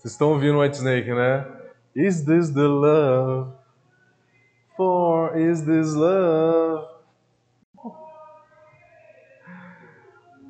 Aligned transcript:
Vocês 0.00 0.14
estão 0.14 0.30
ouvindo 0.30 0.58
White 0.58 0.78
Snake, 0.78 1.12
né? 1.12 1.46
Is 1.94 2.24
this 2.24 2.48
the 2.48 2.62
love? 2.62 3.52
For 4.74 5.38
is 5.38 5.60
this 5.60 5.92
love? 5.92 6.86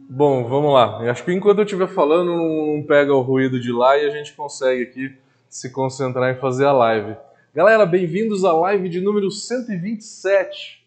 Bom, 0.09 0.45
vamos 0.49 0.73
lá. 0.73 1.01
Eu 1.03 1.11
acho 1.11 1.25
que 1.25 1.33
enquanto 1.33 1.59
eu 1.59 1.65
estiver 1.65 1.89
falando, 1.89 2.33
não 2.33 2.85
pega 2.87 3.13
o 3.13 3.23
ruído 3.23 3.59
de 3.59 3.73
lá 3.73 3.99
e 3.99 4.07
a 4.07 4.11
gente 4.11 4.35
consegue 4.35 4.85
aqui 4.85 5.19
se 5.49 5.69
concentrar 5.73 6.33
em 6.33 6.39
fazer 6.39 6.67
a 6.67 6.73
live. 6.73 7.17
Galera, 7.53 7.85
bem-vindos 7.85 8.45
à 8.45 8.53
live 8.53 8.89
de 8.89 9.01
número 9.01 9.33
127. 9.33 10.87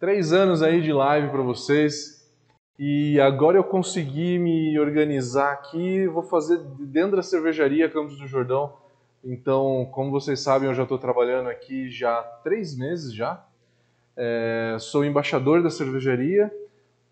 Três 0.00 0.32
anos 0.32 0.62
aí 0.62 0.80
de 0.80 0.90
live 0.90 1.28
para 1.28 1.42
vocês. 1.42 2.21
E 2.84 3.20
agora 3.20 3.56
eu 3.56 3.62
consegui 3.62 4.40
me 4.40 4.76
organizar 4.76 5.52
aqui, 5.52 6.04
vou 6.08 6.24
fazer 6.24 6.58
dentro 6.80 7.14
da 7.14 7.22
cervejaria 7.22 7.88
Campos 7.88 8.18
do 8.18 8.26
Jordão. 8.26 8.74
Então, 9.22 9.88
como 9.92 10.10
vocês 10.10 10.40
sabem, 10.40 10.68
eu 10.68 10.74
já 10.74 10.82
estou 10.82 10.98
trabalhando 10.98 11.48
aqui 11.48 11.88
já 11.88 12.18
há 12.18 12.22
três 12.42 12.76
meses 12.76 13.14
já. 13.14 13.40
É, 14.16 14.74
sou 14.80 15.04
embaixador 15.04 15.62
da 15.62 15.70
cervejaria, 15.70 16.50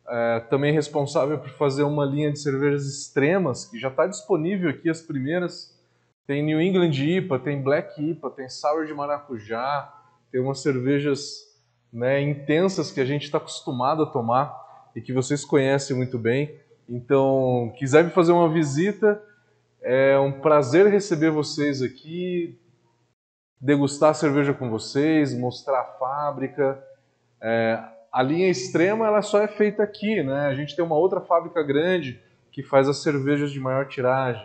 é, 0.08 0.40
também 0.50 0.72
responsável 0.72 1.38
por 1.38 1.50
fazer 1.50 1.84
uma 1.84 2.04
linha 2.04 2.32
de 2.32 2.40
cervejas 2.40 2.86
extremas, 2.86 3.64
que 3.64 3.78
já 3.78 3.90
está 3.90 4.08
disponível 4.08 4.70
aqui 4.70 4.90
as 4.90 5.00
primeiras. 5.00 5.80
Tem 6.26 6.42
New 6.42 6.60
England 6.60 6.94
IPA, 6.94 7.38
tem 7.38 7.62
Black 7.62 8.10
IPA, 8.10 8.30
tem 8.30 8.48
Sour 8.48 8.86
de 8.86 8.92
Maracujá, 8.92 9.88
tem 10.32 10.40
umas 10.40 10.58
cervejas 10.58 11.48
né, 11.92 12.20
intensas 12.20 12.90
que 12.90 13.00
a 13.00 13.04
gente 13.04 13.22
está 13.22 13.38
acostumado 13.38 14.02
a 14.02 14.06
tomar 14.06 14.68
e 14.94 15.00
que 15.00 15.12
vocês 15.12 15.44
conhecem 15.44 15.96
muito 15.96 16.18
bem. 16.18 16.54
Então, 16.88 17.72
quiser 17.78 18.04
me 18.04 18.10
fazer 18.10 18.32
uma 18.32 18.48
visita, 18.48 19.22
é 19.82 20.18
um 20.18 20.32
prazer 20.32 20.86
receber 20.86 21.30
vocês 21.30 21.80
aqui, 21.82 22.58
degustar 23.60 24.14
cerveja 24.14 24.52
com 24.52 24.68
vocês, 24.68 25.32
mostrar 25.32 25.80
a 25.80 25.84
fábrica. 25.84 26.82
É, 27.40 27.82
a 28.12 28.22
linha 28.22 28.48
extrema 28.48 29.06
ela 29.06 29.22
só 29.22 29.40
é 29.40 29.46
feita 29.46 29.82
aqui, 29.82 30.22
né? 30.22 30.46
A 30.46 30.54
gente 30.54 30.74
tem 30.74 30.84
uma 30.84 30.96
outra 30.96 31.20
fábrica 31.20 31.62
grande 31.62 32.20
que 32.50 32.62
faz 32.62 32.88
as 32.88 33.02
cervejas 33.02 33.52
de 33.52 33.60
maior 33.60 33.86
tiragem. 33.86 34.44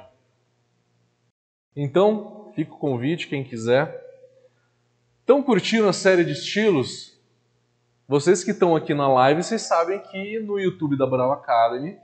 Então, 1.76 2.52
fica 2.56 2.74
o 2.74 2.78
convite, 2.78 3.28
quem 3.28 3.44
quiser. 3.44 4.04
Estão 5.22 5.42
curtindo 5.42 5.88
a 5.88 5.94
série 5.94 6.24
de 6.24 6.32
estilos? 6.32 7.15
Vocês 8.08 8.44
que 8.44 8.52
estão 8.52 8.76
aqui 8.76 8.94
na 8.94 9.08
live, 9.08 9.42
vocês 9.42 9.64
sabem 9.64 10.00
que 10.00 10.40
no 10.40 10.60
YouTube 10.60 10.96
da 10.96 11.08
Brau 11.08 11.32
Academy, 11.32 11.98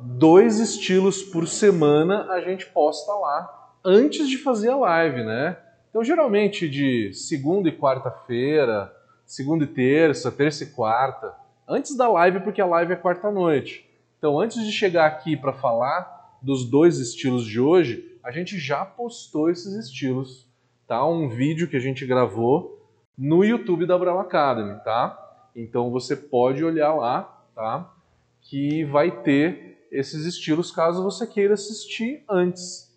dois 0.00 0.58
estilos 0.60 1.22
por 1.22 1.46
semana 1.46 2.32
a 2.32 2.40
gente 2.40 2.64
posta 2.64 3.12
lá 3.12 3.74
antes 3.84 4.26
de 4.30 4.38
fazer 4.38 4.70
a 4.70 4.76
live, 4.76 5.24
né? 5.24 5.58
Então, 5.90 6.02
geralmente 6.02 6.70
de 6.70 7.12
segunda 7.12 7.68
e 7.68 7.76
quarta-feira, 7.76 8.90
segunda 9.26 9.64
e 9.64 9.66
terça, 9.66 10.32
terça 10.32 10.64
e 10.64 10.68
quarta, 10.68 11.34
antes 11.68 11.94
da 11.94 12.08
live, 12.08 12.40
porque 12.40 12.62
a 12.62 12.66
live 12.66 12.94
é 12.94 12.96
quarta-noite. 12.96 13.86
Então, 14.16 14.40
antes 14.40 14.64
de 14.64 14.72
chegar 14.72 15.04
aqui 15.04 15.36
para 15.36 15.52
falar 15.52 16.38
dos 16.40 16.64
dois 16.64 16.98
estilos 16.98 17.44
de 17.44 17.60
hoje, 17.60 18.18
a 18.24 18.30
gente 18.30 18.58
já 18.58 18.86
postou 18.86 19.50
esses 19.50 19.74
estilos, 19.74 20.48
tá? 20.86 21.06
Um 21.06 21.28
vídeo 21.28 21.68
que 21.68 21.76
a 21.76 21.80
gente 21.80 22.06
gravou 22.06 22.81
no 23.16 23.44
YouTube 23.44 23.86
da 23.86 23.98
Brau 23.98 24.18
Academy, 24.18 24.78
tá? 24.84 25.18
Então 25.54 25.90
você 25.90 26.16
pode 26.16 26.64
olhar 26.64 26.94
lá, 26.94 27.44
tá? 27.54 27.92
Que 28.40 28.84
vai 28.84 29.10
ter 29.10 29.86
esses 29.90 30.24
estilos 30.24 30.72
caso 30.72 31.02
você 31.02 31.26
queira 31.26 31.54
assistir 31.54 32.24
antes. 32.28 32.90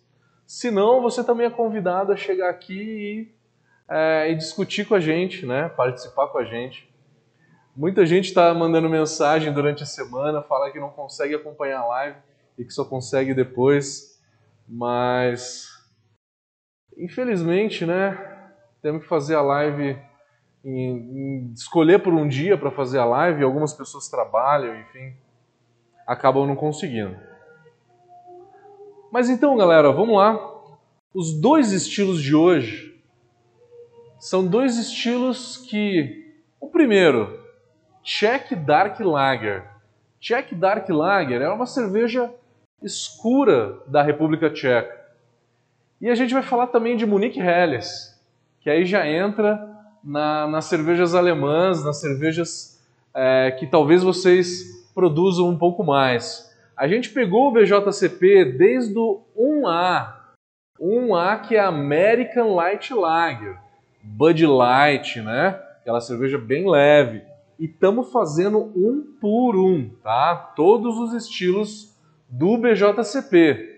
Se 0.46 0.70
não, 0.70 1.02
você 1.02 1.22
também 1.22 1.46
é 1.46 1.50
convidado 1.50 2.12
a 2.12 2.16
chegar 2.16 2.48
aqui 2.48 2.74
e, 2.74 3.34
é, 3.88 4.30
e 4.30 4.34
discutir 4.34 4.86
com 4.86 4.94
a 4.94 5.00
gente, 5.00 5.44
né? 5.44 5.68
Participar 5.68 6.28
com 6.28 6.38
a 6.38 6.44
gente. 6.44 6.90
Muita 7.76 8.06
gente 8.06 8.26
está 8.26 8.54
mandando 8.54 8.88
mensagem 8.88 9.52
durante 9.52 9.82
a 9.82 9.86
semana, 9.86 10.40
fala 10.42 10.70
que 10.70 10.80
não 10.80 10.88
consegue 10.88 11.34
acompanhar 11.34 11.80
a 11.80 11.86
live 11.86 12.16
e 12.56 12.64
que 12.64 12.72
só 12.72 12.84
consegue 12.86 13.34
depois, 13.34 14.18
mas 14.66 15.68
infelizmente, 16.96 17.84
né? 17.84 18.34
Temos 18.80 19.02
que 19.02 19.08
fazer 19.08 19.34
a 19.34 19.42
live 19.42 19.98
em, 20.66 21.48
em 21.48 21.52
escolher 21.52 22.00
por 22.00 22.12
um 22.12 22.26
dia 22.26 22.58
para 22.58 22.72
fazer 22.72 22.98
a 22.98 23.04
live, 23.04 23.44
algumas 23.44 23.72
pessoas 23.72 24.08
trabalham, 24.08 24.78
enfim, 24.80 25.14
acabam 26.04 26.46
não 26.46 26.56
conseguindo. 26.56 27.16
Mas 29.12 29.30
então, 29.30 29.56
galera, 29.56 29.92
vamos 29.92 30.16
lá. 30.16 30.38
Os 31.14 31.32
dois 31.40 31.72
estilos 31.72 32.20
de 32.20 32.34
hoje 32.34 33.00
são 34.18 34.44
dois 34.44 34.76
estilos 34.76 35.56
que 35.56 36.34
o 36.60 36.68
primeiro, 36.68 37.40
Czech 38.02 38.54
Dark 38.56 38.98
Lager. 38.98 39.70
Czech 40.20 40.54
Dark 40.54 40.88
Lager 40.88 41.42
é 41.42 41.48
uma 41.48 41.66
cerveja 41.66 42.32
escura 42.82 43.78
da 43.86 44.02
República 44.02 44.50
Tcheca. 44.50 44.96
E 46.00 46.10
a 46.10 46.14
gente 46.14 46.34
vai 46.34 46.42
falar 46.42 46.66
também 46.66 46.96
de 46.96 47.06
Munich 47.06 47.38
Helles, 47.38 48.20
que 48.60 48.68
aí 48.68 48.84
já 48.84 49.06
entra 49.06 49.75
na, 50.06 50.46
nas 50.46 50.66
cervejas 50.66 51.14
alemãs, 51.14 51.84
nas 51.84 52.00
cervejas 52.00 52.80
é, 53.12 53.50
que 53.58 53.66
talvez 53.66 54.04
vocês 54.04 54.86
produzam 54.94 55.48
um 55.48 55.58
pouco 55.58 55.82
mais. 55.82 56.54
A 56.76 56.86
gente 56.86 57.10
pegou 57.10 57.48
o 57.48 57.52
BJCP 57.52 58.44
desde 58.56 58.96
o 58.96 59.22
1A, 59.36 60.14
1A 60.80 61.40
que 61.40 61.56
é 61.56 61.60
American 61.60 62.54
Light 62.54 62.94
Lager, 62.94 63.58
Bud 64.02 64.46
Light, 64.46 65.20
né? 65.20 65.60
Aquela 65.80 66.00
cerveja 66.00 66.38
bem 66.38 66.70
leve. 66.70 67.22
E 67.58 67.64
estamos 67.64 68.12
fazendo 68.12 68.58
um 68.76 69.02
por 69.20 69.56
um, 69.56 69.88
tá? 70.02 70.36
Todos 70.54 70.98
os 70.98 71.14
estilos 71.14 71.96
do 72.28 72.58
BJCP. 72.58 73.74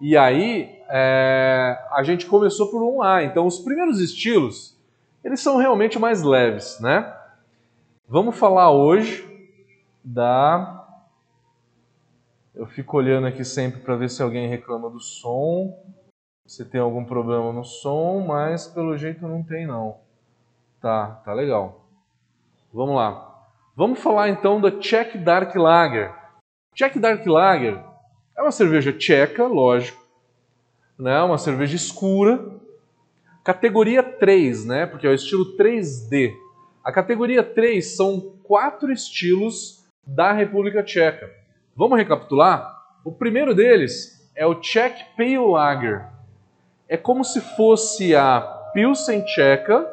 E 0.00 0.16
aí 0.16 0.78
é, 0.88 1.78
a 1.92 2.02
gente 2.02 2.26
começou 2.26 2.70
por 2.70 2.82
1A. 2.82 3.24
Então 3.24 3.46
os 3.46 3.58
primeiros 3.58 4.00
estilos 4.00 4.73
eles 5.24 5.40
são 5.40 5.56
realmente 5.56 5.98
mais 5.98 6.22
leves, 6.22 6.78
né? 6.80 7.12
Vamos 8.06 8.36
falar 8.36 8.70
hoje 8.70 9.26
da. 10.04 10.82
Eu 12.54 12.66
fico 12.66 12.98
olhando 12.98 13.26
aqui 13.26 13.44
sempre 13.44 13.80
para 13.80 13.96
ver 13.96 14.10
se 14.10 14.22
alguém 14.22 14.48
reclama 14.48 14.90
do 14.90 15.00
som, 15.00 15.82
se 16.46 16.64
tem 16.64 16.80
algum 16.80 17.04
problema 17.04 17.52
no 17.52 17.64
som, 17.64 18.24
mas 18.26 18.68
pelo 18.68 18.96
jeito 18.96 19.26
não 19.26 19.42
tem 19.42 19.66
não. 19.66 19.96
Tá, 20.80 21.22
tá 21.24 21.32
legal. 21.32 21.86
Vamos 22.72 22.94
lá. 22.94 23.46
Vamos 23.74 23.98
falar 23.98 24.28
então 24.28 24.60
da 24.60 24.70
Czech 24.70 25.16
Dark 25.18 25.54
Lager. 25.56 26.14
Czech 26.74 26.98
Dark 26.98 27.26
Lager 27.26 27.82
é 28.36 28.42
uma 28.42 28.52
cerveja 28.52 28.92
tcheca, 28.92 29.46
lógico, 29.46 30.04
né? 30.98 31.20
Uma 31.22 31.38
cerveja 31.38 31.74
escura, 31.74 32.60
Categoria 33.44 34.02
3, 34.02 34.64
né? 34.64 34.86
Porque 34.86 35.06
é 35.06 35.10
o 35.10 35.14
estilo 35.14 35.54
3D. 35.58 36.32
A 36.82 36.90
categoria 36.90 37.42
3 37.42 37.94
são 37.94 38.38
quatro 38.42 38.90
estilos 38.90 39.84
da 40.06 40.32
República 40.32 40.82
Tcheca. 40.82 41.30
Vamos 41.76 41.98
recapitular? 41.98 42.74
O 43.04 43.12
primeiro 43.12 43.54
deles 43.54 44.30
é 44.34 44.46
o 44.46 44.54
Czech 44.54 45.04
Pale 45.14 45.36
Lager. 45.36 46.06
É 46.88 46.96
como 46.96 47.22
se 47.22 47.40
fosse 47.54 48.16
a 48.16 48.40
Pilsen 48.72 49.22
tcheca, 49.24 49.86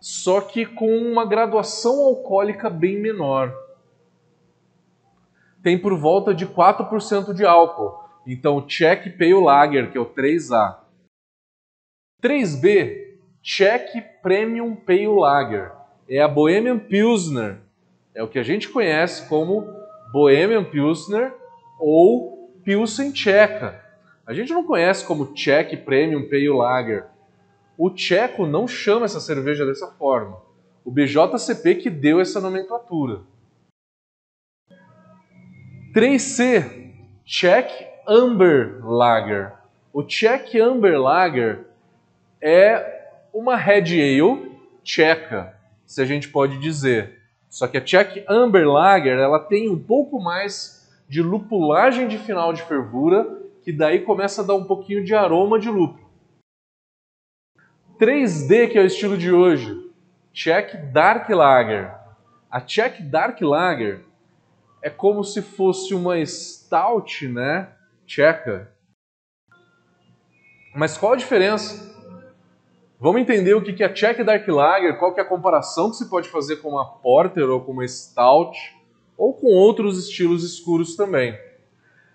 só 0.00 0.40
que 0.40 0.66
com 0.66 0.90
uma 0.98 1.24
graduação 1.24 2.00
alcoólica 2.04 2.68
bem 2.68 3.00
menor. 3.00 3.54
Tem 5.62 5.78
por 5.78 5.96
volta 5.96 6.34
de 6.34 6.46
4% 6.46 7.32
de 7.32 7.44
álcool. 7.44 7.96
Então, 8.26 8.66
Czech 8.66 9.08
Pale 9.10 9.34
Lager, 9.34 9.92
que 9.92 9.98
é 9.98 10.00
o 10.00 10.06
3A, 10.06 10.80
3B, 12.22 13.16
Czech 13.42 13.90
Premium 14.22 14.76
Pale 14.76 15.08
Lager. 15.08 15.72
É 16.08 16.20
a 16.20 16.28
Bohemian 16.28 16.78
Pilsner. 16.78 17.58
É 18.14 18.22
o 18.22 18.28
que 18.28 18.38
a 18.38 18.42
gente 18.42 18.68
conhece 18.68 19.28
como 19.28 19.66
Bohemian 20.12 20.64
Pilsner 20.64 21.32
ou 21.78 22.50
Pilsen 22.62 23.12
Tcheca. 23.12 23.80
A 24.26 24.34
gente 24.34 24.52
não 24.52 24.64
conhece 24.64 25.04
como 25.04 25.32
Czech 25.34 25.76
Premium 25.78 26.28
Pale 26.28 26.50
Lager. 26.50 27.06
O 27.78 27.88
tcheco 27.88 28.44
não 28.44 28.68
chama 28.68 29.06
essa 29.06 29.20
cerveja 29.20 29.64
dessa 29.64 29.86
forma. 29.92 30.36
O 30.84 30.90
BJCP 30.90 31.76
que 31.76 31.88
deu 31.88 32.20
essa 32.20 32.38
nomenclatura. 32.38 33.22
3C, 35.94 36.92
Czech 37.24 37.88
Amber 38.06 38.84
Lager. 38.84 39.54
O 39.94 40.02
Czech 40.02 40.54
Amber 40.60 41.00
Lager 41.00 41.69
é 42.42 43.08
uma 43.32 43.56
Red 43.56 43.92
Ale 44.00 44.50
tcheca, 44.82 45.54
se 45.84 46.00
a 46.00 46.04
gente 46.04 46.28
pode 46.28 46.58
dizer. 46.58 47.20
Só 47.48 47.66
que 47.66 47.76
a 47.76 47.80
Czech 47.80 48.24
Amber 48.28 48.68
Lager 48.68 49.18
ela 49.18 49.38
tem 49.38 49.68
um 49.68 49.78
pouco 49.78 50.20
mais 50.20 50.88
de 51.08 51.20
lupulagem 51.20 52.06
de 52.06 52.18
final 52.18 52.52
de 52.52 52.62
fervura 52.62 53.40
que 53.62 53.72
daí 53.72 54.00
começa 54.00 54.42
a 54.42 54.44
dar 54.44 54.54
um 54.54 54.64
pouquinho 54.64 55.04
de 55.04 55.14
aroma 55.14 55.58
de 55.58 55.68
lúpulo. 55.68 56.08
3D, 57.98 58.70
que 58.70 58.78
é 58.78 58.82
o 58.82 58.86
estilo 58.86 59.18
de 59.18 59.30
hoje, 59.30 59.90
Czech 60.32 60.76
Dark 60.92 61.28
Lager. 61.28 61.94
A 62.50 62.60
Czech 62.60 63.02
Dark 63.02 63.40
Lager 63.42 64.04
é 64.80 64.88
como 64.88 65.22
se 65.22 65.42
fosse 65.42 65.94
uma 65.94 66.24
stout, 66.24 67.28
né, 67.28 67.68
tcheca. 68.06 68.72
Mas 70.74 70.96
qual 70.96 71.12
a 71.12 71.16
diferença? 71.16 71.89
Vamos 73.02 73.22
entender 73.22 73.54
o 73.54 73.62
que 73.62 73.82
é 73.82 73.86
a 73.86 73.94
Czech 73.94 74.22
Dark 74.22 74.46
Lager, 74.46 74.98
qual 74.98 75.14
que 75.14 75.20
é 75.20 75.22
a 75.22 75.26
comparação 75.26 75.88
que 75.88 75.96
se 75.96 76.10
pode 76.10 76.28
fazer 76.28 76.56
com 76.56 76.68
uma 76.68 76.84
Porter 76.84 77.48
ou 77.48 77.62
com 77.62 77.72
uma 77.72 77.88
Stout, 77.88 78.54
ou 79.16 79.32
com 79.32 79.46
outros 79.46 79.98
estilos 79.98 80.44
escuros 80.44 80.96
também. 80.96 81.34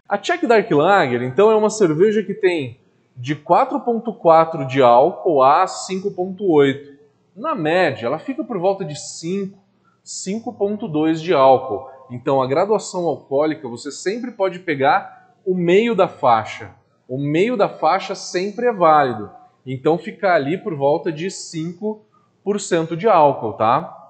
A 0.08 0.16
Czech 0.16 0.46
Dark 0.46 0.70
Lager, 0.70 1.24
então, 1.24 1.50
é 1.50 1.56
uma 1.56 1.72
cerveja 1.72 2.22
que 2.22 2.36
tem 2.36 2.80
de 3.18 3.36
4.4 3.36 4.68
de 4.68 4.84
álcool 4.84 5.42
a 5.42 5.66
5.8. 5.66 6.94
Na 7.36 7.56
média, 7.56 8.06
ela 8.06 8.20
fica 8.20 8.44
por 8.44 8.60
volta 8.60 8.86
de 8.86 8.96
5, 8.96 9.58
5.2 10.06 11.16
de 11.16 11.34
álcool. 11.34 11.90
Então, 12.12 12.40
a 12.40 12.46
graduação 12.46 13.08
alcoólica, 13.08 13.68
você 13.68 13.92
sempre 13.92 14.30
pode 14.30 14.60
pegar 14.60 15.34
o 15.44 15.56
meio 15.56 15.96
da 15.96 16.08
faixa. 16.08 16.76
O 17.10 17.18
meio 17.18 17.58
da 17.58 17.68
faixa 17.68 18.14
sempre 18.14 18.68
é 18.68 18.72
válido. 18.72 19.32
Então, 19.66 19.98
fica 19.98 20.34
ali 20.34 20.58
por 20.58 20.76
volta 20.76 21.12
de 21.12 21.28
5% 21.28 22.96
de 22.96 23.08
álcool, 23.08 23.54
tá? 23.54 24.06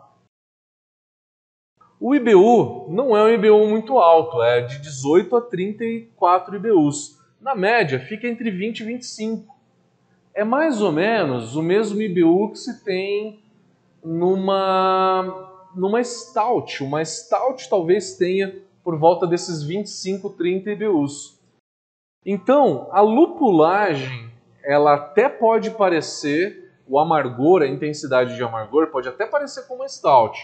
O 2.00 2.14
IBU 2.14 2.88
não 2.90 3.16
é 3.16 3.24
um 3.24 3.30
IBU 3.30 3.68
muito 3.68 3.98
alto, 3.98 4.42
é 4.44 4.62
de 4.62 4.80
18 4.80 5.38
a 5.38 5.42
34 5.42 6.56
IBUs. 6.58 7.18
Na 7.40 7.56
média, 7.56 8.00
fica 8.00 8.28
entre 8.28 8.52
20 8.52 8.82
e 8.82 8.84
25. 8.84 9.56
É 10.34 10.44
mais 10.44 10.82
ou 10.82 10.92
menos 10.92 11.56
o 11.56 11.64
mesmo 11.64 12.02
IBU 12.02 12.52
que 12.52 12.60
se 12.60 12.84
tem 12.84 13.40
numa, 14.04 15.70
numa 15.74 16.04
Stout. 16.04 16.84
Uma 16.84 17.04
Stout 17.04 17.70
talvez 17.70 18.18
tenha 18.18 18.54
por 18.84 19.00
volta 19.00 19.26
desses 19.26 19.64
25, 19.64 20.30
30 20.32 20.72
IBUs. 20.72 21.40
Então, 22.26 22.88
a 22.92 23.02
lupulagem, 23.02 24.25
ela 24.66 24.96
até 24.96 25.30
pode 25.30 25.72
parecer, 25.72 26.72
o 26.88 27.00
amargor, 27.00 27.62
a 27.62 27.68
intensidade 27.68 28.36
de 28.36 28.44
amargor, 28.44 28.88
pode 28.88 29.08
até 29.08 29.26
parecer 29.26 29.68
com 29.68 29.76
uma 29.76 29.88
Stout. 29.88 30.38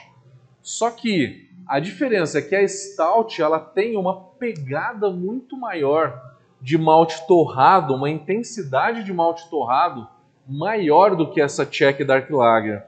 Só 0.61 0.89
que 0.91 1.49
a 1.67 1.79
diferença 1.79 2.39
é 2.39 2.41
que 2.41 2.55
a 2.55 2.67
Stout 2.67 3.41
ela 3.41 3.59
tem 3.59 3.97
uma 3.97 4.19
pegada 4.39 5.09
muito 5.09 5.57
maior 5.57 6.19
de 6.61 6.77
malte 6.77 7.25
torrado, 7.27 7.95
uma 7.95 8.09
intensidade 8.09 9.03
de 9.03 9.11
malte 9.11 9.49
torrado 9.49 10.07
maior 10.47 11.15
do 11.15 11.31
que 11.31 11.41
essa 11.41 11.65
Czech 11.65 12.03
Dark 12.03 12.29
Lager. 12.29 12.83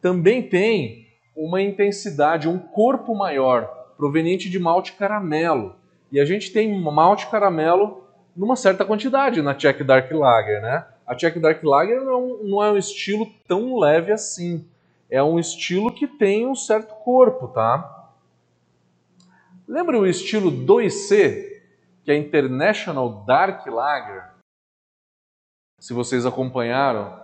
Também 0.00 0.42
tem 0.42 1.06
uma 1.34 1.62
intensidade, 1.62 2.48
um 2.48 2.58
corpo 2.58 3.14
maior, 3.14 3.64
proveniente 3.96 4.50
de 4.50 4.58
malte 4.58 4.92
caramelo. 4.92 5.74
E 6.12 6.20
a 6.20 6.24
gente 6.24 6.52
tem 6.52 6.78
malte 6.80 7.26
caramelo 7.28 8.03
numa 8.36 8.56
certa 8.56 8.84
quantidade 8.84 9.40
na 9.42 9.54
Czech 9.54 9.82
Dark 9.84 10.10
Lager, 10.10 10.60
né? 10.60 10.86
A 11.06 11.14
Czech 11.14 11.38
Dark 11.38 11.62
Lager 11.62 12.00
não 12.02 12.12
é 12.12 12.16
um, 12.16 12.44
não 12.44 12.64
é 12.64 12.72
um 12.72 12.76
estilo 12.76 13.26
tão 13.46 13.78
leve 13.78 14.12
assim 14.12 14.66
é 15.14 15.22
um 15.22 15.38
estilo 15.38 15.92
que 15.92 16.06
tem 16.06 16.44
um 16.44 16.54
certo 16.54 16.94
corpo, 16.96 17.46
tá? 17.46 18.10
Lembra 19.66 19.98
o 19.98 20.06
estilo 20.06 20.50
2C, 20.50 21.62
que 22.02 22.10
é 22.10 22.16
International 22.16 23.24
Dark 23.24 23.64
Lager? 23.66 24.30
Se 25.78 25.92
vocês 25.92 26.26
acompanharam, 26.26 27.22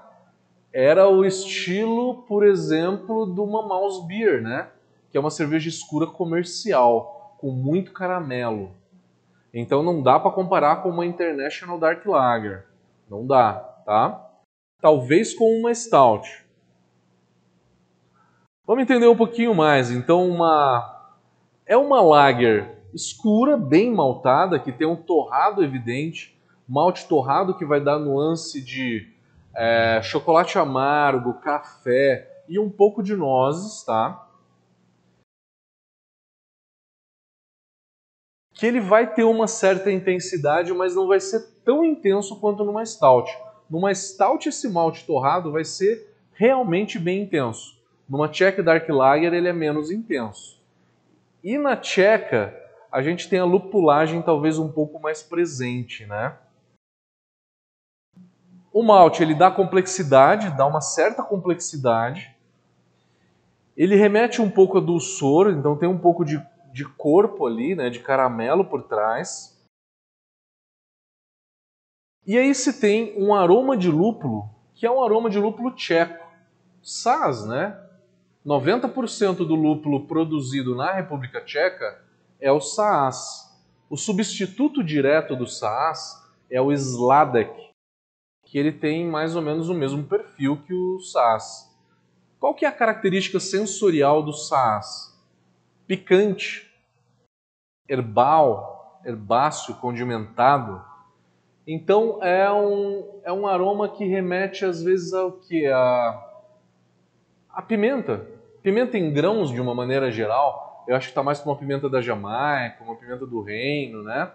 era 0.73 1.09
o 1.09 1.25
estilo, 1.25 2.23
por 2.23 2.47
exemplo, 2.47 3.27
de 3.35 3.41
uma 3.41 3.67
Mouse 3.67 4.07
Beer, 4.07 4.41
né? 4.41 4.71
Que 5.11 5.17
é 5.17 5.21
uma 5.21 5.31
cerveja 5.31 5.69
escura 5.69 6.07
comercial, 6.07 7.37
com 7.39 7.51
muito 7.51 7.93
caramelo. 7.93 8.71
Então 9.53 9.83
não 9.83 10.03
dá 10.03 10.19
para 10.19 10.31
comparar 10.31 10.83
com 10.83 10.91
uma 10.91 11.07
International 11.07 11.79
Dark 11.79 12.05
Lager. 12.07 12.67
Não 13.09 13.27
dá, 13.27 13.55
tá? 13.85 14.31
Talvez 14.81 15.35
com 15.35 15.59
uma 15.59 15.75
Stout. 15.75 16.47
Vamos 18.67 18.85
entender 18.85 19.09
um 19.09 19.17
pouquinho 19.17 19.53
mais. 19.53 19.91
Então, 19.91 20.29
uma 20.29 20.97
é 21.67 21.77
uma 21.77 22.01
lager 22.01 22.79
escura, 22.95 23.57
bem 23.57 23.93
maltada, 23.93 24.59
que 24.61 24.71
tem 24.71 24.87
um 24.87 24.97
torrado 24.97 25.63
evidente, 25.63 26.41
malte 26.69 27.07
torrado 27.09 27.57
que 27.57 27.65
vai 27.65 27.81
dar 27.81 27.99
nuance 27.99 28.61
de 28.65 29.09
é, 29.57 30.01
chocolate 30.03 30.57
amargo, 30.57 31.35
café 31.35 32.45
e 32.49 32.59
um 32.59 32.71
pouco 32.71 33.03
de 33.03 33.17
nozes, 33.17 33.85
tá? 33.85 34.30
Que 38.61 38.67
ele 38.67 38.79
vai 38.79 39.11
ter 39.15 39.25
uma 39.25 39.47
certa 39.47 39.91
intensidade, 39.91 40.71
mas 40.75 40.95
não 40.95 41.09
vai 41.09 41.19
ser 41.19 41.41
tão 41.65 41.83
intenso 41.83 42.39
quanto 42.39 42.63
numa 42.63 42.85
stout. 42.85 43.35
Numa 43.71 43.95
stout 43.95 44.47
esse 44.51 44.69
malte 44.69 45.07
torrado 45.07 45.51
vai 45.51 45.65
ser 45.65 46.15
realmente 46.35 46.99
bem 46.99 47.23
intenso. 47.23 47.81
Numa 48.07 48.29
Czech 48.29 48.61
Dark 48.61 48.87
Lager 48.87 49.33
ele 49.33 49.49
é 49.49 49.53
menos 49.55 49.91
intenso. 49.91 50.61
E 51.43 51.57
na 51.57 51.75
Tcheca 51.75 52.55
a 52.93 53.01
gente 53.01 53.31
tem 53.31 53.39
a 53.39 53.47
lupulagem 53.47 54.21
talvez 54.21 54.59
um 54.59 54.71
pouco 54.71 55.01
mais 55.01 55.23
presente, 55.23 56.05
né? 56.05 56.37
O 58.71 58.83
malte 58.83 59.23
ele 59.23 59.35
dá 59.35 59.51
complexidade, 59.51 60.55
dá 60.55 60.67
uma 60.67 60.83
certa 60.83 61.23
complexidade. 61.23 62.31
Ele 63.75 63.97
remete 63.97 64.43
um 64.43 64.51
pouco 64.51 64.77
a 64.77 64.83
dulçor, 64.83 65.49
então 65.49 65.79
tem 65.79 65.89
um 65.89 65.97
pouco 65.97 66.27
de, 66.27 66.39
de 66.73 66.85
corpo 66.85 67.47
ali, 67.47 67.75
né, 67.75 67.91
de 67.91 68.01
caramelo 68.01 68.65
por 68.65 68.83
trás. 68.83 69.59
E 72.27 72.39
aí 72.39 72.55
se 72.55 72.81
tem 72.81 73.15
um 73.17 73.35
aroma 73.35 73.77
de 73.77 73.91
lúpulo, 73.91 74.49
que 74.75 74.87
é 74.87 74.91
um 74.91 75.03
aroma 75.03 75.29
de 75.29 75.39
lúpulo 75.39 75.73
tcheco. 75.73 76.27
Saz, 76.83 77.45
né? 77.45 77.79
90% 78.45 79.47
do 79.47 79.55
lúpulo 79.55 80.07
produzido 80.07 80.75
na 80.75 80.93
República 80.93 81.43
Tcheca 81.43 82.03
é 82.41 82.51
o 82.51 82.61
Saaz. 82.61 83.51
O 83.89 83.97
substituto 83.97 84.83
direto 84.83 85.37
do 85.37 85.47
Saaz 85.47 86.17
é 86.51 86.61
o 86.61 86.73
Sladek, 86.73 87.71
que 88.45 88.59
ele 88.59 88.73
tem 88.73 89.07
mais 89.07 89.37
ou 89.37 89.43
menos 89.43 89.69
o 89.69 89.75
mesmo 89.75 90.05
perfil 90.05 90.57
que 90.67 90.73
o 90.73 91.01
Saaz. 91.01 91.69
Qual 92.39 92.55
que 92.55 92.65
é 92.65 92.69
a 92.69 92.73
característica 92.73 93.39
sensorial 93.39 94.23
do 94.23 94.33
Saaz? 94.33 95.10
Picante, 95.91 96.71
herbal, 97.89 99.03
herbáceo, 99.05 99.75
condimentado. 99.75 100.81
Então 101.67 102.23
é 102.23 102.49
um, 102.53 103.21
é 103.25 103.33
um 103.33 103.45
aroma 103.45 103.89
que 103.89 104.05
remete 104.05 104.65
às 104.65 104.85
vezes 104.85 105.13
ao 105.13 105.33
que? 105.33 105.67
A 105.67 106.29
a 107.49 107.61
pimenta. 107.61 108.25
Pimenta 108.63 108.97
em 108.97 109.13
grãos, 109.13 109.51
de 109.51 109.61
uma 109.61 109.75
maneira 109.75 110.13
geral, 110.13 110.85
eu 110.87 110.95
acho 110.95 111.09
que 111.09 111.11
está 111.11 111.25
mais 111.25 111.41
para 111.41 111.51
uma 111.51 111.59
pimenta 111.59 111.91
da 111.91 112.01
Jamaica, 112.01 112.85
uma 112.85 112.95
pimenta 112.95 113.27
do 113.27 113.43
reino, 113.43 114.05
né? 114.05 114.31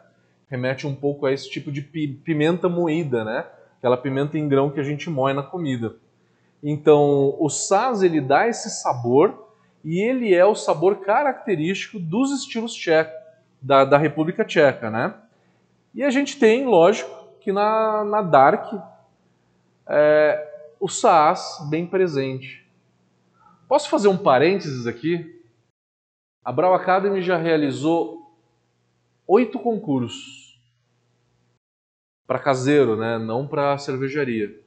Remete 0.50 0.86
um 0.86 0.94
pouco 0.94 1.26
a 1.26 1.32
esse 1.32 1.50
tipo 1.50 1.72
de 1.72 1.82
pimenta 1.82 2.68
moída, 2.68 3.24
né? 3.24 3.46
Aquela 3.78 3.96
pimenta 3.96 4.38
em 4.38 4.50
grão 4.50 4.70
que 4.70 4.82
a 4.82 4.84
gente 4.84 5.10
moe 5.10 5.32
na 5.32 5.42
comida. 5.42 5.96
Então, 6.62 7.34
o 7.40 7.50
saz 7.50 8.04
ele 8.04 8.20
dá 8.20 8.46
esse 8.46 8.70
sabor 8.70 9.45
e 9.86 10.02
ele 10.02 10.34
é 10.34 10.44
o 10.44 10.56
sabor 10.56 11.02
característico 11.02 12.00
dos 12.00 12.32
estilos 12.32 12.74
tchecos, 12.74 13.14
da, 13.62 13.86
da 13.86 14.00
República 14.00 14.44
Tcheca, 14.44 14.90
né? 14.90 15.14
E 15.94 16.04
a 16.04 16.10
gente 16.10 16.40
tem, 16.40 16.66
lógico, 16.66 17.28
que 17.40 17.52
na, 17.52 18.04
na 18.04 18.24
Dark 18.24 18.74
é, 19.88 20.74
o 20.80 20.90
Saaz 20.90 21.60
bem 21.70 21.86
presente. 21.86 22.68
Posso 23.68 23.88
fazer 23.88 24.08
um 24.08 24.18
parênteses 24.18 24.88
aqui? 24.88 25.40
A 26.44 26.52
Brau 26.52 26.74
Academy 26.74 27.22
já 27.22 27.38
realizou 27.38 28.36
oito 29.28 29.60
concursos 29.60 30.60
para 32.26 32.40
caseiro, 32.40 32.96
né? 32.96 33.20
não 33.20 33.48
para 33.48 33.78
cervejaria. 33.78 34.60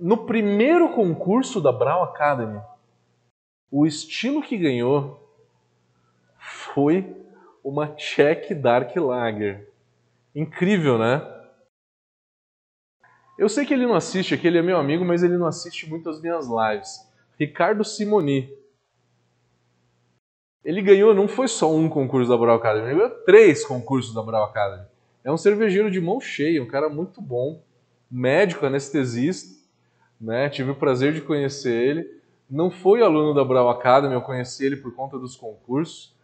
No 0.00 0.24
primeiro 0.24 0.94
concurso 0.94 1.60
da 1.60 1.72
Brau 1.72 2.02
Academy, 2.02 2.60
o 3.70 3.86
estilo 3.86 4.42
que 4.42 4.56
ganhou 4.56 5.22
foi 6.38 7.16
uma 7.62 7.88
Czech 7.96 8.54
Dark 8.54 8.94
Lager. 8.96 9.68
Incrível, 10.34 10.98
né? 10.98 11.20
Eu 13.38 13.48
sei 13.48 13.66
que 13.66 13.74
ele 13.74 13.86
não 13.86 13.94
assiste 13.94 14.34
aqui, 14.34 14.46
ele 14.46 14.58
é 14.58 14.62
meu 14.62 14.78
amigo, 14.78 15.04
mas 15.04 15.22
ele 15.22 15.36
não 15.36 15.46
assiste 15.46 15.88
muito 15.88 16.08
as 16.08 16.20
minhas 16.20 16.46
lives. 16.46 17.06
Ricardo 17.38 17.84
Simoni. 17.84 18.50
Ele 20.64 20.80
ganhou, 20.80 21.14
não 21.14 21.28
foi 21.28 21.46
só 21.46 21.72
um 21.72 21.88
concurso 21.88 22.30
da 22.30 22.36
Brau 22.36 22.56
Academy, 22.56 22.86
ele 22.86 22.96
ganhou 22.96 23.10
três 23.24 23.64
concursos 23.64 24.14
da 24.14 24.22
Brau 24.22 24.44
Academy. 24.44 24.86
É 25.22 25.30
um 25.30 25.36
cervejeiro 25.36 25.90
de 25.90 26.00
mão 26.00 26.20
cheia, 26.20 26.62
um 26.62 26.66
cara 26.66 26.88
muito 26.88 27.20
bom, 27.20 27.62
médico, 28.10 28.64
anestesista, 28.64 29.54
né? 30.20 30.48
Tive 30.48 30.70
o 30.70 30.76
prazer 30.76 31.12
de 31.12 31.20
conhecer 31.20 31.72
ele. 31.72 32.20
Não 32.48 32.70
foi 32.70 33.02
aluno 33.02 33.34
da 33.34 33.44
Brau 33.44 33.68
Academy, 33.68 34.14
eu 34.14 34.22
conheci 34.22 34.64
ele 34.64 34.76
por 34.76 34.94
conta 34.94 35.18
dos 35.18 35.36
concursos, 35.36 36.14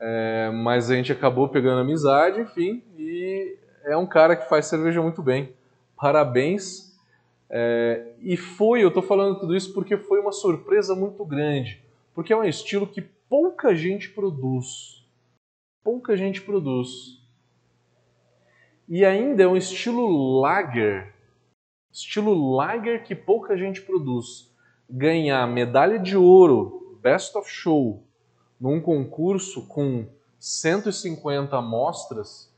é, 0.00 0.50
mas 0.50 0.90
a 0.90 0.94
gente 0.94 1.10
acabou 1.10 1.48
pegando 1.48 1.80
amizade, 1.80 2.40
enfim, 2.40 2.84
e 2.96 3.56
é 3.84 3.96
um 3.96 4.06
cara 4.06 4.36
que 4.36 4.48
faz 4.48 4.66
cerveja 4.66 5.02
muito 5.02 5.22
bem. 5.22 5.52
Parabéns. 5.96 6.96
É, 7.50 8.12
e 8.20 8.36
foi, 8.36 8.84
eu 8.84 8.88
estou 8.88 9.02
falando 9.02 9.40
tudo 9.40 9.56
isso 9.56 9.72
porque 9.72 9.96
foi 9.96 10.20
uma 10.20 10.32
surpresa 10.32 10.94
muito 10.94 11.24
grande, 11.24 11.82
porque 12.14 12.32
é 12.32 12.36
um 12.36 12.44
estilo 12.44 12.86
que 12.86 13.00
pouca 13.00 13.74
gente 13.74 14.10
produz. 14.10 15.04
Pouca 15.82 16.16
gente 16.16 16.42
produz. 16.42 17.18
E 18.88 19.04
ainda 19.04 19.42
é 19.42 19.46
um 19.46 19.56
estilo 19.56 20.40
lager. 20.40 21.14
Estilo 21.92 22.54
lager 22.54 23.02
que 23.02 23.14
pouca 23.14 23.56
gente 23.56 23.82
produz. 23.82 24.47
Ganhar 24.90 25.46
medalha 25.46 25.98
de 25.98 26.16
ouro, 26.16 26.98
Best 27.02 27.36
of 27.36 27.50
Show, 27.50 28.02
num 28.58 28.80
concurso 28.80 29.66
com 29.66 30.06
150 30.38 31.56
amostras, 31.56 32.50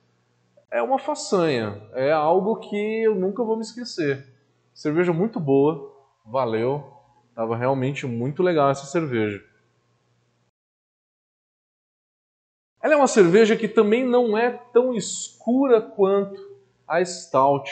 é 0.70 0.80
uma 0.80 0.98
façanha. 0.98 1.82
É 1.92 2.12
algo 2.12 2.56
que 2.56 3.02
eu 3.02 3.14
nunca 3.14 3.42
vou 3.42 3.56
me 3.56 3.62
esquecer. 3.62 4.26
Cerveja 4.72 5.12
muito 5.12 5.40
boa, 5.40 5.92
valeu. 6.24 6.92
Tava 7.34 7.56
realmente 7.56 8.06
muito 8.06 8.42
legal 8.42 8.70
essa 8.70 8.86
cerveja. 8.86 9.44
Ela 12.82 12.94
é 12.94 12.96
uma 12.96 13.08
cerveja 13.08 13.56
que 13.56 13.68
também 13.68 14.04
não 14.04 14.38
é 14.38 14.50
tão 14.72 14.94
escura 14.94 15.82
quanto 15.82 16.40
a 16.86 17.04
Stout. 17.04 17.70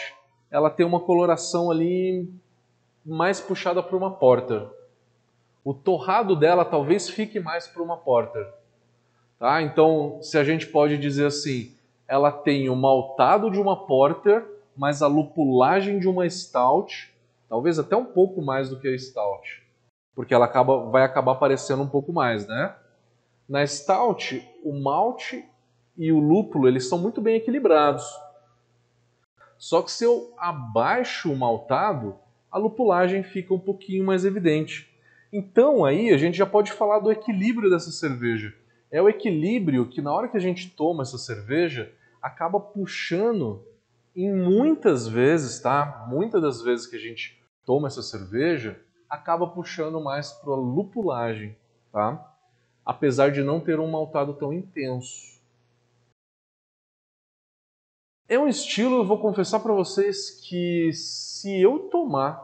Ela 0.50 0.68
tem 0.68 0.84
uma 0.84 1.00
coloração 1.00 1.70
ali 1.70 2.28
mais 3.08 3.40
puxada 3.40 3.82
para 3.82 3.96
uma 3.96 4.10
Porter. 4.10 4.66
O 5.64 5.72
torrado 5.72 6.36
dela 6.36 6.64
talvez 6.64 7.08
fique 7.08 7.40
mais 7.40 7.66
para 7.66 7.82
uma 7.82 7.96
Porter. 7.96 8.46
Tá? 9.38 9.62
Então, 9.62 10.18
se 10.22 10.36
a 10.36 10.44
gente 10.44 10.66
pode 10.66 10.98
dizer 10.98 11.26
assim, 11.26 11.74
ela 12.06 12.30
tem 12.30 12.68
o 12.68 12.76
maltado 12.76 13.50
de 13.50 13.60
uma 13.60 13.86
Porter, 13.86 14.44
mas 14.76 15.02
a 15.02 15.06
lupulagem 15.06 15.98
de 15.98 16.08
uma 16.08 16.28
Stout, 16.28 17.12
talvez 17.48 17.78
até 17.78 17.96
um 17.96 18.04
pouco 18.04 18.42
mais 18.42 18.68
do 18.68 18.78
que 18.78 18.88
a 18.88 18.98
Stout, 18.98 19.62
porque 20.14 20.34
ela 20.34 20.44
acaba, 20.44 20.90
vai 20.90 21.02
acabar 21.02 21.32
aparecendo 21.32 21.82
um 21.82 21.88
pouco 21.88 22.12
mais, 22.12 22.46
né? 22.46 22.74
Na 23.48 23.66
stout, 23.66 24.46
o 24.62 24.78
malte 24.78 25.42
e 25.96 26.12
o 26.12 26.18
lúpulo 26.18 26.68
eles 26.68 26.86
são 26.86 26.98
muito 26.98 27.18
bem 27.18 27.36
equilibrados. 27.36 28.04
Só 29.56 29.80
que 29.80 29.90
se 29.90 30.04
eu 30.04 30.34
abaixo 30.36 31.32
o 31.32 31.36
maltado, 31.36 32.14
a 32.50 32.58
lupulagem 32.58 33.22
fica 33.22 33.52
um 33.52 33.58
pouquinho 33.58 34.04
mais 34.04 34.24
evidente. 34.24 34.88
Então 35.32 35.84
aí 35.84 36.10
a 36.10 36.16
gente 36.16 36.36
já 36.36 36.46
pode 36.46 36.72
falar 36.72 37.00
do 37.00 37.10
equilíbrio 37.10 37.70
dessa 37.70 37.90
cerveja. 37.90 38.54
É 38.90 39.00
o 39.02 39.08
equilíbrio 39.08 39.88
que 39.88 40.00
na 40.00 40.12
hora 40.12 40.28
que 40.28 40.36
a 40.36 40.40
gente 40.40 40.70
toma 40.70 41.02
essa 41.02 41.18
cerveja 41.18 41.92
acaba 42.22 42.58
puxando 42.58 43.62
em 44.16 44.32
muitas 44.32 45.06
vezes, 45.06 45.60
tá? 45.60 46.06
Muitas 46.08 46.42
das 46.42 46.62
vezes 46.62 46.86
que 46.86 46.96
a 46.96 47.00
gente 47.00 47.40
toma 47.64 47.88
essa 47.88 48.02
cerveja, 48.02 48.80
acaba 49.08 49.46
puxando 49.46 50.00
mais 50.00 50.32
para 50.32 50.52
a 50.52 50.56
lupulagem, 50.56 51.56
tá? 51.92 52.34
apesar 52.88 53.30
de 53.30 53.42
não 53.42 53.60
ter 53.60 53.78
um 53.78 53.90
maltado 53.90 54.32
tão 54.32 54.50
intenso. 54.50 55.37
É 58.30 58.38
um 58.38 58.46
estilo, 58.46 58.96
eu 58.96 59.06
vou 59.06 59.18
confessar 59.18 59.58
para 59.60 59.72
vocês 59.72 60.30
que 60.46 60.92
se 60.92 61.58
eu 61.62 61.88
tomar 61.88 62.38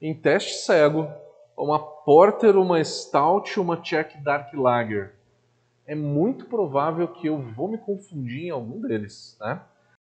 em 0.00 0.18
teste 0.18 0.54
cego 0.54 1.06
uma 1.54 1.78
Porter, 1.78 2.56
uma 2.56 2.82
Stout, 2.82 3.60
uma 3.60 3.76
Czech 3.76 4.16
Dark 4.22 4.54
Lager, 4.54 5.14
é 5.86 5.94
muito 5.94 6.46
provável 6.46 7.06
que 7.08 7.26
eu 7.26 7.42
vou 7.52 7.68
me 7.68 7.76
confundir 7.76 8.46
em 8.46 8.50
algum 8.50 8.80
deles, 8.80 9.36
né? 9.38 9.60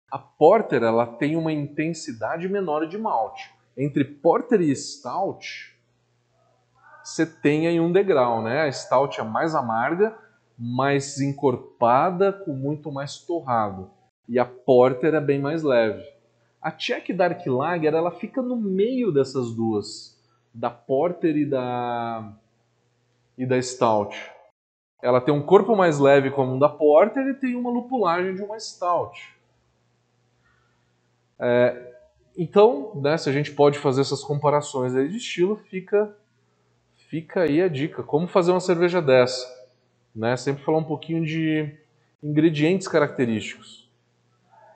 A 0.10 0.18
Porter 0.18 0.82
ela 0.82 1.06
tem 1.06 1.36
uma 1.36 1.54
intensidade 1.54 2.50
menor 2.50 2.88
de 2.88 2.98
malte. 2.98 3.54
Entre 3.78 4.04
Porter 4.04 4.60
e 4.60 4.76
Stout, 4.76 5.78
você 7.04 7.28
tem 7.28 7.68
aí 7.68 7.80
um 7.80 7.92
degrau, 7.92 8.42
né? 8.42 8.64
A 8.64 8.72
stout 8.72 9.20
é 9.20 9.24
mais 9.24 9.54
amarga, 9.54 10.18
mais 10.58 11.22
encorpada, 11.22 12.34
com 12.34 12.54
muito 12.54 12.92
mais 12.92 13.20
torrado. 13.20 13.92
E 14.28 14.40
a 14.40 14.46
porter 14.46 15.14
é 15.14 15.22
bem 15.22 15.40
mais 15.40 15.64
leve. 15.64 16.04
A 16.62 16.72
Czech 16.72 17.12
Dark 17.12 17.46
Lager, 17.46 17.94
ela 17.94 18.12
fica 18.12 18.42
no 18.42 18.56
meio 18.56 19.12
dessas 19.12 19.54
duas, 19.54 20.18
da 20.54 20.70
porter 20.70 21.36
e 21.36 21.46
da 21.46 22.34
e 23.38 23.46
da 23.46 23.62
stout. 23.62 24.16
Ela 25.02 25.20
tem 25.20 25.34
um 25.34 25.42
corpo 25.42 25.76
mais 25.76 26.00
leve 26.00 26.32
como 26.32 26.54
um 26.54 26.60
da 26.60 26.70
porter 26.70 27.28
e 27.28 27.34
tem 27.34 27.56
uma 27.56 27.70
lupulagem 27.70 28.36
de 28.36 28.42
uma 28.42 28.58
stout. 28.60 29.36
É, 31.38 31.94
então, 32.38 32.94
né, 32.96 33.18
se 33.18 33.30
a 33.30 33.34
gente 33.34 33.52
pode 33.52 33.78
fazer 33.78 34.02
essas 34.02 34.24
comparações 34.24 34.94
de 34.94 35.18
estilo, 35.18 35.58
fica 35.70 36.16
fica 37.14 37.42
aí 37.42 37.62
a 37.62 37.68
dica, 37.68 38.02
como 38.02 38.28
fazer 38.28 38.50
uma 38.50 38.60
cerveja 38.60 39.00
dessa. 39.00 39.46
Né? 40.16 40.36
Sempre 40.36 40.64
falar 40.64 40.80
um 40.80 40.84
pouquinho 40.84 41.24
de 41.24 41.72
ingredientes 42.24 42.88
característicos. 42.88 43.83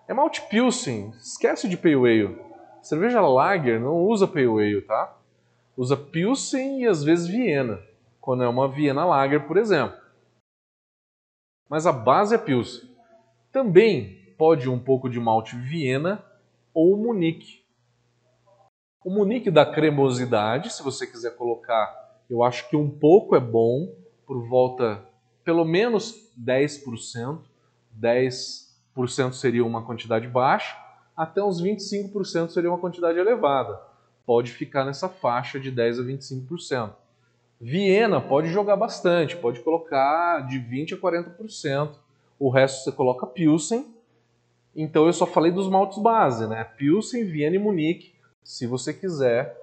É 0.07 0.13
malte 0.13 0.41
Pilsen, 0.49 1.09
esquece 1.19 1.67
de 1.67 1.75
Pale 1.75 1.95
Ale. 1.95 2.39
Cerveja 2.81 3.19
Lager 3.21 3.79
não 3.79 3.97
usa 3.97 4.27
Pale 4.27 4.47
Ale, 4.47 4.81
tá? 4.81 5.17
Usa 5.75 5.97
Pilsen 5.97 6.83
e 6.83 6.87
às 6.87 7.03
vezes 7.03 7.27
Viena, 7.27 7.81
quando 8.21 8.43
é 8.43 8.47
uma 8.47 8.67
Viena 8.67 9.05
Lager, 9.05 9.45
por 9.45 9.57
exemplo. 9.57 9.97
Mas 11.69 11.85
a 11.85 11.91
base 11.91 12.33
é 12.33 12.37
Pilsen. 12.37 12.89
Também 13.51 14.33
pode 14.37 14.69
um 14.69 14.79
pouco 14.79 15.09
de 15.09 15.19
malte 15.19 15.55
Viena 15.55 16.23
ou 16.73 16.95
Munique. 16.95 17.63
O 19.03 19.09
Munique 19.09 19.51
dá 19.51 19.65
cremosidade, 19.65 20.71
se 20.73 20.81
você 20.81 21.05
quiser 21.05 21.35
colocar 21.35 22.07
eu 22.29 22.43
acho 22.43 22.69
que 22.69 22.75
um 22.75 22.89
pouco 22.89 23.35
é 23.35 23.39
bom, 23.39 23.95
por 24.25 24.45
volta 24.47 25.05
pelo 25.43 25.63
menos 25.63 26.13
10%. 26.37 27.41
10% 27.97 28.66
seria 29.33 29.65
uma 29.65 29.83
quantidade 29.83 30.27
baixa, 30.27 30.75
até 31.15 31.43
uns 31.43 31.61
25% 31.61 32.49
seria 32.49 32.69
uma 32.69 32.79
quantidade 32.79 33.17
elevada. 33.17 33.79
Pode 34.25 34.51
ficar 34.51 34.85
nessa 34.85 35.09
faixa 35.09 35.59
de 35.59 35.71
10 35.71 35.99
a 35.99 36.03
25%. 36.03 36.93
Viena 37.59 38.21
pode 38.21 38.49
jogar 38.49 38.75
bastante, 38.75 39.35
pode 39.35 39.61
colocar 39.61 40.45
de 40.47 40.59
20 40.59 40.93
a 40.93 40.97
40%. 40.97 41.89
O 42.39 42.49
resto 42.49 42.83
você 42.83 42.91
coloca 42.91 43.25
Pilsen. 43.25 43.93
Então 44.75 45.07
eu 45.07 45.13
só 45.13 45.25
falei 45.25 45.51
dos 45.51 45.67
maltes 45.67 45.97
base, 45.97 46.47
né? 46.47 46.63
Pilsen, 46.63 47.25
Viena 47.25 47.55
e 47.55 47.59
Munique. 47.59 48.13
Se 48.43 48.67
você 48.67 48.93
quiser, 48.93 49.57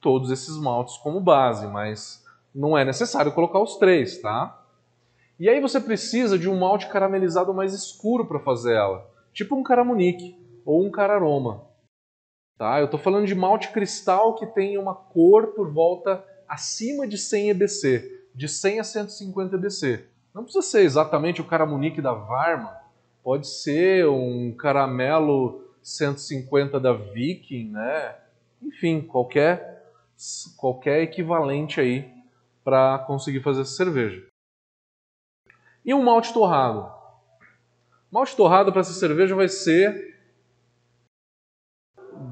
todos 0.00 0.30
esses 0.30 0.56
maltes 0.58 0.98
como 0.98 1.20
base, 1.20 1.66
mas 1.66 2.22
não 2.54 2.76
é 2.76 2.84
necessário 2.84 3.32
colocar 3.32 3.60
os 3.60 3.76
três, 3.76 4.20
tá? 4.20 4.62
E 5.38 5.48
aí 5.50 5.60
você 5.60 5.78
precisa 5.78 6.38
de 6.38 6.48
um 6.48 6.58
malte 6.58 6.88
caramelizado 6.88 7.52
mais 7.52 7.74
escuro 7.74 8.26
para 8.26 8.40
fazer 8.40 8.74
ela, 8.74 9.10
tipo 9.34 9.54
um 9.54 9.62
caramunique 9.62 10.34
ou 10.64 10.84
um 10.84 10.90
cararoma. 10.90 11.66
Tá? 12.56 12.78
Eu 12.78 12.86
estou 12.86 12.98
falando 12.98 13.26
de 13.26 13.34
malte 13.34 13.70
cristal 13.70 14.34
que 14.34 14.46
tem 14.46 14.78
uma 14.78 14.94
cor 14.94 15.48
por 15.48 15.70
volta 15.70 16.24
acima 16.48 17.06
de 17.06 17.18
100 17.18 17.50
EBC, 17.50 18.28
de 18.34 18.48
100 18.48 18.80
a 18.80 18.84
150 18.84 19.56
EBC. 19.56 20.06
Não 20.34 20.42
precisa 20.42 20.62
ser 20.62 20.82
exatamente 20.82 21.42
o 21.42 21.46
caramunique 21.46 22.00
da 22.00 22.14
Varma, 22.14 22.74
pode 23.22 23.46
ser 23.46 24.08
um 24.08 24.54
caramelo 24.56 25.64
150 25.82 26.80
da 26.80 26.94
Viking, 26.94 27.72
né? 27.72 28.16
Enfim, 28.62 29.02
qualquer 29.02 29.76
qualquer 30.56 31.02
equivalente 31.02 31.78
aí 31.78 32.10
para 32.64 32.98
conseguir 33.00 33.42
fazer 33.42 33.62
essa 33.62 33.72
cerveja. 33.76 34.26
E 35.86 35.94
um 35.94 36.02
malte 36.02 36.34
torrado? 36.34 36.92
Malte 38.10 38.34
torrado 38.34 38.72
para 38.72 38.80
essa 38.80 38.92
cerveja 38.92 39.36
vai 39.36 39.48
ser 39.48 40.16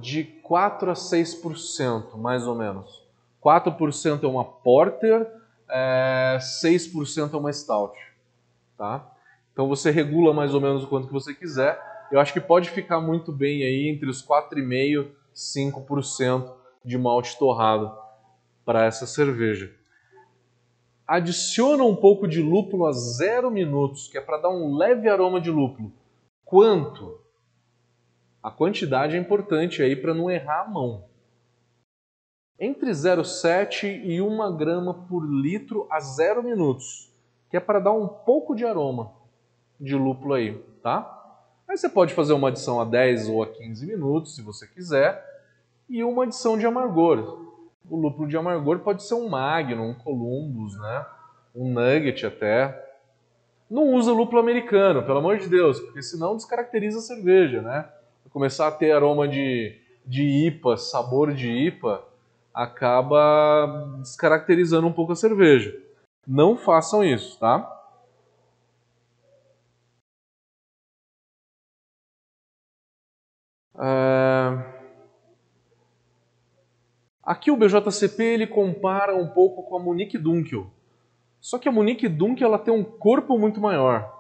de 0.00 0.24
4 0.24 0.90
a 0.90 0.94
6%, 0.94 2.16
mais 2.16 2.48
ou 2.48 2.56
menos. 2.56 3.06
4% 3.40 4.24
é 4.24 4.26
uma 4.26 4.44
porter, 4.44 5.30
é, 5.70 6.38
6% 6.40 7.32
é 7.32 7.36
uma 7.36 7.52
stout. 7.52 7.96
Tá? 8.76 9.08
Então 9.52 9.68
você 9.68 9.92
regula 9.92 10.34
mais 10.34 10.52
ou 10.52 10.60
menos 10.60 10.82
o 10.82 10.88
quanto 10.88 11.06
que 11.06 11.12
você 11.12 11.32
quiser. 11.32 11.80
Eu 12.10 12.18
acho 12.18 12.32
que 12.32 12.40
pode 12.40 12.70
ficar 12.70 13.00
muito 13.00 13.30
bem 13.30 13.62
aí 13.62 13.88
entre 13.88 14.10
os 14.10 14.20
4,5% 14.20 15.06
e 15.32 15.70
5% 15.70 16.52
de 16.84 16.98
malte 16.98 17.38
torrado 17.38 17.96
para 18.64 18.84
essa 18.84 19.06
cerveja. 19.06 19.72
Adiciona 21.06 21.84
um 21.84 21.94
pouco 21.94 22.26
de 22.26 22.40
lúpulo 22.40 22.86
a 22.86 22.92
zero 22.92 23.50
minutos, 23.50 24.08
que 24.08 24.16
é 24.16 24.20
para 24.20 24.38
dar 24.38 24.48
um 24.48 24.74
leve 24.76 25.08
aroma 25.08 25.40
de 25.40 25.50
lúpulo. 25.50 25.92
quanto? 26.44 27.20
A 28.42 28.50
quantidade 28.50 29.16
é 29.16 29.18
importante 29.18 29.82
aí 29.82 29.96
para 29.96 30.14
não 30.14 30.30
errar 30.30 30.62
a 30.62 30.68
mão. 30.68 31.04
Entre 32.58 32.90
0,7 32.90 34.02
e 34.04 34.20
1 34.20 34.56
grama 34.56 34.94
por 35.08 35.24
litro 35.24 35.86
a 35.90 35.98
0 36.00 36.42
minutos, 36.42 37.12
que 37.50 37.56
é 37.56 37.60
para 37.60 37.80
dar 37.80 37.92
um 37.92 38.06
pouco 38.06 38.54
de 38.54 38.64
aroma 38.64 39.12
de 39.80 39.94
lúpulo 39.94 40.34
aí, 40.34 40.58
tá? 40.82 41.10
Aí 41.68 41.76
você 41.76 41.88
pode 41.88 42.14
fazer 42.14 42.32
uma 42.32 42.48
adição 42.48 42.80
a 42.80 42.84
10 42.84 43.28
ou 43.28 43.42
a 43.42 43.46
15 43.46 43.86
minutos, 43.86 44.34
se 44.36 44.42
você 44.42 44.66
quiser, 44.66 45.22
e 45.88 46.04
uma 46.04 46.24
adição 46.24 46.56
de 46.56 46.66
amargor. 46.66 47.53
O 47.88 47.96
lúpulo 47.96 48.28
de 48.28 48.36
amargor 48.36 48.80
pode 48.80 49.02
ser 49.02 49.14
um 49.14 49.28
Magnum, 49.28 49.90
um 49.90 49.94
Columbus, 49.94 50.78
né? 50.78 51.06
um 51.54 51.72
Nugget 51.72 52.26
até. 52.26 52.82
Não 53.70 53.94
usa 53.94 54.12
lúpulo 54.12 54.40
americano, 54.40 55.02
pelo 55.04 55.18
amor 55.18 55.38
de 55.38 55.48
Deus, 55.48 55.80
porque 55.80 56.02
senão 56.02 56.36
descaracteriza 56.36 56.98
a 56.98 57.02
cerveja, 57.02 57.62
né? 57.62 57.88
Começar 58.30 58.66
a 58.66 58.72
ter 58.72 58.90
aroma 58.92 59.28
de, 59.28 59.78
de 60.04 60.46
IPA, 60.46 60.76
sabor 60.76 61.32
de 61.32 61.48
IPA, 61.48 62.02
acaba 62.52 63.96
descaracterizando 64.00 64.86
um 64.86 64.92
pouco 64.92 65.12
a 65.12 65.16
cerveja. 65.16 65.72
Não 66.26 66.56
façam 66.56 67.04
isso, 67.04 67.38
tá? 67.38 67.70
É... 73.78 74.13
Aqui 77.24 77.50
o 77.50 77.56
BJCP 77.56 78.22
ele 78.22 78.46
compara 78.46 79.16
um 79.16 79.28
pouco 79.28 79.62
com 79.62 79.76
a 79.76 79.80
Monique 79.80 80.18
Dunkel. 80.18 80.70
Só 81.40 81.58
que 81.58 81.68
a 81.68 81.72
Monique 81.72 82.08
Dunkel 82.08 82.48
ela 82.48 82.58
tem 82.58 82.72
um 82.72 82.84
corpo 82.84 83.38
muito 83.38 83.60
maior. 83.60 84.12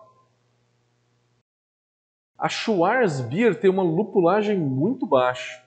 A 2.38 2.48
Schwarzbier 2.48 3.60
tem 3.60 3.70
uma 3.70 3.82
lupulagem 3.82 4.58
muito 4.58 5.06
baixa. 5.06 5.62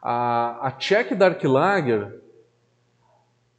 A, 0.00 0.68
a 0.68 0.70
Czech 0.72 1.14
Dark 1.14 1.42
Lager 1.42 2.22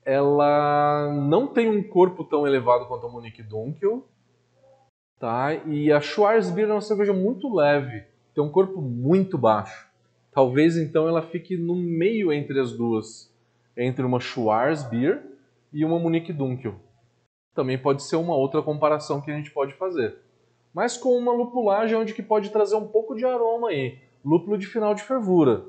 ela 0.05 1.11
não 1.13 1.47
tem 1.47 1.69
um 1.69 1.83
corpo 1.83 2.23
tão 2.23 2.47
elevado 2.47 2.87
quanto 2.87 3.05
a 3.05 3.09
Monique 3.09 3.43
Dunkel, 3.43 4.07
tá? 5.19 5.53
E 5.53 5.91
a 5.91 5.99
Schwarzbier 5.99 6.69
é 6.69 6.73
uma 6.73 6.81
cerveja 6.81 7.13
muito 7.13 7.53
leve, 7.53 8.05
tem 8.33 8.43
um 8.43 8.49
corpo 8.49 8.81
muito 8.81 9.37
baixo. 9.37 9.88
Talvez 10.31 10.77
então 10.77 11.07
ela 11.07 11.21
fique 11.21 11.57
no 11.57 11.75
meio 11.75 12.31
entre 12.31 12.59
as 12.59 12.71
duas, 12.71 13.33
entre 13.75 14.05
uma 14.05 14.19
Schwarzbier 14.19 15.23
e 15.73 15.83
uma 15.83 15.99
Munique 15.99 16.31
Dunkel. 16.31 16.75
Também 17.53 17.77
pode 17.77 18.03
ser 18.03 18.15
uma 18.15 18.35
outra 18.35 18.61
comparação 18.61 19.21
que 19.21 19.31
a 19.31 19.35
gente 19.35 19.51
pode 19.51 19.73
fazer. 19.73 20.17
Mas 20.73 20.97
com 20.97 21.17
uma 21.17 21.33
lupulagem 21.33 21.97
onde 21.97 22.13
que 22.13 22.21
pode 22.21 22.51
trazer 22.51 22.75
um 22.75 22.87
pouco 22.87 23.15
de 23.15 23.25
aroma 23.25 23.69
aí, 23.69 23.97
lúpulo 24.23 24.57
de 24.57 24.67
final 24.67 24.93
de 24.93 25.01
fervura. 25.01 25.65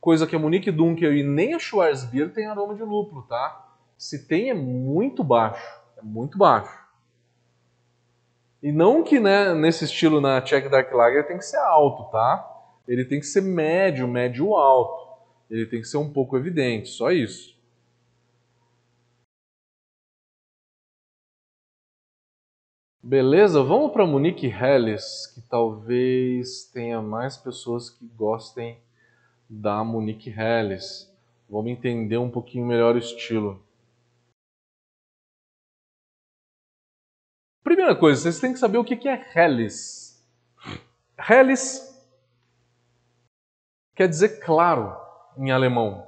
Coisa 0.00 0.26
que 0.26 0.34
a 0.34 0.38
Munique 0.38 0.70
Dunkel 0.70 1.14
e 1.14 1.22
nem 1.22 1.54
a 1.54 1.58
Schwarzbier 1.58 2.32
tem 2.32 2.46
aroma 2.46 2.74
de 2.74 2.82
lúpulo, 2.82 3.22
tá? 3.22 3.76
Se 3.96 4.26
tem 4.26 4.50
é 4.50 4.54
muito 4.54 5.22
baixo, 5.22 5.80
é 5.96 6.02
muito 6.02 6.38
baixo. 6.38 6.82
E 8.62 8.72
não 8.72 9.02
que 9.02 9.20
né, 9.20 9.54
nesse 9.54 9.84
estilo 9.84 10.20
na 10.20 10.40
Czech 10.40 10.68
Dark 10.68 10.92
Lager 10.92 11.26
tem 11.26 11.36
que 11.36 11.44
ser 11.44 11.58
alto, 11.58 12.10
tá? 12.10 12.51
Ele 12.86 13.04
tem 13.04 13.20
que 13.20 13.26
ser 13.26 13.40
médio, 13.40 14.08
médio 14.08 14.54
alto. 14.54 15.12
Ele 15.50 15.66
tem 15.66 15.80
que 15.80 15.86
ser 15.86 15.98
um 15.98 16.12
pouco 16.12 16.36
evidente, 16.36 16.88
só 16.88 17.10
isso. 17.10 17.52
Beleza, 23.04 23.62
vamos 23.62 23.92
para 23.92 24.06
Monique 24.06 24.46
Helles, 24.46 25.26
que 25.34 25.40
talvez 25.42 26.64
tenha 26.72 27.02
mais 27.02 27.36
pessoas 27.36 27.90
que 27.90 28.06
gostem 28.06 28.78
da 29.48 29.82
Monique 29.82 30.30
Helles. 30.30 31.12
Vamos 31.50 31.72
entender 31.72 32.16
um 32.16 32.30
pouquinho 32.30 32.64
melhor 32.64 32.94
o 32.94 32.98
estilo. 32.98 33.62
Primeira 37.62 37.94
coisa, 37.94 38.22
vocês 38.22 38.40
têm 38.40 38.52
que 38.52 38.58
saber 38.58 38.78
o 38.78 38.84
que 38.84 39.08
é 39.08 39.20
Helles. 39.34 40.24
Helles 41.18 41.91
quer 43.94 44.08
dizer 44.08 44.40
claro 44.40 44.96
em 45.36 45.50
alemão. 45.50 46.06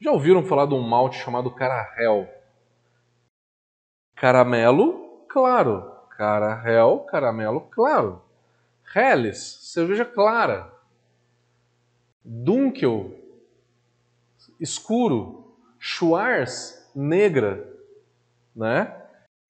Já 0.00 0.10
ouviram 0.10 0.44
falar 0.44 0.66
de 0.66 0.74
um 0.74 0.80
malte 0.80 1.16
chamado 1.18 1.50
Carahel? 1.50 2.28
Caramelo 4.14 5.26
claro. 5.28 5.92
Carahel, 6.16 7.00
caramelo 7.10 7.60
claro. 7.60 8.22
Helles, 8.94 9.38
cerveja 9.72 10.04
clara. 10.04 10.72
Dunkel, 12.24 13.14
escuro. 14.60 15.44
Schwarz, 15.78 16.90
negra. 16.94 17.72
Né? 18.54 18.94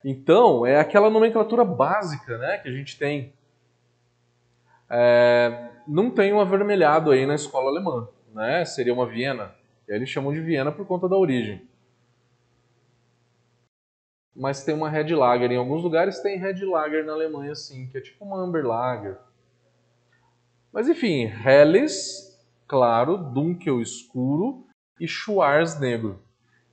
Então, 0.04 0.66
é 0.66 0.78
aquela 0.78 1.08
nomenclatura 1.08 1.64
básica 1.64 2.36
né, 2.36 2.58
que 2.58 2.68
a 2.68 2.72
gente 2.72 2.98
tem. 2.98 3.32
É, 4.90 5.70
não 5.86 6.10
tem 6.10 6.32
um 6.32 6.40
avermelhado 6.40 7.10
aí 7.10 7.26
na 7.26 7.34
escola 7.34 7.70
alemã, 7.70 8.08
né? 8.34 8.64
Seria 8.64 8.92
uma 8.92 9.06
Viena. 9.06 9.54
E 9.88 9.92
aí 9.92 9.98
eles 9.98 10.08
chamam 10.08 10.32
de 10.32 10.40
Viena 10.40 10.72
por 10.72 10.86
conta 10.86 11.08
da 11.08 11.16
origem. 11.16 11.66
Mas 14.34 14.64
tem 14.64 14.74
uma 14.74 14.90
Red 14.90 15.14
Lager. 15.14 15.50
Em 15.50 15.56
alguns 15.56 15.82
lugares 15.82 16.20
tem 16.20 16.38
Red 16.38 16.64
Lager 16.64 17.04
na 17.04 17.12
Alemanha, 17.12 17.54
sim, 17.54 17.88
que 17.88 17.96
é 17.96 18.00
tipo 18.00 18.24
uma 18.24 18.38
Amber 18.38 18.66
Lager. 18.66 19.16
Mas 20.72 20.88
enfim, 20.88 21.24
Helles, 21.24 22.38
claro, 22.68 23.16
Dunkel 23.16 23.80
escuro 23.80 24.66
e 25.00 25.08
Schwarz 25.08 25.80
negro. 25.80 26.22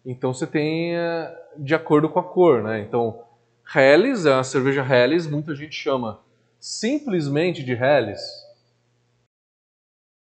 Então 0.06 0.34
você 0.34 0.46
tem 0.46 0.96
eh, 0.96 1.34
de 1.58 1.74
acordo 1.74 2.10
com 2.10 2.20
a 2.20 2.24
cor, 2.24 2.62
né? 2.62 2.82
Então, 2.82 3.24
Helles 3.74 4.26
é 4.26 4.34
uma 4.34 4.44
cerveja 4.44 4.84
Helles, 4.84 5.26
muita 5.26 5.56
gente 5.56 5.76
chama 5.76 6.20
simplesmente 6.60 7.64
de 7.64 7.72
Helles, 7.72 8.22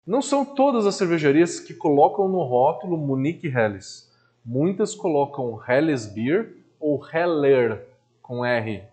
não 0.07 0.21
são 0.21 0.45
todas 0.45 0.87
as 0.87 0.97
cervejarias 0.97 1.59
que 1.59 1.73
colocam 1.73 2.29
no 2.29 2.43
rótulo 2.43 2.99
Munique 2.99 3.49
Helles. 3.49 4.13
Muitas 4.45 4.95
colocam 4.95 5.59
Helles 5.67 6.07
Beer 6.07 6.57
ou 6.79 7.03
Heller 7.07 7.89
com 8.21 8.45
R. 8.45 8.85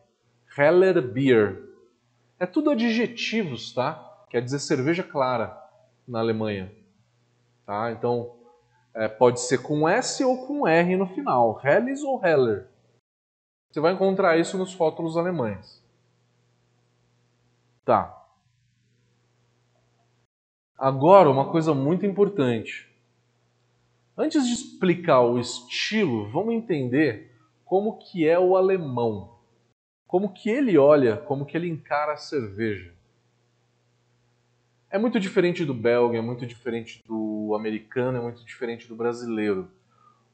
Heller 0.58 1.02
Beer. 1.02 1.70
É 2.40 2.46
tudo 2.46 2.70
adjetivos, 2.70 3.74
tá? 3.74 4.26
Quer 4.30 4.42
dizer 4.42 4.60
cerveja 4.60 5.04
clara 5.04 5.58
na 6.08 6.20
Alemanha. 6.20 6.72
Tá? 7.66 7.92
Então, 7.92 8.34
é, 8.94 9.08
pode 9.08 9.42
ser 9.42 9.62
com 9.62 9.88
S 9.88 10.24
ou 10.24 10.48
com 10.48 10.66
R 10.68 10.96
no 10.96 11.08
final. 11.08 11.60
Helles 11.64 12.02
ou 12.04 12.24
Heller. 12.24 12.68
Você 13.70 13.80
vai 13.80 13.94
encontrar 13.94 14.38
isso 14.38 14.58
nos 14.58 14.74
rótulos 14.74 15.18
alemães. 15.18 15.82
Tá. 17.84 18.21
Agora, 20.82 21.30
uma 21.30 21.46
coisa 21.46 21.76
muito 21.76 22.08
importante. 22.08 22.90
Antes 24.18 24.48
de 24.48 24.54
explicar 24.56 25.22
o 25.22 25.38
estilo, 25.40 26.28
vamos 26.32 26.56
entender 26.56 27.36
como 27.64 28.00
que 28.00 28.28
é 28.28 28.40
o 28.40 28.58
alemão. 28.58 29.38
Como 30.08 30.34
que 30.34 30.50
ele 30.50 30.80
olha, 30.80 31.18
como 31.18 31.46
que 31.46 31.56
ele 31.56 31.70
encara 31.70 32.14
a 32.14 32.18
cerveja. 32.18 32.96
É 34.90 34.98
muito 34.98 35.20
diferente 35.20 35.64
do 35.64 35.72
belga, 35.72 36.18
é 36.18 36.22
muito 36.22 36.48
diferente 36.48 37.04
do 37.06 37.54
americano, 37.56 38.18
é 38.18 38.22
muito 38.22 38.44
diferente 38.44 38.88
do 38.88 38.96
brasileiro. 38.96 39.70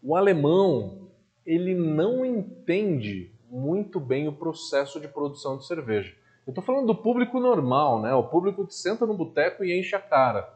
O 0.01 0.15
alemão, 0.15 1.09
ele 1.45 1.75
não 1.75 2.25
entende 2.25 3.33
muito 3.51 3.99
bem 3.99 4.29
o 4.29 4.33
processo 4.33 4.97
de 4.97 5.09
produção 5.09 5.57
de 5.57 5.67
cerveja. 5.67 6.15
Eu 6.47 6.51
estou 6.51 6.63
falando 6.63 6.87
do 6.87 6.95
público 6.95 7.41
normal, 7.41 8.01
né? 8.01 8.13
O 8.13 8.23
público 8.23 8.65
que 8.65 8.73
senta 8.73 9.05
no 9.05 9.13
boteco 9.13 9.65
e 9.65 9.77
enche 9.77 9.97
a 9.97 9.99
cara. 9.99 10.49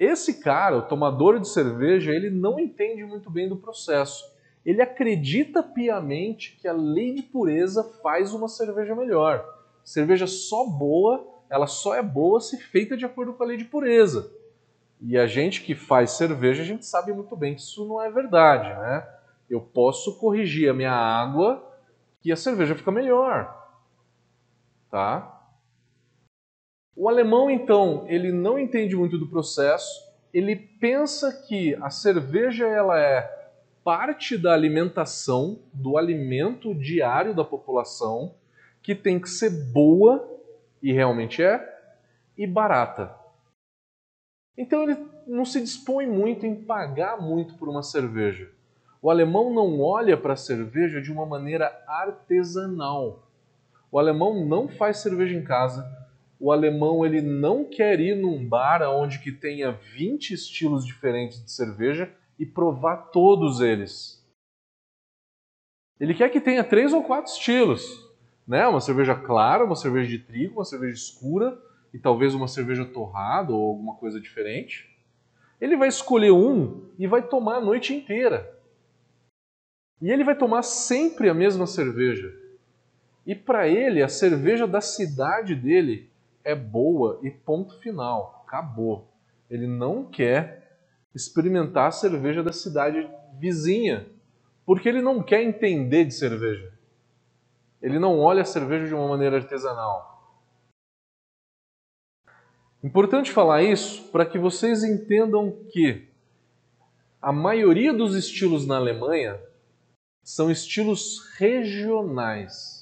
Esse 0.00 0.42
cara, 0.42 0.78
o 0.78 0.82
tomador 0.82 1.38
de 1.38 1.46
cerveja, 1.46 2.10
ele 2.10 2.28
não 2.28 2.58
entende 2.58 3.04
muito 3.04 3.30
bem 3.30 3.48
do 3.48 3.56
processo. 3.56 4.24
Ele 4.66 4.82
acredita 4.82 5.62
piamente 5.62 6.58
que 6.60 6.66
a 6.66 6.72
lei 6.72 7.14
de 7.14 7.22
pureza 7.22 7.84
faz 8.02 8.34
uma 8.34 8.48
cerveja 8.48 8.96
melhor. 8.96 9.48
Cerveja 9.84 10.26
só 10.26 10.66
boa, 10.66 11.24
ela 11.48 11.68
só 11.68 11.94
é 11.94 12.02
boa 12.02 12.40
se 12.40 12.58
feita 12.58 12.96
de 12.96 13.04
acordo 13.04 13.32
com 13.34 13.44
a 13.44 13.46
lei 13.46 13.56
de 13.56 13.66
pureza. 13.66 14.28
E 15.00 15.16
a 15.16 15.28
gente 15.28 15.62
que 15.62 15.76
faz 15.76 16.12
cerveja, 16.12 16.62
a 16.62 16.66
gente 16.66 16.84
sabe 16.84 17.12
muito 17.12 17.36
bem 17.36 17.54
que 17.54 17.60
isso 17.60 17.86
não 17.86 18.02
é 18.02 18.10
verdade, 18.10 18.70
né? 18.70 19.08
Eu 19.48 19.60
posso 19.60 20.18
corrigir 20.18 20.68
a 20.68 20.74
minha 20.74 20.90
água 20.90 21.64
e 22.24 22.32
a 22.32 22.36
cerveja 22.36 22.74
fica 22.74 22.90
melhor 22.90 23.62
tá? 24.94 25.50
O 26.94 27.08
alemão, 27.08 27.50
então, 27.50 28.04
ele 28.06 28.30
não 28.30 28.56
entende 28.56 28.94
muito 28.94 29.18
do 29.18 29.26
processo, 29.26 30.00
ele 30.32 30.54
pensa 30.54 31.32
que 31.32 31.74
a 31.82 31.90
cerveja 31.90 32.68
ela 32.68 32.96
é 32.96 33.22
parte 33.82 34.38
da 34.38 34.54
alimentação, 34.54 35.58
do 35.72 35.98
alimento 35.98 36.72
diário 36.72 37.34
da 37.34 37.42
população, 37.42 38.36
que 38.84 38.94
tem 38.94 39.18
que 39.18 39.28
ser 39.28 39.50
boa, 39.72 40.30
e 40.80 40.92
realmente 40.92 41.42
é, 41.42 41.76
e 42.38 42.46
barata. 42.46 43.12
Então 44.56 44.84
ele 44.84 44.96
não 45.26 45.44
se 45.44 45.60
dispõe 45.60 46.06
muito 46.06 46.46
em 46.46 46.54
pagar 46.54 47.20
muito 47.20 47.54
por 47.54 47.68
uma 47.68 47.82
cerveja. 47.82 48.48
O 49.02 49.10
alemão 49.10 49.52
não 49.52 49.80
olha 49.80 50.16
para 50.16 50.34
a 50.34 50.36
cerveja 50.36 51.02
de 51.02 51.10
uma 51.10 51.26
maneira 51.26 51.82
artesanal. 51.84 53.23
O 53.94 53.98
alemão 54.00 54.44
não 54.44 54.66
faz 54.66 54.96
cerveja 54.96 55.36
em 55.36 55.44
casa. 55.44 55.88
O 56.40 56.50
alemão 56.50 57.06
ele 57.06 57.20
não 57.20 57.64
quer 57.64 58.00
ir 58.00 58.16
num 58.16 58.44
bar 58.44 58.82
onde 58.82 59.20
que 59.20 59.30
tenha 59.30 59.70
20 59.70 60.34
estilos 60.34 60.84
diferentes 60.84 61.40
de 61.40 61.48
cerveja 61.52 62.12
e 62.36 62.44
provar 62.44 63.12
todos 63.12 63.60
eles. 63.60 64.20
Ele 66.00 66.12
quer 66.12 66.28
que 66.28 66.40
tenha 66.40 66.64
três 66.64 66.92
ou 66.92 67.04
quatro 67.04 67.30
estilos, 67.30 67.84
né? 68.48 68.66
Uma 68.66 68.80
cerveja 68.80 69.14
clara, 69.14 69.64
uma 69.64 69.76
cerveja 69.76 70.10
de 70.10 70.18
trigo, 70.18 70.54
uma 70.54 70.64
cerveja 70.64 70.96
escura 70.96 71.56
e 71.92 71.98
talvez 72.00 72.34
uma 72.34 72.48
cerveja 72.48 72.84
torrada 72.84 73.52
ou 73.52 73.64
alguma 73.64 73.94
coisa 73.94 74.20
diferente. 74.20 74.92
Ele 75.60 75.76
vai 75.76 75.86
escolher 75.86 76.32
um 76.32 76.90
e 76.98 77.06
vai 77.06 77.22
tomar 77.22 77.58
a 77.58 77.64
noite 77.64 77.94
inteira. 77.94 78.58
E 80.02 80.10
ele 80.10 80.24
vai 80.24 80.34
tomar 80.34 80.64
sempre 80.64 81.28
a 81.28 81.34
mesma 81.34 81.64
cerveja. 81.64 82.42
E 83.26 83.34
para 83.34 83.66
ele, 83.68 84.02
a 84.02 84.08
cerveja 84.08 84.66
da 84.66 84.80
cidade 84.80 85.54
dele 85.54 86.10
é 86.42 86.54
boa 86.54 87.18
e 87.22 87.30
ponto 87.30 87.78
final. 87.80 88.44
Acabou. 88.46 89.08
Ele 89.48 89.66
não 89.66 90.04
quer 90.04 90.78
experimentar 91.14 91.88
a 91.88 91.92
cerveja 91.92 92.42
da 92.42 92.52
cidade 92.52 93.08
vizinha, 93.38 94.06
porque 94.66 94.88
ele 94.88 95.00
não 95.00 95.22
quer 95.22 95.42
entender 95.42 96.04
de 96.04 96.12
cerveja. 96.12 96.72
Ele 97.80 97.98
não 97.98 98.18
olha 98.18 98.42
a 98.42 98.46
cerveja 98.46 98.86
de 98.86 98.94
uma 98.94 99.08
maneira 99.08 99.36
artesanal. 99.36 100.14
Importante 102.82 103.32
falar 103.32 103.62
isso 103.62 104.10
para 104.10 104.26
que 104.26 104.38
vocês 104.38 104.84
entendam 104.84 105.50
que 105.70 106.06
a 107.20 107.32
maioria 107.32 107.94
dos 107.94 108.14
estilos 108.14 108.66
na 108.66 108.76
Alemanha 108.76 109.40
são 110.22 110.50
estilos 110.50 111.20
regionais. 111.38 112.73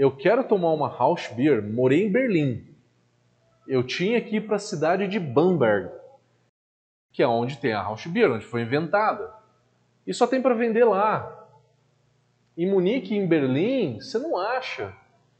Eu 0.00 0.16
quero 0.16 0.42
tomar 0.42 0.72
uma 0.72 0.88
House 0.88 1.28
Beer, 1.28 1.62
morei 1.62 2.06
em 2.06 2.10
Berlim. 2.10 2.66
Eu 3.68 3.86
tinha 3.86 4.18
que 4.18 4.36
ir 4.36 4.46
para 4.46 4.56
a 4.56 4.58
cidade 4.58 5.06
de 5.06 5.20
Bamberg, 5.20 5.90
que 7.12 7.22
é 7.22 7.28
onde 7.28 7.58
tem 7.58 7.74
a 7.74 7.82
House 7.82 8.06
Beer, 8.06 8.32
onde 8.32 8.46
foi 8.46 8.62
inventada. 8.62 9.30
E 10.06 10.14
só 10.14 10.26
tem 10.26 10.40
para 10.40 10.54
vender 10.54 10.84
lá. 10.84 11.46
Em 12.56 12.66
Munique, 12.66 13.14
em 13.14 13.28
Berlim, 13.28 14.00
você 14.00 14.18
não 14.18 14.38
acha. 14.38 14.96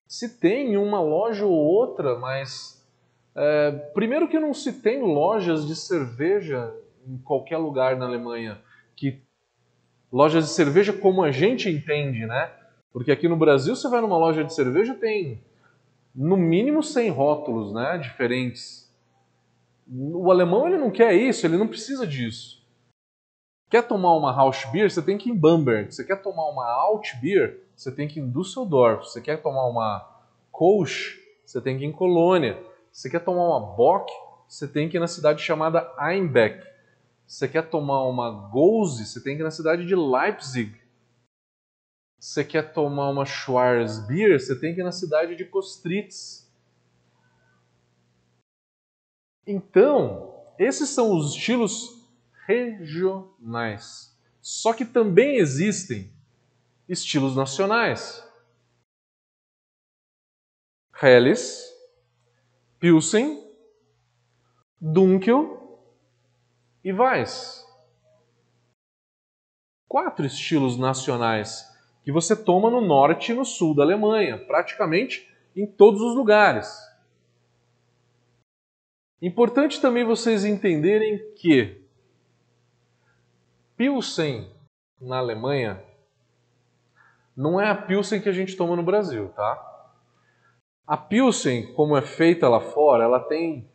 Se 0.07 0.39
tem 0.39 0.77
uma 0.77 1.01
loja 1.01 1.47
ou 1.47 1.57
outra, 1.57 2.19
mas 2.19 2.87
é, 3.35 3.71
primeiro 3.95 4.29
que 4.29 4.39
não 4.39 4.53
se 4.53 4.83
tem 4.83 5.01
lojas 5.01 5.67
de 5.67 5.75
cerveja 5.75 6.71
em 7.07 7.17
qualquer 7.17 7.57
lugar 7.57 7.97
na 7.97 8.05
Alemanha 8.05 8.61
que 8.95 9.23
lojas 10.13 10.45
de 10.45 10.51
cerveja 10.51 10.93
como 10.93 11.23
a 11.23 11.31
gente 11.31 11.71
entende, 11.71 12.27
né? 12.27 12.60
Porque 12.93 13.13
aqui 13.13 13.29
no 13.29 13.37
Brasil 13.37 13.75
você 13.77 13.89
vai 13.89 14.01
numa 14.01 14.19
loja 14.19 14.45
de 14.45 14.55
cerveja 14.55 14.95
tem 14.95 15.43
no 16.15 16.37
mínimo 16.37 16.83
100 16.83 17.11
rótulos, 17.11 17.73
né, 17.73 17.99
diferentes. 17.99 18.91
O 19.89 20.31
alemão 20.31 20.67
ele 20.67 20.79
não 20.79 20.91
quer 20.91 21.15
isso, 21.15 21.47
ele 21.47 21.57
não 21.57 21.69
precisa 21.69 22.07
disso. 22.07 22.61
Quer 23.69 23.83
tomar 23.83 24.17
uma 24.17 24.35
House 24.35 24.65
Beer, 24.73 24.91
você 24.91 25.01
tem 25.01 25.17
que 25.17 25.29
ir 25.29 25.33
em 25.33 25.37
Bamberg. 25.37 25.95
Você 25.95 26.05
quer 26.05 26.21
tomar 26.21 26.49
uma 26.49 26.69
Alt 26.69 27.15
Beer, 27.21 27.61
você 27.77 27.93
tem 27.93 28.09
que 28.09 28.19
ir 28.19 28.23
em 28.23 28.31
Düsseldorf. 28.31 29.05
Você 29.05 29.21
quer 29.21 29.41
tomar 29.41 29.67
uma 29.69 30.05
Kolsch, 30.51 31.17
você 31.47 31.61
tem 31.61 31.79
que 31.79 31.85
ir 31.85 31.89
em 31.89 31.93
Colônia. 31.93 32.61
Você 32.91 33.09
quer 33.09 33.21
tomar 33.21 33.47
uma 33.47 33.61
Bock, 33.61 34.13
você 34.49 34.67
tem 34.67 34.89
que 34.89 34.97
ir 34.97 35.01
na 35.01 35.07
cidade 35.07 35.41
chamada 35.41 35.89
Einbeck. 35.97 36.67
Você 37.25 37.47
quer 37.47 37.63
tomar 37.63 38.03
uma 38.03 38.29
Gose, 38.51 39.07
você 39.07 39.23
tem 39.23 39.37
que 39.37 39.43
ir 39.43 39.45
na 39.45 39.53
cidade 39.53 39.87
de 39.87 39.95
Leipzig. 39.95 40.80
Você 42.21 42.45
quer 42.45 42.75
tomar 42.75 43.09
uma 43.09 43.25
Schwarzbier, 43.25 44.39
você 44.39 44.55
tem 44.55 44.75
que 44.75 44.83
ir 44.83 44.85
na 44.85 44.93
cidade 44.93 45.35
de 45.35 45.47
Kostritz. 45.47 46.47
Então, 49.47 50.39
esses 50.59 50.91
são 50.91 51.17
os 51.17 51.31
estilos 51.35 52.07
regionais. 52.47 54.15
Só 54.43 54.75
que 54.75 54.85
também 54.85 55.37
existem 55.37 56.13
estilos 56.87 57.35
nacionais. 57.35 58.23
Helles, 61.03 61.75
Pilsen, 62.79 63.51
Dunkel 64.79 65.83
e 66.85 66.93
Weiss. 66.93 67.67
Quatro 69.89 70.27
estilos 70.27 70.77
nacionais 70.77 71.70
que 72.03 72.13
você 72.13 72.35
toma 72.35 72.71
no 72.71 72.81
norte 72.81 73.33
e 73.33 73.35
no 73.35 73.45
sul 73.45 73.75
da 73.75 73.83
Alemanha, 73.83 74.39
praticamente 74.39 75.29
em 75.55 75.67
todos 75.67 76.01
os 76.01 76.15
lugares. 76.15 76.79
Importante 79.21 79.81
também 79.81 80.05
vocês 80.05 80.45
entenderem 80.45 81.19
que 81.35 81.83
Pilsen 83.77 84.51
na 85.01 85.19
Alemanha 85.19 85.83
não 87.37 87.61
é 87.61 87.69
a 87.69 87.75
Pilsen 87.75 88.21
que 88.21 88.29
a 88.29 88.33
gente 88.33 88.57
toma 88.57 88.77
no 88.77 88.83
Brasil, 88.83 89.29
tá? 89.31 89.67
A 90.87 90.97
Pilsen, 90.97 91.73
como 91.75 91.97
é 91.97 92.03
feita 92.03 92.49
lá 92.49 92.61
fora, 92.61 93.05
ela 93.05 93.21
tem 93.21 93.69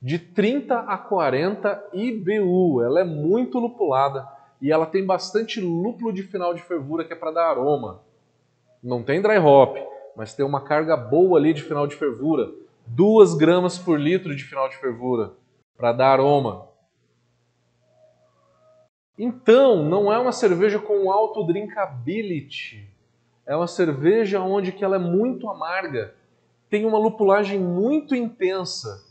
de 0.00 0.18
30 0.18 0.78
a 0.78 0.96
40 0.96 1.90
IBU. 1.92 2.82
Ela 2.82 3.00
é 3.00 3.04
muito 3.04 3.58
lupulada 3.58 4.26
e 4.60 4.72
ela 4.72 4.86
tem 4.86 5.04
bastante 5.04 5.60
lúpulo 5.60 6.12
de 6.12 6.22
final 6.22 6.54
de 6.54 6.62
fervura 6.62 7.04
que 7.04 7.12
é 7.12 7.16
para 7.16 7.30
dar 7.30 7.50
aroma. 7.50 8.02
Não 8.82 9.02
tem 9.02 9.20
dry 9.20 9.38
hop, 9.38 9.76
mas 10.16 10.34
tem 10.34 10.44
uma 10.44 10.60
carga 10.60 10.96
boa 10.96 11.38
ali 11.38 11.52
de 11.52 11.62
final 11.62 11.86
de 11.86 11.96
fervura. 11.96 12.50
2 12.86 13.34
gramas 13.34 13.78
por 13.78 13.98
litro 13.98 14.34
de 14.34 14.44
final 14.44 14.68
de 14.68 14.76
fervura 14.76 15.32
para 15.76 15.92
dar 15.92 16.12
aroma. 16.12 16.68
Então, 19.18 19.82
não 19.82 20.12
é 20.12 20.18
uma 20.18 20.32
cerveja 20.32 20.78
com 20.78 21.10
alto 21.10 21.42
drinkability. 21.44 22.88
É 23.46 23.56
uma 23.56 23.66
cerveja 23.66 24.40
onde 24.40 24.72
que 24.72 24.84
ela 24.84 24.96
é 24.96 24.98
muito 24.98 25.48
amarga 25.48 26.14
tem 26.68 26.84
uma 26.84 26.98
lupulagem 26.98 27.58
muito 27.58 28.14
intensa, 28.14 29.04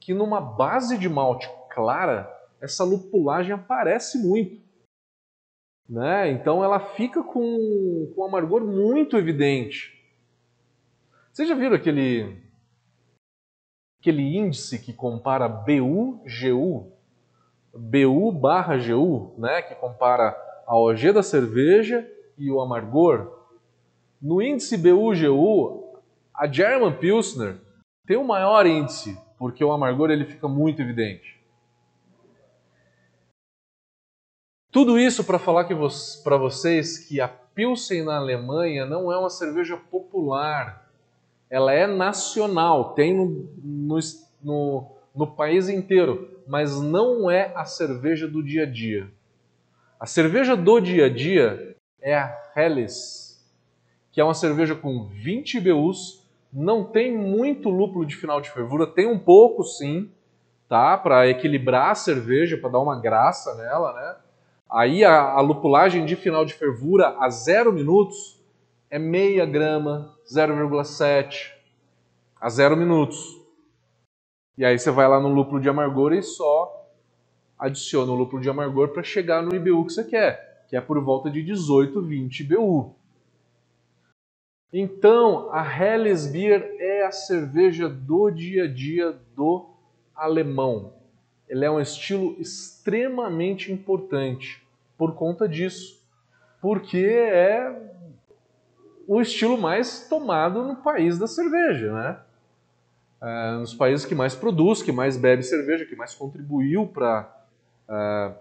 que 0.00 0.12
numa 0.12 0.40
base 0.40 0.98
de 0.98 1.08
malte 1.08 1.48
clara, 1.70 2.30
essa 2.60 2.84
lupulagem 2.84 3.52
aparece 3.52 4.18
muito. 4.18 4.60
Né? 5.88 6.30
Então 6.30 6.64
ela 6.64 6.80
fica 6.80 7.22
com, 7.22 8.12
com 8.14 8.22
um 8.22 8.24
amargor 8.24 8.64
muito 8.64 9.16
evidente. 9.16 9.94
Vocês 11.32 11.48
já 11.48 11.54
viram 11.54 11.76
aquele, 11.76 12.36
aquele 14.00 14.36
índice 14.36 14.78
que 14.78 14.92
compara 14.92 15.48
BU-GU? 15.48 16.92
BU 17.74 18.32
barra 18.32 18.76
GU, 18.76 19.34
né? 19.38 19.62
que 19.62 19.74
compara 19.74 20.36
a 20.66 20.76
OG 20.76 21.12
da 21.12 21.22
cerveja 21.22 22.10
e 22.38 22.50
o 22.50 22.60
amargor. 22.60 23.44
No 24.20 24.40
índice 24.42 24.76
BU-GU, 24.76 26.00
a 26.34 26.50
German 26.50 26.96
Pilsner 26.98 27.58
tem 28.06 28.16
o 28.16 28.24
maior 28.24 28.66
índice, 28.66 29.18
porque 29.38 29.64
o 29.64 29.72
amargor 29.72 30.10
ele 30.10 30.24
fica 30.24 30.48
muito 30.48 30.80
evidente. 30.80 31.35
Tudo 34.76 34.98
isso 34.98 35.24
para 35.24 35.38
falar 35.38 35.66
para 36.22 36.36
vocês 36.36 36.98
que 36.98 37.18
a 37.18 37.26
Pilsen 37.26 38.04
na 38.04 38.18
Alemanha 38.18 38.84
não 38.84 39.10
é 39.10 39.16
uma 39.16 39.30
cerveja 39.30 39.74
popular. 39.74 40.90
Ela 41.48 41.72
é 41.72 41.86
nacional, 41.86 42.92
tem 42.92 43.16
no, 43.16 43.48
no, 43.56 43.98
no, 44.42 44.86
no 45.14 45.26
país 45.28 45.70
inteiro, 45.70 46.42
mas 46.46 46.78
não 46.78 47.30
é 47.30 47.52
a 47.54 47.64
cerveja 47.64 48.28
do 48.28 48.42
dia 48.42 48.64
a 48.64 48.66
dia. 48.66 49.10
A 49.98 50.04
cerveja 50.04 50.54
do 50.54 50.78
dia 50.78 51.06
a 51.06 51.08
dia 51.08 51.74
é 52.02 52.14
a 52.14 52.52
Helles, 52.54 53.42
que 54.12 54.20
é 54.20 54.24
uma 54.24 54.34
cerveja 54.34 54.74
com 54.74 55.06
20 55.06 55.58
BUs, 55.58 56.28
não 56.52 56.84
tem 56.84 57.16
muito 57.16 57.70
lúpulo 57.70 58.04
de 58.04 58.14
final 58.14 58.42
de 58.42 58.50
fervura, 58.50 58.86
tem 58.86 59.06
um 59.06 59.18
pouco 59.18 59.64
sim, 59.64 60.10
tá? 60.68 60.98
Para 60.98 61.26
equilibrar 61.26 61.92
a 61.92 61.94
cerveja, 61.94 62.58
para 62.58 62.68
dar 62.68 62.80
uma 62.80 63.00
graça 63.00 63.54
nela, 63.54 63.94
né? 63.94 64.25
Aí 64.70 65.04
a, 65.04 65.32
a, 65.32 65.40
lupulagem 65.40 66.04
de 66.04 66.16
final 66.16 66.44
de 66.44 66.54
fervura 66.54 67.16
a 67.20 67.30
0 67.30 67.72
minutos 67.72 68.42
é 68.90 68.98
meia 68.98 69.46
grama, 69.46 70.16
0,7 70.26 71.52
a 72.40 72.48
0 72.48 72.76
minutos. 72.76 73.40
E 74.58 74.64
aí 74.64 74.78
você 74.78 74.90
vai 74.90 75.06
lá 75.06 75.20
no 75.20 75.28
lúpulo 75.28 75.60
de 75.60 75.68
amargor 75.68 76.12
e 76.12 76.22
só 76.22 76.72
adiciona 77.58 78.10
o 78.10 78.16
lúpulo 78.16 78.42
de 78.42 78.50
amargor 78.50 78.88
para 78.88 79.02
chegar 79.02 79.42
no 79.42 79.54
IBU 79.54 79.86
que 79.86 79.92
você 79.92 80.04
quer, 80.04 80.64
que 80.68 80.76
é 80.76 80.80
por 80.80 81.00
volta 81.00 81.30
de 81.30 81.42
18, 81.42 82.02
20 82.02 82.40
IBU. 82.40 82.94
Então, 84.72 85.48
a 85.52 85.64
Helles 85.64 86.26
Beer 86.26 86.76
é 86.80 87.06
a 87.06 87.12
cerveja 87.12 87.88
do 87.88 88.30
dia 88.30 88.64
a 88.64 88.66
dia 88.66 89.12
do 89.34 89.70
alemão. 90.14 90.95
Ele 91.48 91.64
é 91.64 91.70
um 91.70 91.80
estilo 91.80 92.36
extremamente 92.40 93.72
importante 93.72 94.62
por 94.96 95.14
conta 95.14 95.48
disso, 95.48 96.02
porque 96.60 96.98
é 96.98 97.94
o 99.06 99.20
estilo 99.20 99.56
mais 99.56 100.08
tomado 100.08 100.64
no 100.64 100.76
país 100.76 101.18
da 101.18 101.26
cerveja, 101.26 101.92
né? 101.92 102.20
É, 103.22 103.52
nos 103.58 103.74
países 103.74 104.04
que 104.04 104.14
mais 104.14 104.34
produz, 104.34 104.82
que 104.82 104.92
mais 104.92 105.16
bebe 105.16 105.42
cerveja, 105.42 105.86
que 105.86 105.96
mais 105.96 106.14
contribuiu 106.14 106.86
para 106.86 107.32
é, 107.88 108.32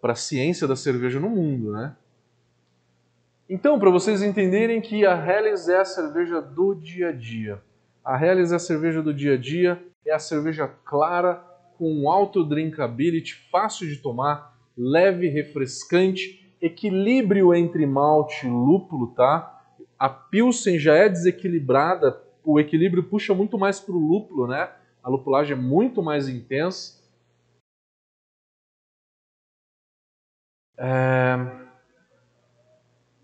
para 0.00 0.12
a 0.12 0.16
ciência 0.16 0.68
da 0.68 0.76
cerveja 0.76 1.18
no 1.18 1.30
mundo, 1.30 1.72
né? 1.72 1.96
Então, 3.48 3.78
para 3.78 3.90
vocês 3.90 4.22
entenderem 4.22 4.80
que 4.80 5.04
a 5.06 5.14
Helles 5.14 5.68
é 5.68 5.80
a 5.80 5.84
cerveja 5.84 6.40
do 6.40 6.74
dia 6.74 7.08
a 7.08 7.12
dia. 7.12 7.60
A 8.04 8.22
Helles 8.22 8.52
é 8.52 8.56
a 8.56 8.58
cerveja 8.58 9.02
do 9.02 9.14
dia 9.14 9.34
a 9.34 9.36
dia, 9.38 9.82
é 10.06 10.12
a 10.12 10.18
cerveja 10.18 10.68
clara, 10.84 11.42
com 11.78 12.10
alto 12.10 12.44
drinkability, 12.44 13.34
fácil 13.50 13.88
de 13.88 13.96
tomar, 13.96 14.56
leve, 14.76 15.28
refrescante, 15.28 16.54
equilíbrio 16.60 17.54
entre 17.54 17.86
malte 17.86 18.46
e 18.46 18.50
lúpulo, 18.50 19.08
tá? 19.14 19.50
A 19.98 20.08
Pilsen 20.08 20.78
já 20.78 20.94
é 20.94 21.08
desequilibrada, 21.08 22.22
o 22.44 22.60
equilíbrio 22.60 23.04
puxa 23.04 23.34
muito 23.34 23.58
mais 23.58 23.80
para 23.80 23.94
o 23.94 23.98
lúpulo, 23.98 24.46
né? 24.46 24.70
A 25.02 25.08
lupulagem 25.08 25.56
é 25.56 25.60
muito 25.60 26.02
mais 26.02 26.28
intensa. 26.28 27.02
É... 30.78 31.36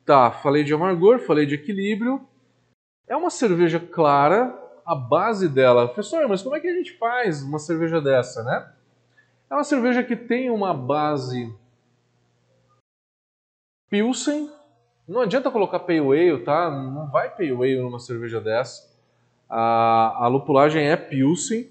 Tá, 0.04 0.30
falei 0.30 0.64
de 0.64 0.74
amargor, 0.74 1.20
falei 1.20 1.46
de 1.46 1.54
equilíbrio. 1.54 2.26
É 3.06 3.16
uma 3.16 3.30
cerveja 3.30 3.80
clara, 3.80 4.56
a 4.90 4.94
base 4.96 5.48
dela. 5.48 5.86
Professor, 5.86 6.26
mas 6.26 6.42
como 6.42 6.56
é 6.56 6.60
que 6.60 6.66
a 6.66 6.74
gente 6.74 6.98
faz 6.98 7.44
uma 7.44 7.60
cerveja 7.60 8.00
dessa, 8.00 8.42
né? 8.42 8.72
É 9.48 9.54
uma 9.54 9.62
cerveja 9.62 10.02
que 10.02 10.16
tem 10.16 10.50
uma 10.50 10.74
base 10.74 11.54
Pilsen. 13.88 14.50
Não 15.06 15.20
adianta 15.20 15.48
colocar 15.48 15.78
Pale 15.78 16.00
Ale, 16.00 16.42
tá? 16.42 16.68
Não 16.68 17.08
vai 17.08 17.30
Pale 17.30 17.52
Ale 17.52 17.80
numa 17.80 18.00
cerveja 18.00 18.40
dessa. 18.40 18.90
A, 19.48 20.24
a 20.24 20.26
lupulagem 20.26 20.88
é 20.88 20.96
Pilsen. 20.96 21.70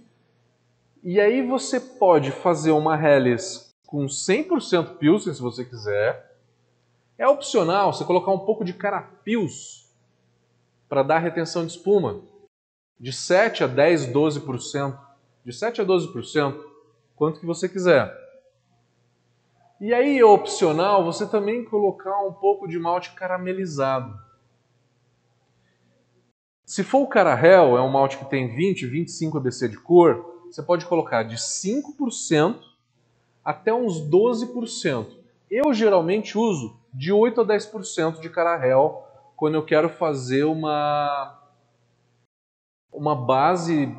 E 1.04 1.20
aí 1.20 1.46
você 1.46 1.78
pode 1.78 2.32
fazer 2.32 2.72
uma 2.72 2.96
Helles 2.96 3.70
com 3.86 4.06
100% 4.06 4.96
Pilsen, 4.96 5.34
se 5.34 5.42
você 5.42 5.66
quiser. 5.66 6.38
É 7.18 7.28
opcional 7.28 7.92
você 7.92 8.06
colocar 8.06 8.32
um 8.32 8.40
pouco 8.40 8.64
de 8.64 8.72
carapils 8.72 9.94
para 10.88 11.04
dar 11.04 11.20
retenção 11.20 11.66
de 11.66 11.74
espuma 11.74 12.22
de 13.00 13.14
7 13.14 13.64
a 13.64 13.68
10, 13.68 14.08
12%, 14.08 15.00
de 15.46 15.54
7 15.54 15.82
a 15.82 15.86
12%, 15.86 16.60
quanto 17.16 17.40
que 17.40 17.46
você 17.46 17.70
quiser. 17.70 18.14
E 19.80 19.94
aí 19.94 20.20
é 20.20 20.26
opcional 20.26 21.06
você 21.06 21.26
também 21.26 21.64
colocar 21.64 22.22
um 22.26 22.34
pouco 22.34 22.68
de 22.68 22.78
malte 22.78 23.12
caramelizado. 23.14 24.14
Se 26.66 26.84
for 26.84 27.00
o 27.00 27.08
Carahel, 27.08 27.78
é 27.78 27.82
um 27.82 27.90
malte 27.90 28.18
que 28.18 28.26
tem 28.26 28.54
20, 28.54 28.86
25 28.86 29.38
ABC 29.38 29.70
de 29.70 29.78
cor, 29.78 30.44
você 30.52 30.62
pode 30.62 30.86
colocar 30.86 31.24
de 31.24 31.38
5% 31.38 32.60
até 33.44 33.74
uns 33.74 34.02
12%. 34.02 35.08
Eu 35.50 35.74
geralmente 35.74 36.38
uso 36.38 36.78
de 36.94 37.12
8 37.12 37.42
a 37.42 37.46
10% 37.46 38.20
de 38.20 38.30
Carahel 38.30 39.04
quando 39.36 39.56
eu 39.56 39.66
quero 39.66 39.90
fazer 39.90 40.44
uma 40.44 41.39
uma 42.92 43.16
base, 43.16 43.96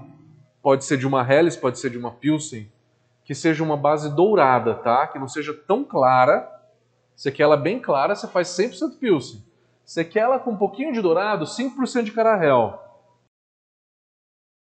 pode 0.62 0.84
ser 0.84 0.98
de 0.98 1.06
uma 1.06 1.22
Helles, 1.22 1.56
pode 1.56 1.78
ser 1.78 1.90
de 1.90 1.98
uma 1.98 2.10
Pilsen, 2.10 2.70
que 3.24 3.34
seja 3.34 3.62
uma 3.62 3.76
base 3.76 4.14
dourada, 4.14 4.74
tá? 4.74 5.06
Que 5.06 5.18
não 5.18 5.28
seja 5.28 5.54
tão 5.54 5.84
clara. 5.84 6.48
Você 7.14 7.30
quer 7.30 7.44
ela 7.44 7.56
bem 7.56 7.80
clara, 7.80 8.14
você 8.14 8.26
faz 8.26 8.48
100% 8.48 8.98
Pilsen. 8.98 9.44
Você 9.84 10.04
quer 10.04 10.20
ela 10.20 10.38
com 10.38 10.52
um 10.52 10.56
pouquinho 10.56 10.92
de 10.92 11.00
dourado, 11.00 11.44
5% 11.44 12.04
de 12.04 12.12
Carahel. 12.12 12.80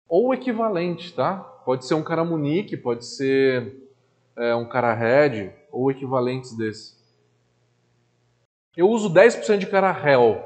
Ou 0.09 0.35
equivalente, 0.35 1.13
tá? 1.13 1.37
Pode 1.65 1.87
ser 1.87 1.95
um 1.95 2.03
Caramunique, 2.03 2.77
pode 2.77 3.05
ser 3.05 3.77
é, 4.37 4.55
um 4.55 4.69
Red, 4.69 5.53
ou 5.71 5.91
equivalentes 5.91 6.57
desse. 6.57 6.99
Eu 8.77 8.89
uso 8.89 9.13
10% 9.13 9.59
de 9.59 9.67
Carahel, 9.67 10.43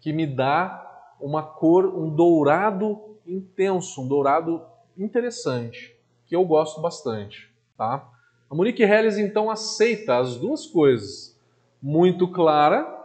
que 0.00 0.12
me 0.12 0.26
dá 0.26 0.79
uma 1.20 1.42
cor, 1.42 1.86
um 1.86 2.08
dourado 2.08 2.98
intenso, 3.26 4.02
um 4.02 4.08
dourado 4.08 4.62
interessante, 4.96 5.96
que 6.26 6.34
eu 6.34 6.44
gosto 6.44 6.80
bastante, 6.80 7.50
tá? 7.76 8.08
A 8.50 8.54
Monique 8.54 8.82
Helles 8.82 9.16
então 9.16 9.50
aceita 9.50 10.18
as 10.18 10.36
duas 10.36 10.66
coisas, 10.66 11.38
muito 11.80 12.26
clara 12.28 12.98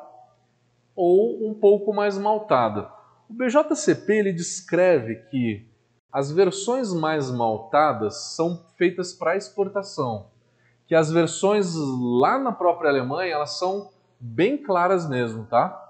ou 0.96 1.48
um 1.48 1.54
pouco 1.54 1.94
mais 1.94 2.18
maltada. 2.18 2.90
O 3.30 3.34
BJCP 3.34 4.14
ele 4.14 4.34
descreve 4.34 5.16
que 5.30 5.68
as 6.12 6.32
versões 6.32 6.94
mais 6.94 7.30
maltadas 7.30 8.36
são 8.36 8.64
feitas 8.78 9.14
para 9.14 9.36
exportação, 9.36 10.28
que 10.88 10.96
as 10.96 11.12
versões 11.12 11.76
lá 11.76 12.40
na 12.40 12.52
própria 12.52 12.90
Alemanha 12.90 13.34
elas 13.34 13.58
são 13.58 13.90
bem 14.20 14.58
claras 14.58 15.08
mesmo, 15.08 15.46
tá? 15.46 15.85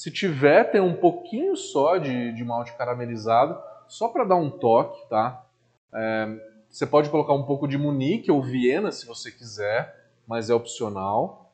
Se 0.00 0.10
tiver, 0.10 0.64
tem 0.70 0.80
um 0.80 0.96
pouquinho 0.96 1.54
só 1.54 1.98
de, 1.98 2.32
de 2.32 2.42
malte 2.42 2.72
caramelizado, 2.72 3.62
só 3.86 4.08
para 4.08 4.24
dar 4.24 4.36
um 4.36 4.48
toque, 4.48 5.06
tá? 5.10 5.44
É, 5.92 6.26
você 6.70 6.86
pode 6.86 7.10
colocar 7.10 7.34
um 7.34 7.42
pouco 7.42 7.68
de 7.68 7.76
Munique 7.76 8.30
ou 8.30 8.42
Viena, 8.42 8.90
se 8.90 9.04
você 9.04 9.30
quiser, 9.30 10.10
mas 10.26 10.48
é 10.48 10.54
opcional. 10.54 11.52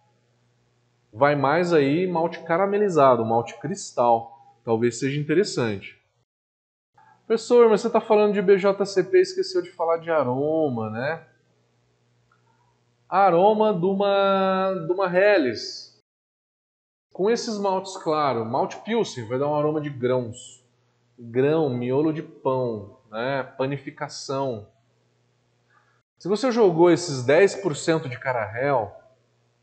Vai 1.13 1.35
mais 1.35 1.73
aí 1.73 2.07
malte 2.07 2.39
caramelizado, 2.45 3.27
malte 3.27 3.59
cristal. 3.59 4.57
Talvez 4.65 4.97
seja 5.01 5.21
interessante. 5.21 6.01
Professor, 7.27 7.69
mas 7.69 7.81
você 7.81 7.89
está 7.89 8.01
falando 8.01 8.33
de 8.33 8.43
BJCP 8.43 9.19
e 9.19 9.23
esqueceu 9.23 9.61
de 9.61 9.73
falar 9.73 9.97
de 9.97 10.09
aroma, 10.09 10.89
né? 10.89 11.27
Aroma 13.09 13.75
de 13.75 13.87
uma, 13.87 14.73
de 14.87 14.93
uma 14.93 15.13
Helles 15.13 15.86
com 17.17 17.31
esses 17.31 17.57
maltes, 17.57 17.97
claro, 17.97 18.45
malte 18.45 18.77
Pilsen 18.85 19.27
vai 19.27 19.39
dar 19.39 19.49
um 19.49 19.55
aroma 19.55 19.81
de 19.81 19.89
grãos. 19.89 20.63
Grão, 21.19 21.71
miolo 21.71 22.13
de 22.13 22.23
pão, 22.23 22.99
né? 23.11 23.43
panificação. 23.57 24.69
Se 26.19 26.29
você 26.29 26.53
jogou 26.53 26.91
esses 26.91 27.27
10% 27.27 28.11
de 28.11 28.21
carahel, 28.21 28.95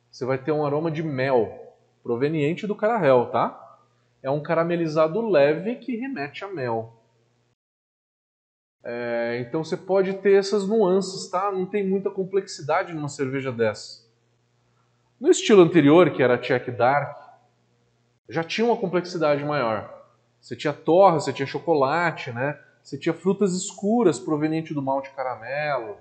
você 0.10 0.26
vai 0.26 0.40
ter 0.40 0.52
um 0.52 0.66
aroma 0.66 0.90
de 0.90 1.04
mel, 1.04 1.78
proveniente 2.02 2.66
do 2.66 2.76
carahel, 2.76 3.30
tá? 3.30 3.78
É 4.24 4.32
um 4.32 4.42
caramelizado 4.42 5.22
leve 5.22 5.76
que 5.76 5.96
remete 5.96 6.44
a 6.44 6.48
mel. 6.48 7.04
É, 8.84 9.46
então 9.48 9.64
você 9.64 9.78
pode 9.78 10.12
ter 10.14 10.40
essas 10.40 10.68
nuances, 10.68 11.30
tá? 11.30 11.52
Não 11.52 11.68
tem 11.68 11.88
muita 11.88 12.10
complexidade 12.10 12.94
numa 12.94 13.10
cerveja 13.10 13.52
dessa. 13.52 14.12
No 15.20 15.30
estilo 15.30 15.62
anterior, 15.62 16.10
que 16.10 16.24
era 16.24 16.40
Czech 16.40 16.72
Dark, 16.72 17.23
já 18.30 18.44
tinha 18.44 18.66
uma 18.66 18.78
complexidade 18.78 19.44
maior. 19.44 19.94
Você 20.40 20.56
tinha 20.56 20.74
torre, 20.74 21.16
você 21.16 21.32
tinha 21.32 21.46
chocolate, 21.46 22.32
né? 22.32 22.60
Você 22.82 22.98
tinha 22.98 23.14
frutas 23.14 23.54
escuras 23.54 24.20
provenientes 24.20 24.74
do 24.74 24.82
malte 24.82 25.10
caramelo. 25.12 25.98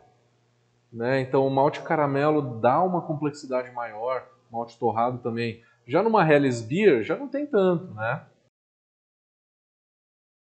Né? 0.92 1.20
Então 1.20 1.46
o 1.46 1.50
malte 1.50 1.80
caramelo 1.82 2.60
dá 2.60 2.82
uma 2.82 3.00
complexidade 3.00 3.70
maior, 3.72 4.26
malte 4.50 4.78
torrado 4.78 5.18
também. 5.18 5.62
Já 5.86 6.02
numa 6.02 6.28
Helles 6.28 6.60
Beer 6.60 7.02
já 7.02 7.16
não 7.16 7.28
tem 7.28 7.46
tanto, 7.46 7.94
né? 7.94 8.26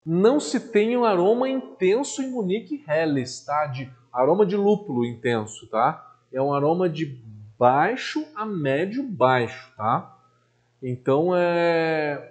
Não 0.05 0.39
se 0.39 0.59
tem 0.59 0.97
um 0.97 1.05
aroma 1.05 1.47
intenso 1.47 2.21
em 2.21 2.29
Munique 2.29 2.83
Helles, 2.85 3.45
tá? 3.45 3.67
De 3.67 3.89
aroma 4.11 4.45
de 4.45 4.57
lúpulo 4.57 5.05
intenso, 5.05 5.67
tá? 5.67 6.17
É 6.31 6.41
um 6.41 6.53
aroma 6.53 6.89
de 6.89 7.05
baixo 7.57 8.25
a 8.35 8.45
médio 8.45 9.03
baixo, 9.03 9.73
tá? 9.77 10.12
Então 10.83 11.33
é, 11.33 12.29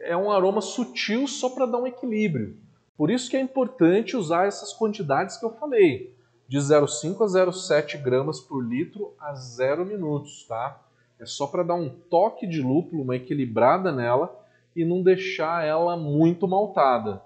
é 0.00 0.16
um 0.16 0.30
aroma 0.30 0.60
sutil 0.60 1.28
só 1.28 1.48
para 1.48 1.66
dar 1.66 1.78
um 1.78 1.86
equilíbrio. 1.86 2.56
Por 2.96 3.12
isso 3.12 3.30
que 3.30 3.36
é 3.36 3.40
importante 3.40 4.16
usar 4.16 4.46
essas 4.46 4.72
quantidades 4.72 5.36
que 5.36 5.46
eu 5.46 5.50
falei, 5.50 6.12
de 6.48 6.58
0,5 6.58 7.22
a 7.22 7.26
0,7 7.26 8.02
gramas 8.02 8.40
por 8.40 8.60
litro 8.60 9.14
a 9.20 9.34
0 9.34 9.86
minutos, 9.86 10.44
tá? 10.48 10.80
É 11.18 11.24
só 11.24 11.46
para 11.46 11.62
dar 11.62 11.74
um 11.74 11.88
toque 11.88 12.46
de 12.46 12.60
lúpulo, 12.60 13.02
uma 13.02 13.16
equilibrada 13.16 13.92
nela 13.92 14.36
e 14.74 14.84
não 14.84 15.00
deixar 15.00 15.64
ela 15.64 15.96
muito 15.96 16.48
maltada. 16.48 17.22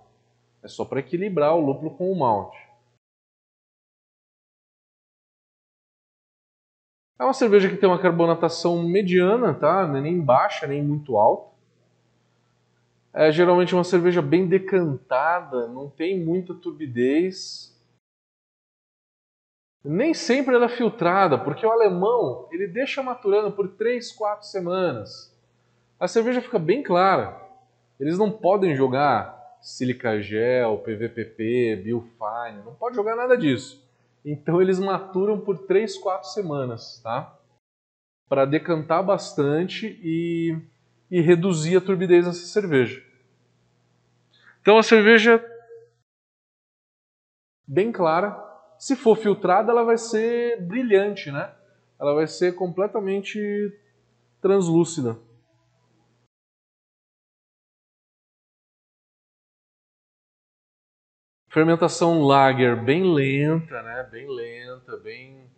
É 0.62 0.68
só 0.68 0.84
para 0.84 1.00
equilibrar 1.00 1.56
o 1.56 1.64
lúpulo 1.64 1.92
com 1.92 2.12
o 2.12 2.18
malte. 2.18 2.67
É 7.18 7.24
uma 7.24 7.32
cerveja 7.32 7.68
que 7.68 7.76
tem 7.76 7.88
uma 7.88 8.00
carbonatação 8.00 8.80
mediana, 8.82 9.52
tá? 9.52 9.82
É 9.82 10.00
nem 10.00 10.20
baixa, 10.20 10.66
nem 10.66 10.82
muito 10.82 11.16
alta. 11.16 11.48
É 13.12 13.32
geralmente 13.32 13.74
uma 13.74 13.82
cerveja 13.82 14.22
bem 14.22 14.46
decantada, 14.46 15.66
não 15.66 15.90
tem 15.90 16.24
muita 16.24 16.54
turbidez. 16.54 17.76
Nem 19.84 20.14
sempre 20.14 20.54
ela 20.54 20.66
é 20.66 20.68
filtrada, 20.68 21.36
porque 21.36 21.66
o 21.66 21.70
alemão 21.70 22.46
ele 22.52 22.68
deixa 22.68 23.02
maturando 23.02 23.50
por 23.50 23.68
3, 23.68 24.12
4 24.12 24.46
semanas. 24.46 25.34
A 25.98 26.06
cerveja 26.06 26.40
fica 26.40 26.58
bem 26.58 26.82
clara. 26.82 27.40
Eles 27.98 28.16
não 28.16 28.30
podem 28.30 28.76
jogar 28.76 29.56
silica 29.60 30.20
gel, 30.20 30.78
PVPP, 30.78 31.80
Biofine, 31.82 32.62
não 32.64 32.74
pode 32.74 32.94
jogar 32.94 33.16
nada 33.16 33.36
disso. 33.36 33.87
Então 34.24 34.60
eles 34.60 34.78
maturam 34.78 35.40
por 35.40 35.58
3, 35.66 35.96
4 35.98 36.28
semanas, 36.30 37.00
tá? 37.02 37.36
Para 38.28 38.44
decantar 38.44 39.02
bastante 39.02 39.98
e, 40.02 40.56
e 41.10 41.20
reduzir 41.20 41.76
a 41.76 41.80
turbidez 41.80 42.26
dessa 42.26 42.46
cerveja. 42.46 43.02
Então 44.60 44.76
a 44.76 44.82
cerveja 44.82 45.42
bem 47.66 47.92
clara, 47.92 48.36
se 48.78 48.96
for 48.96 49.16
filtrada 49.16 49.72
ela 49.72 49.84
vai 49.84 49.98
ser 49.98 50.60
brilhante, 50.62 51.30
né? 51.30 51.52
Ela 51.98 52.14
vai 52.14 52.26
ser 52.26 52.54
completamente 52.54 53.38
translúcida. 54.40 55.18
Fermentação 61.48 62.22
lager 62.22 62.76
bem 62.76 63.02
lenta, 63.02 63.82
né? 63.82 64.06
Bem 64.10 64.28
lenta, 64.28 64.96
bem 64.98 65.48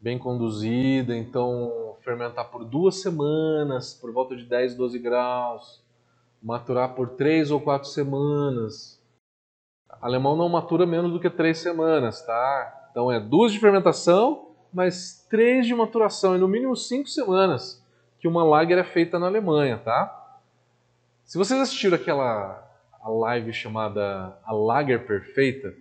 bem 0.00 0.18
conduzida. 0.18 1.16
Então, 1.16 1.96
fermentar 2.02 2.50
por 2.50 2.64
duas 2.64 3.00
semanas, 3.00 3.94
por 3.94 4.12
volta 4.12 4.36
de 4.36 4.44
10, 4.44 4.74
12 4.74 4.98
graus. 4.98 5.84
Maturar 6.42 6.94
por 6.94 7.10
três 7.10 7.50
ou 7.50 7.60
quatro 7.60 7.88
semanas. 7.88 9.00
Alemão 10.00 10.36
não 10.36 10.48
matura 10.48 10.86
menos 10.86 11.12
do 11.12 11.20
que 11.20 11.30
três 11.30 11.58
semanas, 11.58 12.24
tá? 12.24 12.88
Então 12.90 13.10
é 13.10 13.18
duas 13.18 13.52
de 13.52 13.58
fermentação, 13.58 14.50
mais 14.72 15.26
três 15.28 15.66
de 15.66 15.74
maturação, 15.74 16.36
e 16.36 16.38
no 16.38 16.46
mínimo 16.46 16.76
cinco 16.76 17.08
semanas 17.08 17.84
que 18.20 18.28
uma 18.28 18.44
lager 18.44 18.78
é 18.78 18.84
feita 18.84 19.18
na 19.18 19.26
Alemanha, 19.26 19.78
tá? 19.78 20.40
Se 21.24 21.38
vocês 21.38 21.60
assistiram 21.60 21.96
aquela 21.96 22.67
a 23.00 23.08
live 23.08 23.52
chamada 23.52 24.38
A 24.44 24.52
Lager 24.52 25.06
Perfeita. 25.06 25.74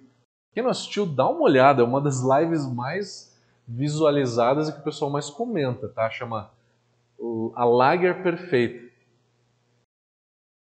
Quem 0.53 0.63
não 0.63 0.69
assistiu, 0.69 1.06
dá 1.06 1.27
uma 1.27 1.43
olhada, 1.43 1.82
é 1.82 1.86
uma 1.86 2.01
das 2.01 2.21
lives 2.21 2.65
mais 2.65 3.38
visualizadas 3.67 4.69
e 4.69 4.73
que 4.73 4.80
o 4.80 4.84
pessoal 4.84 5.12
mais 5.12 5.30
comenta, 5.30 5.89
tá? 5.89 6.10
Chama 6.10 6.51
A 7.56 7.65
Lager 7.65 8.23
Perfeita. 8.23 8.88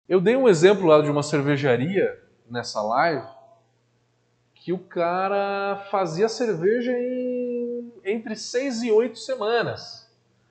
Eu 0.09 0.21
dei 0.21 0.37
um 0.37 0.49
exemplo 0.49 0.87
lá 0.87 1.01
de 1.01 1.11
uma 1.11 1.23
cervejaria 1.23 2.21
nessa 2.49 2.83
live 2.83 3.27
que 4.55 4.73
o 4.73 4.79
cara 4.79 5.87
fazia 5.91 6.29
cerveja 6.29 6.93
em 6.93 7.93
entre 8.05 8.35
seis 8.37 8.83
e 8.83 8.91
oito 8.91 9.19
semanas, 9.19 10.11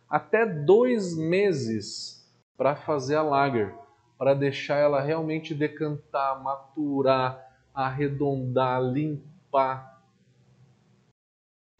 até 0.10 0.46
dois 0.46 1.16
meses 1.16 2.28
para 2.58 2.76
fazer 2.76 3.16
a 3.16 3.24
lager 3.24 3.74
para 4.20 4.34
deixar 4.34 4.76
ela 4.76 5.00
realmente 5.00 5.56
decantar, 5.56 6.44
maturar, 6.44 7.56
arredondar, 7.74 8.82
limpar. 8.82 10.04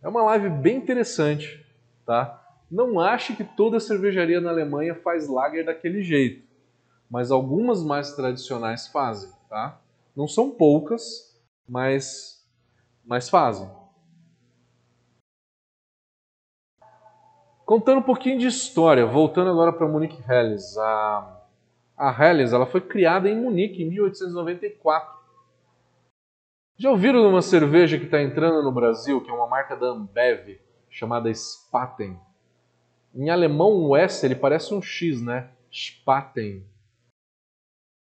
É 0.02 0.08
uma 0.08 0.24
live 0.24 0.50
bem 0.50 0.78
interessante, 0.78 1.66
tá? 2.06 2.42
Não 2.72 2.98
ache 2.98 3.36
que 3.36 3.44
toda 3.44 3.78
cervejaria 3.78 4.40
na 4.40 4.52
Alemanha 4.52 4.96
faz 4.96 5.28
lager 5.28 5.66
daquele 5.66 6.02
jeito, 6.02 6.48
mas 7.10 7.30
algumas 7.30 7.84
mais 7.84 8.14
tradicionais 8.16 8.88
fazem, 8.88 9.30
tá? 9.50 9.78
Não 10.16 10.26
são 10.26 10.50
poucas, 10.50 11.38
mas, 11.68 12.42
mas 13.04 13.28
fazem. 13.28 13.70
Contando 17.66 18.00
um 18.00 18.04
pouquinho 18.04 18.40
de 18.40 18.48
história, 18.48 19.06
voltando 19.06 19.50
agora 19.50 19.74
para 19.74 19.90
Monique 19.90 20.24
Helles, 20.26 20.78
a 20.78 21.39
a 22.00 22.16
Helles 22.18 22.54
ela 22.54 22.66
foi 22.66 22.80
criada 22.80 23.30
em 23.30 23.36
Munique 23.36 23.84
em 23.84 23.90
1894. 23.90 25.20
Já 26.78 26.90
ouviram 26.90 27.30
uma 27.30 27.42
cerveja 27.42 27.98
que 28.00 28.06
está 28.06 28.22
entrando 28.22 28.64
no 28.64 28.72
Brasil, 28.72 29.20
que 29.20 29.30
é 29.30 29.34
uma 29.34 29.48
marca 29.48 29.76
da 29.76 29.88
Ambev, 29.88 30.62
chamada 30.90 31.34
Spaten? 31.34 32.18
Em 33.14 33.30
alemão, 33.30 33.84
o 33.84 33.98
S 33.98 34.26
ele 34.26 34.36
parece 34.36 34.74
um 34.74 34.82
X, 34.82 35.22
né? 35.22 35.50
Spaten. 35.70 36.66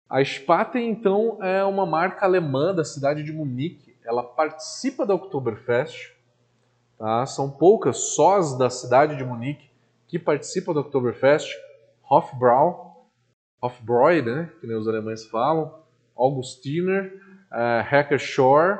A 0.09 0.21
Spaten, 0.21 0.89
então, 0.89 1.41
é 1.41 1.63
uma 1.63 1.85
marca 1.85 2.25
alemã 2.25 2.75
da 2.75 2.83
cidade 2.83 3.23
de 3.23 3.31
Munique. 3.31 3.95
Ela 4.03 4.23
participa 4.23 5.05
da 5.05 5.15
Oktoberfest. 5.15 6.13
Tá? 6.97 7.25
São 7.25 7.49
poucas 7.49 8.13
sós 8.13 8.57
da 8.57 8.69
cidade 8.69 9.15
de 9.15 9.23
Munique 9.23 9.69
que 10.05 10.19
participam 10.19 10.73
da 10.73 10.81
Oktoberfest. 10.81 11.49
Hofbrau, 12.09 12.84
Hofbräu, 13.65 14.23
né, 14.23 14.51
que 14.59 14.67
os 14.67 14.87
alemães 14.87 15.25
falam, 15.25 15.83
Augustiner, 16.15 17.19
uh, 17.51 17.83
Hacker 17.89 18.19
Shore. 18.19 18.79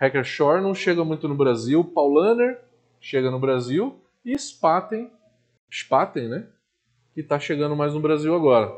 Hacker 0.00 0.24
Shore 0.24 0.62
não 0.62 0.74
chega 0.74 1.04
muito 1.04 1.28
no 1.28 1.34
Brasil, 1.34 1.84
Paulaner 1.84 2.60
chega 3.00 3.30
no 3.30 3.38
Brasil 3.38 4.00
e 4.24 4.38
Spaten, 4.38 5.10
Spaten, 5.70 6.28
né, 6.28 6.46
que 7.14 7.20
está 7.20 7.38
chegando 7.38 7.76
mais 7.76 7.94
no 7.94 8.00
Brasil 8.00 8.34
agora. 8.34 8.72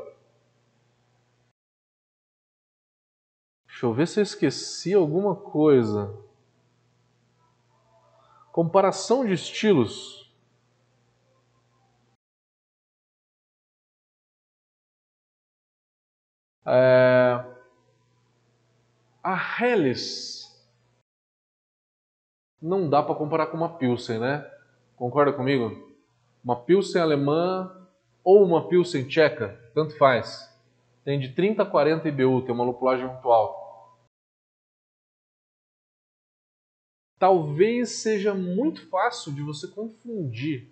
Deixa 3.67 3.85
eu 3.85 3.93
ver 3.93 4.07
se 4.07 4.19
eu 4.19 4.23
esqueci 4.23 4.93
alguma 4.93 5.35
coisa. 5.35 6.13
Comparação 8.51 9.25
de 9.25 9.33
estilos. 9.33 10.22
É... 16.65 17.45
A 19.23 19.37
Helles 19.59 20.43
não 22.61 22.89
dá 22.89 23.03
para 23.03 23.15
comparar 23.15 23.47
com 23.47 23.57
uma 23.57 23.77
Pilsen, 23.77 24.19
né? 24.19 24.49
Concorda 24.95 25.33
comigo? 25.33 25.95
Uma 26.43 26.61
Pilsen 26.61 27.01
alemã 27.01 27.87
ou 28.23 28.43
uma 28.43 28.67
Pilsen 28.67 29.07
tcheca, 29.07 29.59
tanto 29.73 29.97
faz. 29.97 30.49
Tem 31.03 31.19
de 31.19 31.33
30 31.33 31.63
a 31.63 31.65
40 31.65 32.07
IBU, 32.07 32.43
tem 32.43 32.55
uma 32.55 32.63
lupulagem 32.63 33.05
muito 33.05 33.29
alta. 33.29 33.63
Talvez 37.19 37.89
seja 37.89 38.33
muito 38.33 38.89
fácil 38.89 39.33
de 39.33 39.41
você 39.41 39.67
confundir 39.67 40.69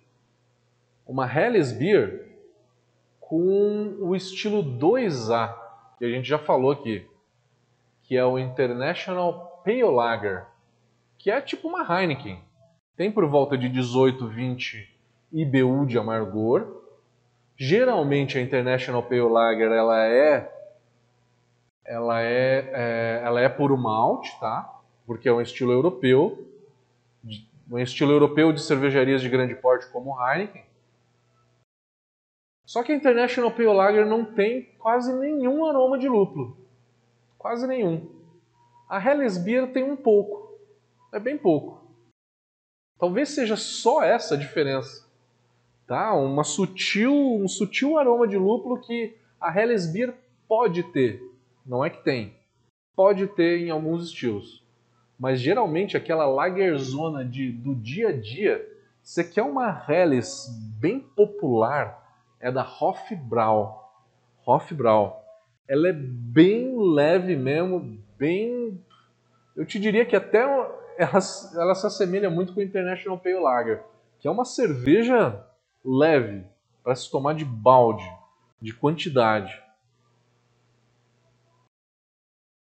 uma 1.05 1.25
Helles 1.25 1.71
Beer 1.71 2.37
com 3.19 3.97
o 3.99 4.15
estilo 4.15 4.61
2A 4.61 5.60
que 6.01 6.05
a 6.05 6.09
gente 6.09 6.27
já 6.27 6.39
falou 6.39 6.71
aqui, 6.71 7.07
que 8.01 8.17
é 8.17 8.25
o 8.25 8.39
International 8.39 9.61
Pale 9.63 9.83
Lager, 9.83 10.47
que 11.15 11.29
é 11.29 11.39
tipo 11.39 11.67
uma 11.67 11.83
Heineken. 11.83 12.41
Tem 12.97 13.11
por 13.11 13.23
volta 13.27 13.55
de 13.55 13.69
18, 13.69 14.27
20 14.27 14.97
IBU 15.31 15.85
de 15.85 15.99
amargor. 15.99 16.81
Geralmente 17.55 18.35
a 18.35 18.41
International 18.41 19.03
Pale 19.03 19.29
Lager 19.29 19.71
ela 19.71 20.03
é 20.07 20.51
ela 21.85 22.19
é, 22.19 22.71
é 22.73 23.21
ela 23.23 23.39
é 23.39 23.47
puro 23.47 23.77
malte, 23.77 24.35
tá? 24.39 24.81
Porque 25.05 25.29
é 25.29 25.31
um 25.31 25.39
estilo 25.39 25.71
europeu, 25.71 26.47
um 27.69 27.77
estilo 27.77 28.11
europeu 28.11 28.51
de 28.51 28.63
cervejarias 28.63 29.21
de 29.21 29.29
grande 29.29 29.53
porte 29.53 29.85
como 29.91 30.19
Heineken. 30.19 30.63
Só 32.71 32.83
que 32.83 32.93
a 32.93 32.95
International 32.95 33.51
Pale 33.51 33.67
Lager 33.67 34.05
não 34.05 34.23
tem 34.23 34.63
quase 34.79 35.11
nenhum 35.11 35.65
aroma 35.65 35.99
de 35.99 36.07
lúpulo. 36.07 36.55
Quase 37.37 37.67
nenhum. 37.67 38.09
A 38.87 38.97
Helles 38.97 39.37
Beer 39.37 39.73
tem 39.73 39.83
um 39.83 39.97
pouco. 39.97 40.57
É 41.11 41.19
bem 41.19 41.37
pouco. 41.37 41.85
Talvez 42.97 43.27
seja 43.27 43.57
só 43.57 44.01
essa 44.01 44.35
a 44.35 44.37
diferença. 44.37 45.05
Tá? 45.85 46.13
Uma 46.13 46.45
sutil, 46.45 47.13
um 47.13 47.45
sutil 47.45 47.97
aroma 47.97 48.25
de 48.25 48.37
lúpulo 48.37 48.79
que 48.79 49.17
a 49.37 49.53
Helles 49.53 49.91
Beer 49.91 50.15
pode 50.47 50.81
ter. 50.93 51.21
Não 51.65 51.83
é 51.83 51.89
que 51.89 52.01
tem. 52.01 52.33
Pode 52.95 53.27
ter 53.27 53.59
em 53.59 53.69
alguns 53.69 54.05
estilos. 54.05 54.63
Mas 55.19 55.41
geralmente 55.41 55.97
aquela 55.97 56.25
lagerzona 56.25 57.25
de, 57.25 57.51
do 57.51 57.75
dia 57.75 58.07
a 58.07 58.17
dia, 58.17 58.65
você 59.03 59.25
quer 59.25 59.43
uma 59.43 59.85
Helles 59.89 60.47
bem 60.79 61.01
popular, 61.01 62.00
é 62.41 62.51
da 62.51 62.63
Hofbrau. 62.63 63.93
Hofbrau. 64.45 65.23
Ela 65.67 65.89
é 65.89 65.93
bem 65.93 66.75
leve 66.93 67.35
mesmo, 67.35 67.97
bem. 68.17 68.83
Eu 69.55 69.65
te 69.65 69.79
diria 69.79 70.05
que 70.05 70.15
até 70.15 70.39
ela, 70.39 71.19
ela 71.55 71.75
se 71.75 71.85
assemelha 71.85 72.29
muito 72.29 72.53
com 72.53 72.59
o 72.59 72.63
International 72.63 73.17
Pale 73.17 73.39
Lager, 73.39 73.83
que 74.19 74.27
é 74.27 74.31
uma 74.31 74.45
cerveja 74.45 75.45
leve 75.85 76.45
para 76.83 76.95
se 76.95 77.09
tomar 77.09 77.33
de 77.33 77.45
balde, 77.45 78.03
de 78.59 78.73
quantidade. 78.73 79.61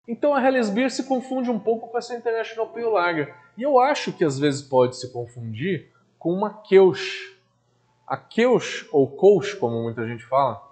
Então 0.08 0.34
a 0.34 0.42
Helles 0.42 0.70
Beer 0.70 0.90
se 0.90 1.04
confunde 1.04 1.52
um 1.52 1.60
pouco 1.60 1.90
com 1.90 1.98
essa 1.98 2.16
International 2.16 2.68
Pale 2.70 2.86
Lager. 2.86 3.36
E 3.58 3.64
eu 3.64 3.80
acho 3.80 4.14
que 4.14 4.24
às 4.24 4.40
vezes 4.40 4.62
pode 4.62 4.96
se 4.98 5.12
confundir 5.12 5.92
com 6.18 6.34
uma 6.34 6.50
Kölsch. 6.50 7.37
A 8.08 8.16
Kölsch, 8.16 8.88
ou 8.92 9.18
Kölsch, 9.18 9.56
como 9.56 9.84
muita 9.84 10.08
gente 10.08 10.24
fala, 10.24 10.66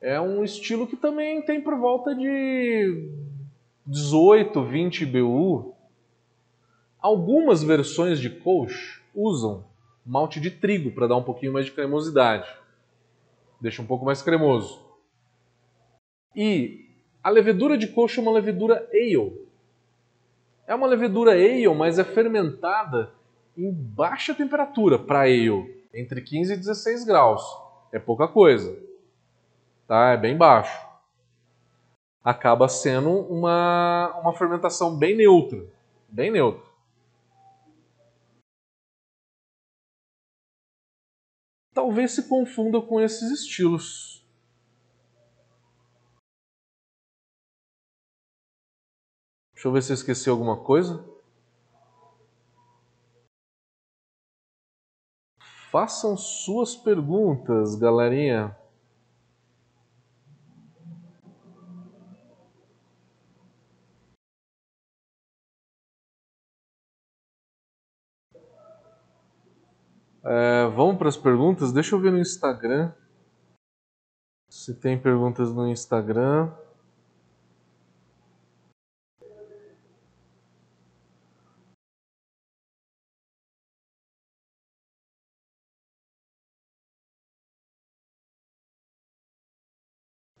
é 0.00 0.20
um 0.20 0.42
estilo 0.42 0.86
que 0.86 0.96
também 0.96 1.40
tem 1.42 1.60
por 1.60 1.78
volta 1.78 2.14
de 2.14 3.08
18, 3.86 4.64
20 4.64 5.06
BU. 5.06 5.74
Algumas 7.00 7.62
versões 7.62 8.18
de 8.18 8.28
Kölsch 8.28 9.00
usam 9.14 9.64
malte 10.04 10.40
de 10.40 10.50
trigo 10.50 10.90
para 10.90 11.06
dar 11.06 11.16
um 11.16 11.22
pouquinho 11.22 11.52
mais 11.52 11.66
de 11.66 11.72
cremosidade. 11.72 12.52
Deixa 13.60 13.80
um 13.80 13.86
pouco 13.86 14.04
mais 14.04 14.20
cremoso. 14.20 14.84
E 16.34 16.90
a 17.22 17.30
levedura 17.30 17.78
de 17.78 17.86
coxo 17.86 18.20
é 18.20 18.22
uma 18.22 18.32
levedura 18.32 18.86
ale. 18.92 19.48
É 20.66 20.74
uma 20.74 20.86
levedura 20.86 21.32
ale, 21.32 21.66
mas 21.68 21.98
é 21.98 22.04
fermentada 22.04 23.12
em 23.56 23.72
baixa 23.72 24.34
temperatura 24.34 24.98
para 24.98 25.20
ale, 25.20 25.83
entre 25.94 26.20
15 26.20 26.52
e 26.52 26.56
16 26.56 27.04
graus. 27.04 27.42
É 27.92 27.98
pouca 27.98 28.26
coisa. 28.26 28.76
Tá? 29.86 30.10
É 30.10 30.16
bem 30.16 30.36
baixo. 30.36 30.84
Acaba 32.22 32.68
sendo 32.68 33.10
uma, 33.10 34.18
uma 34.20 34.32
fermentação 34.32 34.96
bem 34.96 35.16
neutra. 35.16 35.66
Bem 36.08 36.30
neutra. 36.30 36.64
Talvez 41.72 42.12
se 42.12 42.28
confunda 42.28 42.80
com 42.80 43.00
esses 43.00 43.30
estilos. 43.30 44.24
Deixa 49.52 49.68
eu 49.68 49.72
ver 49.72 49.82
se 49.82 49.92
eu 49.92 49.94
esqueci 49.94 50.28
alguma 50.28 50.62
coisa. 50.62 51.13
Façam 55.74 56.16
suas 56.16 56.76
perguntas, 56.76 57.74
galerinha. 57.74 58.56
É, 70.24 70.68
vamos 70.68 70.96
para 70.96 71.08
as 71.08 71.16
perguntas? 71.16 71.72
Deixa 71.72 71.96
eu 71.96 72.00
ver 72.00 72.12
no 72.12 72.20
Instagram. 72.20 72.92
Se 74.48 74.78
tem 74.78 74.96
perguntas 74.96 75.52
no 75.52 75.66
Instagram. 75.66 76.52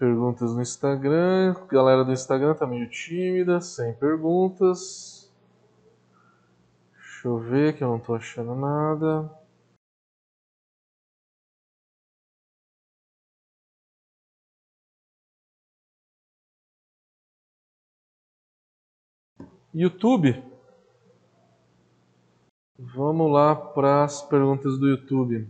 Perguntas 0.04 0.54
no 0.54 0.60
Instagram. 0.60 1.54
Galera 1.66 2.04
do 2.04 2.12
Instagram 2.12 2.54
tá 2.54 2.66
meio 2.66 2.90
tímida, 2.90 3.58
sem 3.62 3.94
perguntas. 3.94 5.32
Deixa 6.92 7.28
eu 7.28 7.38
ver 7.38 7.74
que 7.74 7.82
eu 7.82 7.88
não 7.88 7.98
tô 7.98 8.14
achando 8.14 8.54
nada. 8.54 9.30
YouTube. 19.72 20.44
Vamos 22.78 23.32
lá 23.32 23.56
para 23.56 24.04
as 24.04 24.20
perguntas 24.20 24.78
do 24.78 24.86
YouTube. 24.86 25.48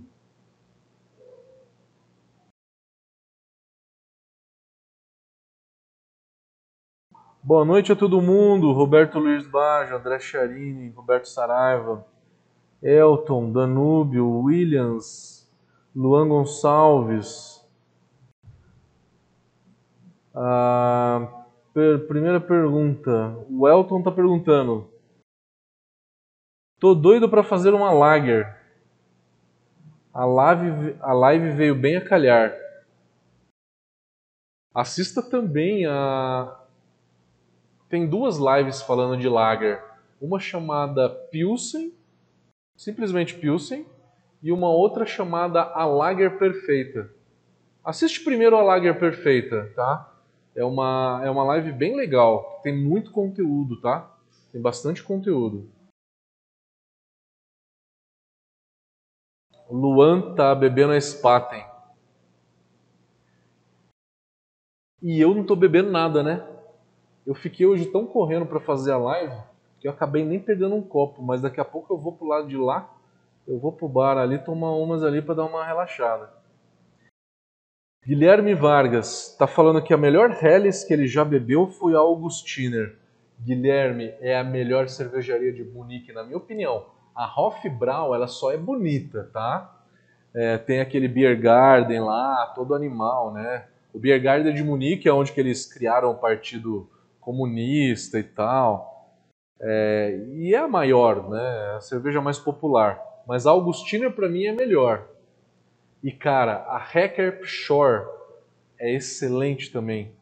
Boa 7.46 7.62
noite 7.62 7.92
a 7.92 7.96
todo 7.96 8.22
mundo. 8.22 8.72
Roberto 8.72 9.18
Luiz 9.18 9.46
Baggio, 9.46 9.98
André 9.98 10.18
Charini, 10.18 10.88
Roberto 10.88 11.28
Saraiva, 11.28 12.02
Elton, 12.82 13.52
Danúbio, 13.52 14.26
Williams, 14.40 15.46
Luan 15.94 16.26
Gonçalves. 16.26 17.62
A 20.34 21.44
per 21.74 22.06
primeira 22.06 22.40
pergunta. 22.40 23.36
O 23.50 23.68
Elton 23.68 23.98
está 23.98 24.10
perguntando. 24.10 24.90
Tô 26.80 26.94
doido 26.94 27.28
para 27.28 27.44
fazer 27.44 27.74
uma 27.74 27.92
lager. 27.92 28.58
A 30.14 30.24
live, 30.24 30.96
a 30.98 31.12
live 31.12 31.50
veio 31.50 31.74
bem 31.74 31.96
a 31.98 32.08
calhar. 32.08 32.54
Assista 34.74 35.22
também 35.22 35.84
a 35.84 36.63
tem 37.88 38.06
duas 38.08 38.38
lives 38.38 38.82
falando 38.82 39.20
de 39.20 39.28
lager. 39.28 39.82
Uma 40.20 40.40
chamada 40.40 41.08
Pilsen, 41.08 41.92
simplesmente 42.76 43.34
Pilsen, 43.34 43.86
e 44.42 44.52
uma 44.52 44.68
outra 44.68 45.06
chamada 45.06 45.62
A 45.62 45.84
Lager 45.86 46.38
Perfeita. 46.38 47.10
Assiste 47.84 48.22
primeiro 48.22 48.56
a 48.56 48.62
Lager 48.62 48.98
Perfeita, 48.98 49.72
tá? 49.74 50.12
É 50.54 50.64
uma, 50.64 51.20
é 51.24 51.30
uma 51.30 51.44
live 51.44 51.72
bem 51.72 51.96
legal, 51.96 52.60
tem 52.62 52.76
muito 52.76 53.10
conteúdo, 53.10 53.80
tá? 53.80 54.14
Tem 54.52 54.60
bastante 54.60 55.02
conteúdo. 55.02 55.68
Luan 59.68 60.34
tá 60.34 60.54
bebendo 60.54 60.92
a 60.92 61.00
Spaten. 61.00 61.64
E 65.02 65.20
eu 65.20 65.34
não 65.34 65.44
tô 65.44 65.56
bebendo 65.56 65.90
nada, 65.90 66.22
né? 66.22 66.53
Eu 67.26 67.34
fiquei 67.34 67.64
hoje 67.64 67.86
tão 67.86 68.04
correndo 68.04 68.44
para 68.44 68.60
fazer 68.60 68.92
a 68.92 68.98
live 68.98 69.34
que 69.80 69.88
eu 69.88 69.92
acabei 69.92 70.24
nem 70.24 70.38
pegando 70.38 70.74
um 70.74 70.82
copo, 70.82 71.22
mas 71.22 71.40
daqui 71.40 71.60
a 71.60 71.64
pouco 71.64 71.92
eu 71.92 71.98
vou 71.98 72.12
pro 72.12 72.26
lado 72.26 72.48
de 72.48 72.56
lá, 72.56 72.90
eu 73.46 73.58
vou 73.58 73.72
pro 73.72 73.88
bar 73.88 74.18
ali 74.18 74.38
tomar 74.38 74.72
umas 74.72 75.02
ali 75.02 75.22
para 75.22 75.34
dar 75.34 75.44
uma 75.44 75.64
relaxada. 75.64 76.30
Guilherme 78.06 78.54
Vargas 78.54 79.30
está 79.30 79.46
falando 79.46 79.82
que 79.82 79.94
a 79.94 79.96
melhor 79.96 80.36
Helles 80.42 80.84
que 80.84 80.92
ele 80.92 81.06
já 81.06 81.24
bebeu 81.24 81.68
foi 81.68 81.94
a 81.94 81.98
Augustiner. 81.98 82.98
Guilherme 83.40 84.14
é 84.20 84.38
a 84.38 84.44
melhor 84.44 84.88
cervejaria 84.88 85.52
de 85.52 85.64
Munique, 85.64 86.12
na 86.12 86.22
minha 86.22 86.36
opinião. 86.36 86.86
A 87.14 87.24
Hofbrau, 87.40 88.14
ela 88.14 88.26
só 88.26 88.52
é 88.52 88.58
bonita, 88.58 89.30
tá? 89.32 89.82
É, 90.34 90.58
tem 90.58 90.80
aquele 90.80 91.08
Beer 91.08 91.40
Garden 91.40 92.00
lá, 92.00 92.52
todo 92.54 92.74
animal, 92.74 93.32
né? 93.32 93.66
O 93.92 93.98
Beer 93.98 94.20
Garden 94.20 94.52
de 94.52 94.62
Munique 94.62 95.08
é 95.08 95.12
onde 95.12 95.32
que 95.32 95.40
eles 95.40 95.64
criaram 95.64 96.10
o 96.10 96.16
partido 96.16 96.90
comunista 97.24 98.18
e 98.18 98.22
tal. 98.22 98.94
É, 99.60 100.16
e 100.34 100.54
é 100.54 100.58
a 100.58 100.68
maior, 100.68 101.30
né? 101.30 101.74
A 101.76 101.80
cerveja 101.80 102.20
mais 102.20 102.38
popular. 102.38 103.00
Mas 103.26 103.46
a 103.46 103.50
Augustina 103.50 104.10
para 104.10 104.28
mim 104.28 104.44
é 104.44 104.52
melhor. 104.52 105.08
E 106.02 106.12
cara, 106.12 106.56
a 106.64 106.76
Hacker 106.76 107.40
Shore 107.44 108.06
é 108.78 108.92
excelente 108.92 109.72
também. 109.72 110.14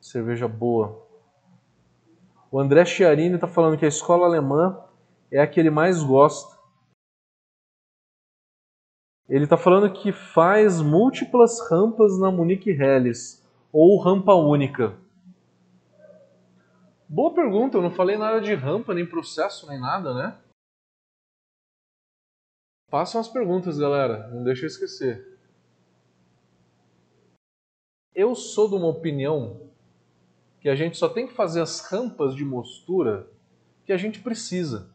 Cerveja 0.00 0.46
boa. 0.46 1.02
O 2.50 2.60
André 2.60 2.84
Chiarini 2.84 3.36
está 3.36 3.48
falando 3.48 3.78
que 3.78 3.86
a 3.86 3.88
escola 3.88 4.26
alemã 4.26 4.78
é 5.30 5.40
a 5.40 5.46
que 5.46 5.58
ele 5.58 5.70
mais 5.70 6.02
gosta. 6.02 6.54
Ele 9.26 9.44
está 9.44 9.56
falando 9.56 9.92
que 9.92 10.12
faz 10.12 10.82
múltiplas 10.82 11.58
rampas 11.70 12.18
na 12.20 12.30
Munique 12.30 12.70
Helles, 12.70 13.42
ou 13.72 13.98
rampa 13.98 14.34
única. 14.34 14.94
Boa 17.14 17.32
pergunta, 17.32 17.78
eu 17.78 17.82
não 17.82 17.92
falei 17.92 18.16
nada 18.16 18.40
de 18.40 18.52
rampa, 18.54 18.92
nem 18.92 19.06
processo, 19.06 19.68
nem 19.68 19.78
nada, 19.78 20.12
né? 20.12 20.36
Façam 22.90 23.20
as 23.20 23.28
perguntas, 23.28 23.78
galera, 23.78 24.26
não 24.30 24.42
deixa 24.42 24.64
eu 24.64 24.66
esquecer. 24.66 25.38
Eu 28.12 28.34
sou 28.34 28.68
de 28.68 28.74
uma 28.74 28.88
opinião 28.88 29.70
que 30.58 30.68
a 30.68 30.74
gente 30.74 30.96
só 30.96 31.08
tem 31.08 31.28
que 31.28 31.34
fazer 31.34 31.60
as 31.60 31.88
rampas 31.88 32.34
de 32.34 32.44
mostura 32.44 33.30
que 33.84 33.92
a 33.92 33.96
gente 33.96 34.20
precisa. 34.20 34.92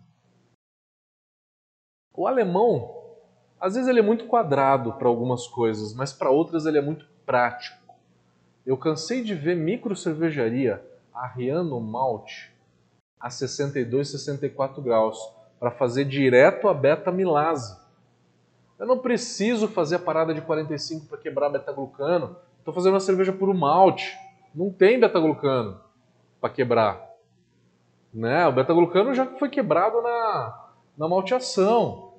O 2.14 2.28
alemão, 2.28 3.16
às 3.62 3.76
vezes 3.76 3.88
ele 3.88 4.00
é 4.00 4.04
muito 4.04 4.28
quadrado 4.28 4.92
para 4.96 5.08
algumas 5.08 5.48
coisas, 5.48 5.94
mas 5.94 6.12
para 6.12 6.30
outras 6.30 6.66
ele 6.66 6.80
é 6.80 6.82
muito 6.82 7.08
prático. 7.26 7.96
Eu 8.66 8.78
cansei 8.78 9.24
de 9.24 9.34
ver 9.34 9.56
micro 9.56 9.96
cervejaria 9.96 10.86
arriando 11.20 11.80
malte 11.80 12.52
a 13.20 13.30
62, 13.30 14.10
64 14.10 14.82
graus 14.82 15.18
para 15.60 15.70
fazer 15.70 16.06
direto 16.06 16.70
a 16.70 16.74
beta-milase. 16.74 17.78
Eu 18.80 18.88
não 18.88 18.98
preciso 18.98 19.68
fazer 19.68 19.98
a 19.98 20.00
parada 20.00 20.34
de 20.34 20.40
45 20.42 21.08
para 21.08 21.18
quebrar 21.18 21.50
beta-glucano. 21.50 22.38
Estou 22.60 22.74
fazendo 22.74 22.94
uma 22.94 23.02
cerveja 23.02 23.34
por 23.34 23.54
malte. 23.54 24.18
Não 24.56 24.72
tem 24.72 24.98
beta-glucano 24.98 25.82
para 26.40 26.50
quebrar. 26.50 27.06
Né? 28.14 28.48
O 28.48 28.54
beta-glucano 28.54 29.14
já 29.14 29.26
foi 29.26 29.50
quebrado 29.50 30.02
na, 30.02 30.70
na 30.98 31.08
malteação. 31.10 32.14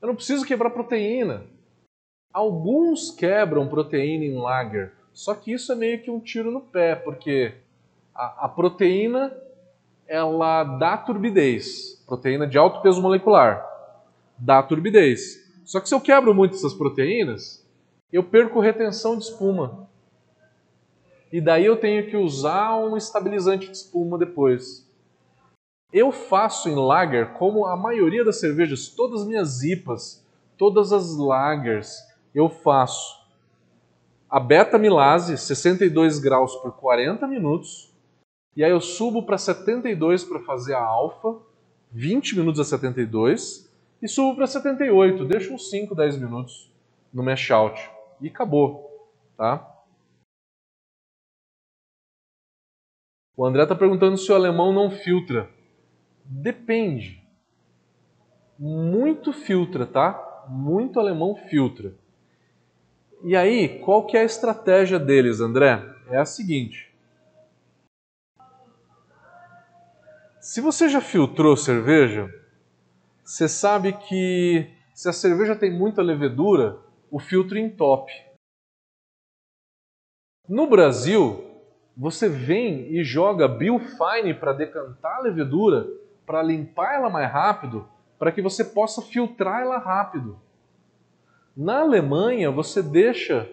Eu 0.00 0.08
não 0.08 0.14
preciso 0.14 0.46
quebrar 0.46 0.70
proteína. 0.70 1.44
Alguns 2.32 3.10
quebram 3.10 3.68
proteína 3.68 4.24
em 4.24 4.38
lager, 4.38 4.92
só 5.12 5.34
que 5.34 5.52
isso 5.52 5.72
é 5.72 5.74
meio 5.74 6.02
que 6.02 6.10
um 6.10 6.20
tiro 6.20 6.50
no 6.50 6.60
pé, 6.60 6.94
porque 6.94 7.54
a, 8.18 8.46
a 8.46 8.48
proteína 8.48 9.32
ela 10.08 10.64
dá 10.64 10.96
turbidez, 10.96 12.02
proteína 12.06 12.46
de 12.46 12.58
alto 12.58 12.82
peso 12.82 13.00
molecular, 13.00 13.64
dá 14.36 14.60
turbidez. 14.62 15.38
Só 15.64 15.80
que 15.80 15.88
se 15.88 15.94
eu 15.94 16.00
quebro 16.00 16.34
muito 16.34 16.56
essas 16.56 16.74
proteínas, 16.74 17.64
eu 18.12 18.24
perco 18.24 18.58
retenção 18.58 19.16
de 19.16 19.24
espuma. 19.24 19.86
E 21.30 21.40
daí 21.40 21.66
eu 21.66 21.76
tenho 21.76 22.08
que 22.08 22.16
usar 22.16 22.74
um 22.76 22.96
estabilizante 22.96 23.66
de 23.66 23.76
espuma 23.76 24.18
depois. 24.18 24.88
Eu 25.92 26.10
faço 26.10 26.68
em 26.68 26.74
lager, 26.74 27.34
como 27.34 27.66
a 27.66 27.76
maioria 27.76 28.24
das 28.24 28.40
cervejas, 28.40 28.88
todas 28.88 29.20
as 29.20 29.26
minhas 29.26 29.62
IPAs, 29.62 30.26
todas 30.56 30.92
as 30.92 31.16
lagers, 31.16 31.98
eu 32.34 32.48
faço 32.48 33.18
a 34.28 34.40
beta-milase, 34.40 35.36
62 35.38 36.18
graus 36.18 36.56
por 36.56 36.72
40 36.72 37.26
minutos, 37.26 37.87
e 38.56 38.64
aí 38.64 38.70
eu 38.70 38.80
subo 38.80 39.22
para 39.24 39.38
72 39.38 40.24
para 40.24 40.40
fazer 40.40 40.74
a 40.74 40.82
alfa, 40.82 41.36
20 41.92 42.36
minutos 42.36 42.60
a 42.60 42.64
72, 42.64 43.68
e 44.02 44.08
subo 44.08 44.36
para 44.36 44.46
78, 44.46 45.24
deixo 45.24 45.54
uns 45.54 45.70
5, 45.70 45.94
10 45.94 46.18
minutos 46.18 46.72
no 47.12 47.22
mash 47.22 47.50
out 47.50 47.90
e 48.20 48.28
acabou, 48.28 49.10
tá? 49.36 49.74
O 53.36 53.46
André 53.46 53.62
está 53.62 53.74
perguntando 53.74 54.16
se 54.16 54.30
o 54.32 54.34
alemão 54.34 54.72
não 54.72 54.90
filtra. 54.90 55.48
Depende. 56.24 57.22
Muito 58.58 59.32
filtra, 59.32 59.86
tá? 59.86 60.46
Muito 60.48 60.98
alemão 60.98 61.36
filtra. 61.48 61.94
E 63.22 63.36
aí, 63.36 63.78
qual 63.80 64.04
que 64.06 64.16
é 64.16 64.22
a 64.22 64.24
estratégia 64.24 64.98
deles, 64.98 65.40
André? 65.40 65.80
É 66.10 66.18
a 66.18 66.24
seguinte. 66.24 66.87
Se 70.48 70.62
você 70.62 70.88
já 70.88 71.02
filtrou 71.02 71.58
cerveja, 71.58 72.26
você 73.22 73.46
sabe 73.46 73.92
que 73.92 74.66
se 74.94 75.06
a 75.06 75.12
cerveja 75.12 75.54
tem 75.54 75.70
muita 75.70 76.00
levedura, 76.00 76.80
o 77.10 77.18
filtro 77.18 77.58
entope. 77.58 78.14
No 80.48 80.66
Brasil, 80.66 81.44
você 81.94 82.30
vem 82.30 82.90
e 82.94 83.04
joga 83.04 83.46
Biofine 83.46 84.32
para 84.32 84.54
decantar 84.54 85.18
a 85.18 85.20
levedura, 85.20 85.86
para 86.24 86.42
limpar 86.42 86.94
ela 86.94 87.10
mais 87.10 87.30
rápido, 87.30 87.86
para 88.18 88.32
que 88.32 88.40
você 88.40 88.64
possa 88.64 89.02
filtrar 89.02 89.60
ela 89.60 89.76
rápido. 89.76 90.40
Na 91.54 91.80
Alemanha, 91.80 92.50
você 92.50 92.82
deixa 92.82 93.46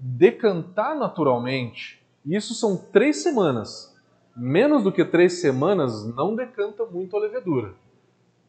decantar 0.00 0.96
naturalmente. 0.96 2.02
Isso 2.24 2.54
são 2.54 2.74
três 2.90 3.22
semanas. 3.22 3.97
Menos 4.38 4.84
do 4.84 4.92
que 4.92 5.04
três 5.04 5.40
semanas 5.40 6.06
não 6.14 6.36
decanta 6.36 6.86
muito 6.86 7.16
a 7.16 7.20
levedura. 7.20 7.74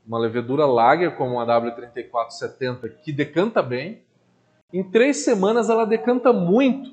Uma 0.08 0.20
levedura 0.20 0.66
lager 0.66 1.16
como 1.18 1.40
a 1.40 1.46
W3470 1.48 2.92
que 3.04 3.12
decanta 3.12 3.64
bem, 3.64 4.04
em 4.72 4.84
três 4.84 5.18
semanas 5.18 5.68
ela 5.68 5.86
decanta 5.86 6.32
muito. 6.32 6.92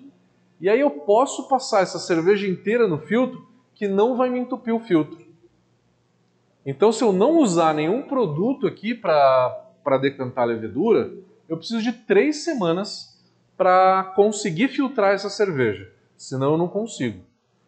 E 0.58 0.70
aí 0.70 0.80
eu 0.80 0.90
posso 0.90 1.46
passar 1.46 1.82
essa 1.82 1.98
cerveja 1.98 2.48
inteira 2.48 2.88
no 2.88 2.96
filtro 2.98 3.46
que 3.74 3.86
não 3.86 4.16
vai 4.16 4.30
me 4.30 4.38
entupir 4.38 4.74
o 4.74 4.80
filtro. 4.80 5.26
Então, 6.64 6.90
se 6.90 7.04
eu 7.04 7.12
não 7.12 7.38
usar 7.38 7.74
nenhum 7.74 8.02
produto 8.02 8.66
aqui 8.66 8.94
para 8.94 9.98
decantar 10.00 10.44
a 10.44 10.46
levedura, 10.46 11.12
eu 11.46 11.58
preciso 11.58 11.82
de 11.82 11.92
três 11.92 12.44
semanas 12.44 13.22
para 13.58 14.04
conseguir 14.16 14.68
filtrar 14.68 15.12
essa 15.12 15.28
cerveja. 15.28 15.92
Senão 16.16 16.52
eu 16.52 16.58
não 16.58 16.66
consigo. 16.66 17.25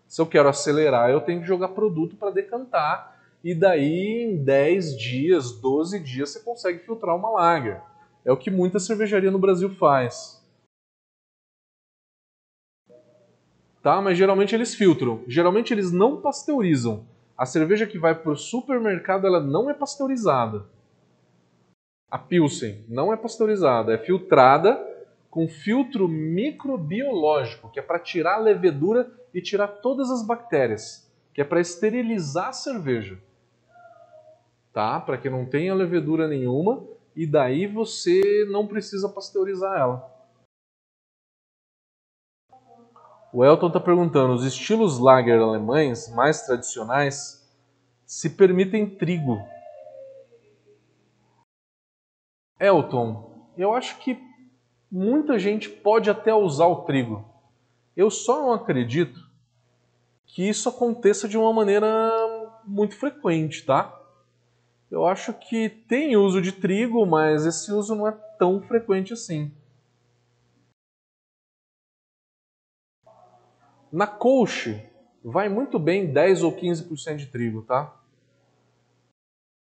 Se 0.08 0.22
eu 0.22 0.26
quero 0.26 0.48
acelerar, 0.48 1.10
eu 1.10 1.20
tenho 1.20 1.42
que 1.42 1.46
jogar 1.46 1.68
produto 1.68 2.16
para 2.16 2.30
decantar. 2.30 3.16
E 3.44 3.54
daí, 3.54 4.22
em 4.22 4.42
10 4.42 4.96
dias, 4.98 5.52
12 5.52 6.00
dias, 6.00 6.30
você 6.30 6.40
consegue 6.40 6.78
filtrar 6.78 7.14
uma 7.14 7.30
lager. 7.30 7.80
É 8.24 8.32
o 8.32 8.36
que 8.36 8.50
muita 8.50 8.80
cervejaria 8.80 9.30
no 9.30 9.38
Brasil 9.38 9.68
faz. 9.68 10.42
Tá? 13.82 14.00
Mas 14.00 14.16
geralmente 14.16 14.54
eles 14.54 14.74
filtram. 14.74 15.22
Geralmente 15.28 15.72
eles 15.72 15.92
não 15.92 16.20
pasteurizam. 16.20 17.06
A 17.36 17.46
cerveja 17.46 17.86
que 17.86 17.98
vai 17.98 18.14
para 18.14 18.32
o 18.32 18.36
supermercado 18.36 19.26
ela 19.26 19.40
não 19.40 19.70
é 19.70 19.74
pasteurizada. 19.74 20.64
A 22.10 22.18
Pilsen 22.18 22.84
não 22.88 23.12
é 23.12 23.16
pasteurizada, 23.16 23.92
é 23.92 23.98
filtrada 23.98 24.74
com 25.30 25.48
filtro 25.48 26.08
microbiológico, 26.08 27.70
que 27.70 27.78
é 27.78 27.82
para 27.82 27.98
tirar 27.98 28.34
a 28.34 28.40
levedura 28.40 29.10
e 29.32 29.42
tirar 29.42 29.68
todas 29.68 30.10
as 30.10 30.26
bactérias, 30.26 31.10
que 31.34 31.40
é 31.40 31.44
para 31.44 31.60
esterilizar 31.60 32.48
a 32.48 32.52
cerveja. 32.52 33.18
Tá? 34.72 35.00
Para 35.00 35.18
que 35.18 35.28
não 35.28 35.44
tenha 35.44 35.74
levedura 35.74 36.26
nenhuma 36.26 36.86
e 37.14 37.26
daí 37.26 37.66
você 37.66 38.46
não 38.50 38.66
precisa 38.66 39.08
pasteurizar 39.08 39.78
ela. 39.78 40.18
O 43.32 43.44
Elton 43.44 43.66
está 43.66 43.80
perguntando: 43.80 44.34
os 44.34 44.44
estilos 44.44 44.98
lager 44.98 45.38
alemães 45.38 46.08
mais 46.14 46.46
tradicionais 46.46 47.46
se 48.06 48.30
permitem 48.30 48.88
trigo 48.88 49.38
Elton, 52.60 53.48
eu 53.56 53.72
acho 53.72 53.98
que 53.98 54.18
muita 54.90 55.38
gente 55.38 55.68
pode 55.68 56.10
até 56.10 56.34
usar 56.34 56.66
o 56.66 56.82
trigo. 56.82 57.24
Eu 57.96 58.10
só 58.10 58.40
não 58.40 58.52
acredito 58.52 59.28
que 60.26 60.48
isso 60.48 60.68
aconteça 60.68 61.28
de 61.28 61.36
uma 61.36 61.52
maneira 61.52 61.88
muito 62.64 62.96
frequente, 62.96 63.64
tá? 63.64 63.94
Eu 64.90 65.06
acho 65.06 65.32
que 65.34 65.68
tem 65.68 66.16
uso 66.16 66.40
de 66.40 66.52
trigo, 66.52 67.04
mas 67.04 67.44
esse 67.44 67.72
uso 67.72 67.94
não 67.94 68.06
é 68.06 68.12
tão 68.38 68.60
frequente 68.62 69.12
assim. 69.12 69.52
Na 73.90 74.06
coach, 74.06 74.82
vai 75.24 75.48
muito 75.48 75.78
bem 75.78 76.12
10 76.12 76.42
ou 76.42 76.52
15% 76.52 77.16
de 77.16 77.26
trigo, 77.26 77.62
tá? 77.62 77.94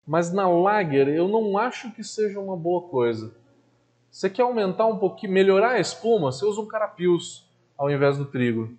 Mas 0.06 0.32
na 0.32 0.48
lager 0.48 1.08
eu 1.08 1.28
não 1.28 1.56
acho 1.56 1.92
que 1.92 2.02
seja 2.02 2.40
uma 2.40 2.56
boa 2.56 2.88
coisa. 2.88 3.34
Você 4.10 4.28
quer 4.28 4.42
aumentar 4.42 4.86
um 4.86 4.98
pouquinho, 4.98 5.32
melhorar 5.32 5.72
a 5.72 5.80
espuma, 5.80 6.32
você 6.32 6.44
usa 6.44 6.60
um 6.60 6.66
carapios 6.66 7.48
ao 7.78 7.88
invés 7.88 8.18
do 8.18 8.24
trigo. 8.24 8.76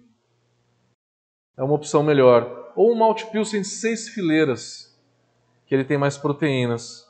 É 1.57 1.63
uma 1.63 1.73
opção 1.73 2.03
melhor. 2.03 2.73
Ou 2.75 2.91
um 2.91 2.95
malte 2.95 3.25
pilsen 3.27 3.63
seis 3.63 4.09
fileiras, 4.09 4.97
que 5.65 5.73
ele 5.73 5.85
tem 5.85 5.97
mais 5.97 6.17
proteínas. 6.17 7.09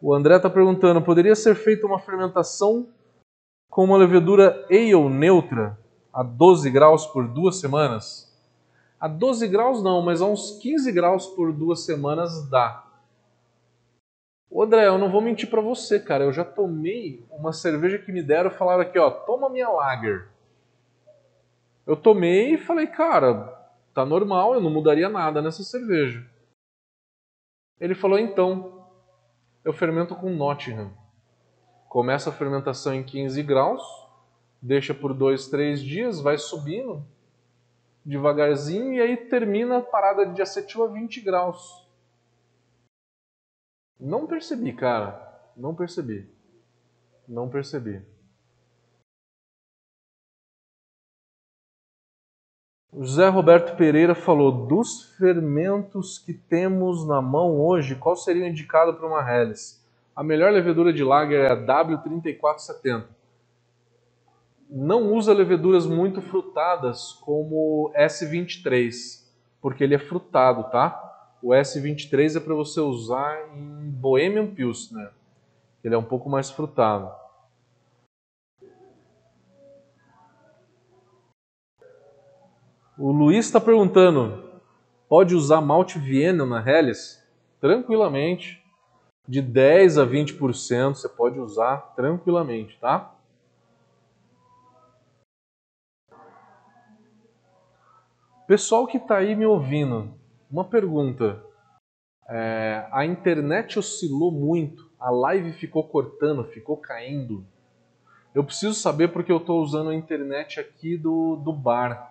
O 0.00 0.12
André 0.12 0.36
está 0.36 0.50
perguntando, 0.50 1.00
poderia 1.00 1.34
ser 1.34 1.54
feita 1.54 1.86
uma 1.86 2.00
fermentação 2.00 2.88
com 3.70 3.84
uma 3.84 3.96
levedura 3.96 4.66
ale 4.68 5.08
neutra 5.08 5.78
a 6.12 6.22
12 6.22 6.70
graus 6.70 7.06
por 7.06 7.28
duas 7.28 7.56
semanas? 7.56 8.32
A 9.00 9.08
12 9.08 9.48
graus 9.48 9.82
não, 9.82 10.02
mas 10.02 10.20
a 10.20 10.26
uns 10.26 10.58
15 10.58 10.90
graus 10.92 11.26
por 11.28 11.52
duas 11.52 11.84
semanas 11.84 12.48
dá. 12.50 12.84
Ô 14.54 14.62
André, 14.62 14.86
eu 14.86 14.96
não 14.96 15.10
vou 15.10 15.20
mentir 15.20 15.50
para 15.50 15.60
você, 15.60 15.98
cara. 15.98 16.22
Eu 16.22 16.32
já 16.32 16.44
tomei 16.44 17.26
uma 17.28 17.52
cerveja 17.52 17.98
que 17.98 18.12
me 18.12 18.22
deram 18.22 18.48
e 18.48 18.54
falaram 18.54 18.82
aqui, 18.82 18.96
ó, 18.96 19.10
toma 19.10 19.50
minha 19.50 19.68
lager. 19.68 20.28
Eu 21.84 21.96
tomei 21.96 22.54
e 22.54 22.58
falei, 22.58 22.86
cara, 22.86 23.52
tá 23.92 24.06
normal, 24.06 24.54
eu 24.54 24.60
não 24.60 24.70
mudaria 24.70 25.08
nada 25.08 25.42
nessa 25.42 25.64
cerveja. 25.64 26.24
Ele 27.80 27.96
falou, 27.96 28.16
então, 28.16 28.86
eu 29.64 29.72
fermento 29.72 30.14
com 30.14 30.30
Nottingham. 30.30 30.92
Começa 31.88 32.30
a 32.30 32.32
fermentação 32.32 32.94
em 32.94 33.02
15 33.02 33.42
graus, 33.42 33.82
deixa 34.62 34.94
por 34.94 35.12
2, 35.12 35.48
3 35.48 35.82
dias, 35.82 36.20
vai 36.20 36.38
subindo 36.38 37.04
devagarzinho 38.06 38.92
e 38.92 39.00
aí 39.00 39.16
termina 39.16 39.78
a 39.78 39.82
parada 39.82 40.26
de 40.26 40.40
acetil 40.40 40.84
a 40.84 40.86
20 40.86 41.20
graus. 41.22 41.83
Não 43.98 44.26
percebi, 44.26 44.72
cara. 44.72 45.20
Não 45.56 45.74
percebi. 45.74 46.28
Não 47.28 47.48
percebi. 47.48 48.02
O 52.92 53.04
José 53.04 53.28
Roberto 53.28 53.76
Pereira 53.76 54.14
falou: 54.14 54.66
dos 54.66 55.16
fermentos 55.16 56.18
que 56.18 56.32
temos 56.32 57.06
na 57.06 57.20
mão 57.20 57.60
hoje, 57.60 57.96
qual 57.96 58.14
seria 58.14 58.44
o 58.44 58.46
indicado 58.46 58.94
para 58.94 59.06
uma 59.06 59.28
Helles? 59.28 59.84
A 60.14 60.22
melhor 60.22 60.52
levedura 60.52 60.92
de 60.92 61.02
lager 61.02 61.40
é 61.40 61.50
a 61.50 61.56
W3470. 61.56 63.04
não 64.70 65.12
usa 65.12 65.32
leveduras 65.32 65.86
muito 65.86 66.22
frutadas 66.22 67.12
como 67.14 67.92
S23, 67.96 69.24
porque 69.60 69.82
ele 69.82 69.96
é 69.96 69.98
frutado, 69.98 70.70
tá? 70.70 71.03
O 71.44 71.50
S23 71.50 72.36
é 72.36 72.40
para 72.40 72.54
você 72.54 72.80
usar 72.80 73.54
em 73.54 73.90
Bohemian 73.90 74.46
Pilsner. 74.46 75.12
Ele 75.84 75.94
é 75.94 75.98
um 75.98 76.02
pouco 76.02 76.30
mais 76.30 76.50
frutado. 76.50 77.14
O 82.96 83.12
Luiz 83.12 83.44
está 83.44 83.60
perguntando: 83.60 84.42
pode 85.06 85.34
usar 85.34 85.60
malte 85.60 85.98
Viena 85.98 86.46
na 86.46 86.66
Helles? 86.66 87.22
Tranquilamente. 87.60 88.64
De 89.28 89.42
10 89.42 89.98
a 89.98 90.06
20% 90.06 90.94
você 90.94 91.10
pode 91.10 91.38
usar 91.38 91.92
tranquilamente, 91.94 92.78
tá? 92.80 93.14
Pessoal 98.46 98.86
que 98.86 98.96
está 98.96 99.18
aí 99.18 99.36
me 99.36 99.44
ouvindo, 99.44 100.23
uma 100.54 100.64
pergunta. 100.64 101.42
É, 102.28 102.86
a 102.92 103.04
internet 103.04 103.76
oscilou 103.76 104.30
muito, 104.30 104.88
a 105.00 105.10
live 105.10 105.52
ficou 105.52 105.82
cortando, 105.88 106.44
ficou 106.44 106.76
caindo. 106.76 107.44
Eu 108.32 108.44
preciso 108.44 108.74
saber 108.74 109.08
porque 109.08 109.32
eu 109.32 109.38
estou 109.38 109.60
usando 109.60 109.90
a 109.90 109.94
internet 109.94 110.60
aqui 110.60 110.96
do, 110.96 111.34
do 111.36 111.52
bar. 111.52 112.08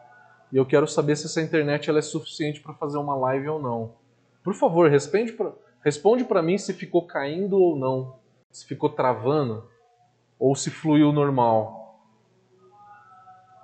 E 0.51 0.57
eu 0.57 0.65
quero 0.65 0.85
saber 0.85 1.15
se 1.15 1.25
essa 1.25 1.41
internet 1.41 1.89
ela 1.89 1.99
é 1.99 2.01
suficiente 2.01 2.59
para 2.59 2.73
fazer 2.73 2.97
uma 2.97 3.15
live 3.15 3.47
ou 3.47 3.61
não. 3.61 3.93
Por 4.43 4.53
favor, 4.53 4.89
responde 4.89 6.25
para 6.25 6.41
mim 6.41 6.57
se 6.57 6.73
ficou 6.73 7.07
caindo 7.07 7.57
ou 7.57 7.77
não. 7.77 8.19
Se 8.51 8.65
ficou 8.67 8.89
travando 8.89 9.69
ou 10.37 10.53
se 10.53 10.69
fluiu 10.69 11.13
normal. 11.13 11.97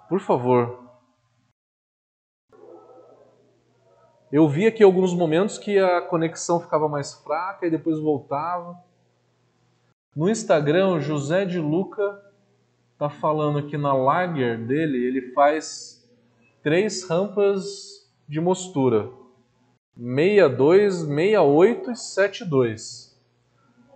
Por 0.07 0.21
favor. 0.21 0.88
Eu 4.31 4.47
vi 4.47 4.67
aqui 4.67 4.83
alguns 4.83 5.11
momentos 5.15 5.57
que 5.57 5.79
a 5.79 6.01
conexão 6.01 6.59
ficava 6.59 6.87
mais 6.87 7.15
fraca 7.15 7.65
e 7.65 7.71
depois 7.71 7.99
voltava. 7.99 8.77
No 10.15 10.29
Instagram, 10.29 10.89
o 10.89 10.99
José 10.99 11.45
de 11.45 11.59
Luca 11.59 12.21
tá 12.95 13.09
falando 13.09 13.57
aqui 13.57 13.75
na 13.75 13.91
lager 13.91 14.57
dele, 14.67 15.03
ele 15.03 15.33
faz 15.33 16.07
três 16.61 17.09
rampas 17.09 18.07
de 18.27 18.39
mostura. 18.39 19.09
62, 19.97 20.95
68 21.07 21.91
e 21.91 21.95
72. 21.95 23.19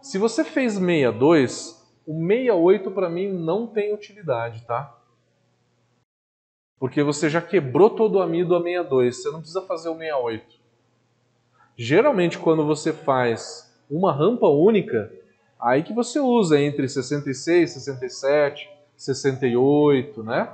Se 0.01 0.17
você 0.17 0.43
fez 0.43 0.73
62, 0.73 1.79
o 2.07 2.13
68 2.13 2.89
para 2.89 3.07
mim 3.07 3.31
não 3.31 3.67
tem 3.67 3.93
utilidade, 3.93 4.65
tá? 4.65 4.99
Porque 6.79 7.01
você 7.01 7.29
já 7.29 7.41
quebrou 7.41 7.89
todo 7.89 8.15
o 8.15 8.21
amido 8.21 8.55
a 8.55 8.59
62, 8.59 9.21
você 9.21 9.31
não 9.31 9.39
precisa 9.39 9.61
fazer 9.61 9.89
o 9.89 9.97
68. 9.97 10.55
Geralmente, 11.77 12.37
quando 12.37 12.65
você 12.65 12.91
faz 12.93 13.73
uma 13.89 14.13
rampa 14.13 14.47
única, 14.47 15.11
aí 15.59 15.83
que 15.83 15.93
você 15.93 16.19
usa 16.19 16.59
entre 16.59 16.87
66, 16.87 17.71
67, 17.71 18.69
68, 18.95 20.23
né? 20.23 20.49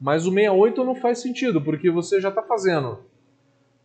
Mas 0.00 0.26
o 0.26 0.30
68 0.30 0.84
não 0.84 0.94
faz 0.94 1.20
sentido, 1.20 1.60
porque 1.60 1.90
você 1.90 2.20
já 2.20 2.30
está 2.30 2.42
fazendo 2.42 2.98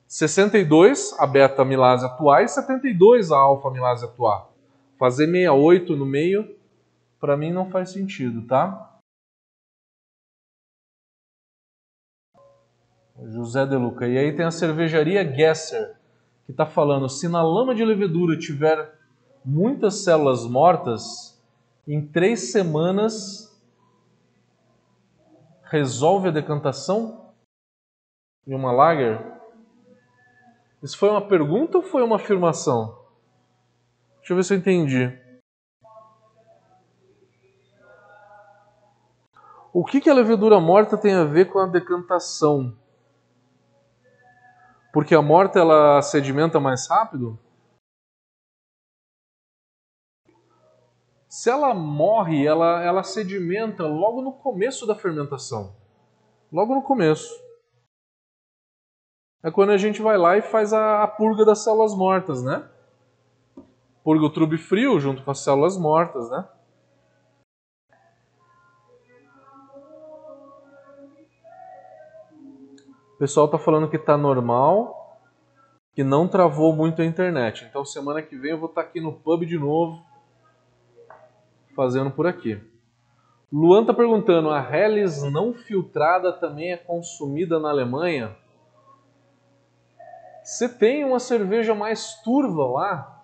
62 0.08 1.16
a 1.20 1.26
beta-amilase 1.26 2.06
atuar 2.06 2.44
e 2.44 2.48
72 2.48 3.32
a 3.32 3.38
alfa-amilase 3.38 4.06
atuar. 4.06 4.48
Fazer 4.98 5.26
68 5.26 5.96
no 5.96 6.06
meio, 6.06 6.56
para 7.20 7.36
mim 7.36 7.52
não 7.52 7.70
faz 7.70 7.92
sentido, 7.92 8.44
tá? 8.44 8.95
José 13.24 13.66
de 13.66 13.76
Luca. 13.76 14.08
E 14.08 14.18
aí 14.18 14.36
tem 14.36 14.46
a 14.46 14.52
cervejaria 14.52 15.26
Gesser, 15.26 15.96
que 16.46 16.52
está 16.52 16.66
falando: 16.66 17.10
se 17.10 17.28
na 17.28 17.42
lama 17.42 17.74
de 17.74 17.84
levedura 17.86 18.38
tiver 18.38 18.94
muitas 19.44 20.04
células 20.04 20.46
mortas, 20.46 21.42
em 21.88 22.06
três 22.06 22.52
semanas 22.52 23.56
resolve 25.64 26.30
a 26.30 26.32
decantação 26.32 27.32
em 28.46 28.54
uma 28.54 28.72
lager? 28.72 29.34
Isso 30.84 30.98
foi 30.98 31.10
uma 31.10 31.26
pergunta 31.28 31.78
ou 31.78 31.84
foi 31.84 32.04
uma 32.04 32.18
afirmação? 32.18 33.06
Deixa 34.18 34.34
eu 34.34 34.38
ver 34.38 34.44
se 34.44 34.54
eu 34.54 34.58
entendi. 34.58 35.26
O 39.74 39.84
que, 39.84 40.00
que 40.00 40.10
a 40.10 40.14
levedura 40.14 40.60
morta 40.60 40.98
tem 40.98 41.14
a 41.14 41.24
ver 41.24 41.46
com 41.46 41.60
a 41.60 41.68
decantação? 41.68 42.76
Porque 44.96 45.14
a 45.14 45.22
morta 45.22 45.60
ela 45.60 46.02
sedimenta 46.02 46.58
mais 46.58 46.88
rápido? 46.88 47.38
Se 51.28 51.50
ela 51.50 51.74
morre, 51.74 52.46
ela, 52.48 52.82
ela 52.82 53.04
sedimenta 53.04 53.86
logo 53.86 54.22
no 54.22 54.32
começo 54.32 54.88
da 54.88 54.96
fermentação. 54.96 55.76
Logo 56.50 56.74
no 56.74 56.82
começo. 56.82 57.30
É 59.44 59.52
quando 59.52 59.72
a 59.72 59.78
gente 59.78 60.02
vai 60.02 60.18
lá 60.18 60.38
e 60.38 60.42
faz 60.42 60.72
a, 60.72 61.04
a 61.04 61.08
purga 61.10 61.44
das 61.44 61.62
células 61.62 61.94
mortas, 61.94 62.42
né? 62.42 62.66
Purga 64.02 64.24
o 64.24 64.32
trube 64.32 64.58
frio 64.58 64.98
junto 64.98 65.26
com 65.26 65.32
as 65.32 65.40
células 65.40 65.78
mortas, 65.78 66.30
né? 66.30 66.48
O 73.16 73.18
pessoal 73.18 73.46
está 73.46 73.58
falando 73.58 73.90
que 73.90 73.96
está 73.96 74.18
normal, 74.18 75.22
que 75.94 76.04
não 76.04 76.28
travou 76.28 76.76
muito 76.76 77.02
a 77.02 77.06
internet. 77.06 77.64
Então 77.64 77.86
semana 77.86 78.22
que 78.22 78.36
vem 78.36 78.52
eu 78.52 78.60
vou 78.60 78.68
estar 78.68 78.84
tá 78.84 78.90
aqui 78.90 79.00
no 79.00 79.14
pub 79.14 79.46
de 79.46 79.58
novo, 79.58 80.04
fazendo 81.74 82.12
por 82.12 82.28
aqui. 82.28 82.62
Luan 83.50 83.82
está 83.82 83.94
perguntando: 83.94 84.50
a 84.50 84.60
Helles 84.60 85.24
não 85.24 85.54
filtrada 85.54 86.34
também 86.34 86.74
é 86.74 86.78
consumida 86.78 87.58
na 87.58 87.70
Alemanha? 87.70 88.36
Você 90.44 90.68
tem 90.68 91.06
uma 91.06 91.20
cerveja 91.20 91.74
mais 91.74 92.22
turva 92.22 92.68
lá, 92.68 93.24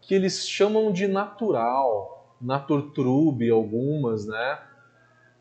que 0.00 0.14
eles 0.14 0.48
chamam 0.48 0.90
de 0.90 1.06
natural, 1.06 2.34
Naturtrube, 2.40 3.50
algumas, 3.50 4.26
né? 4.26 4.58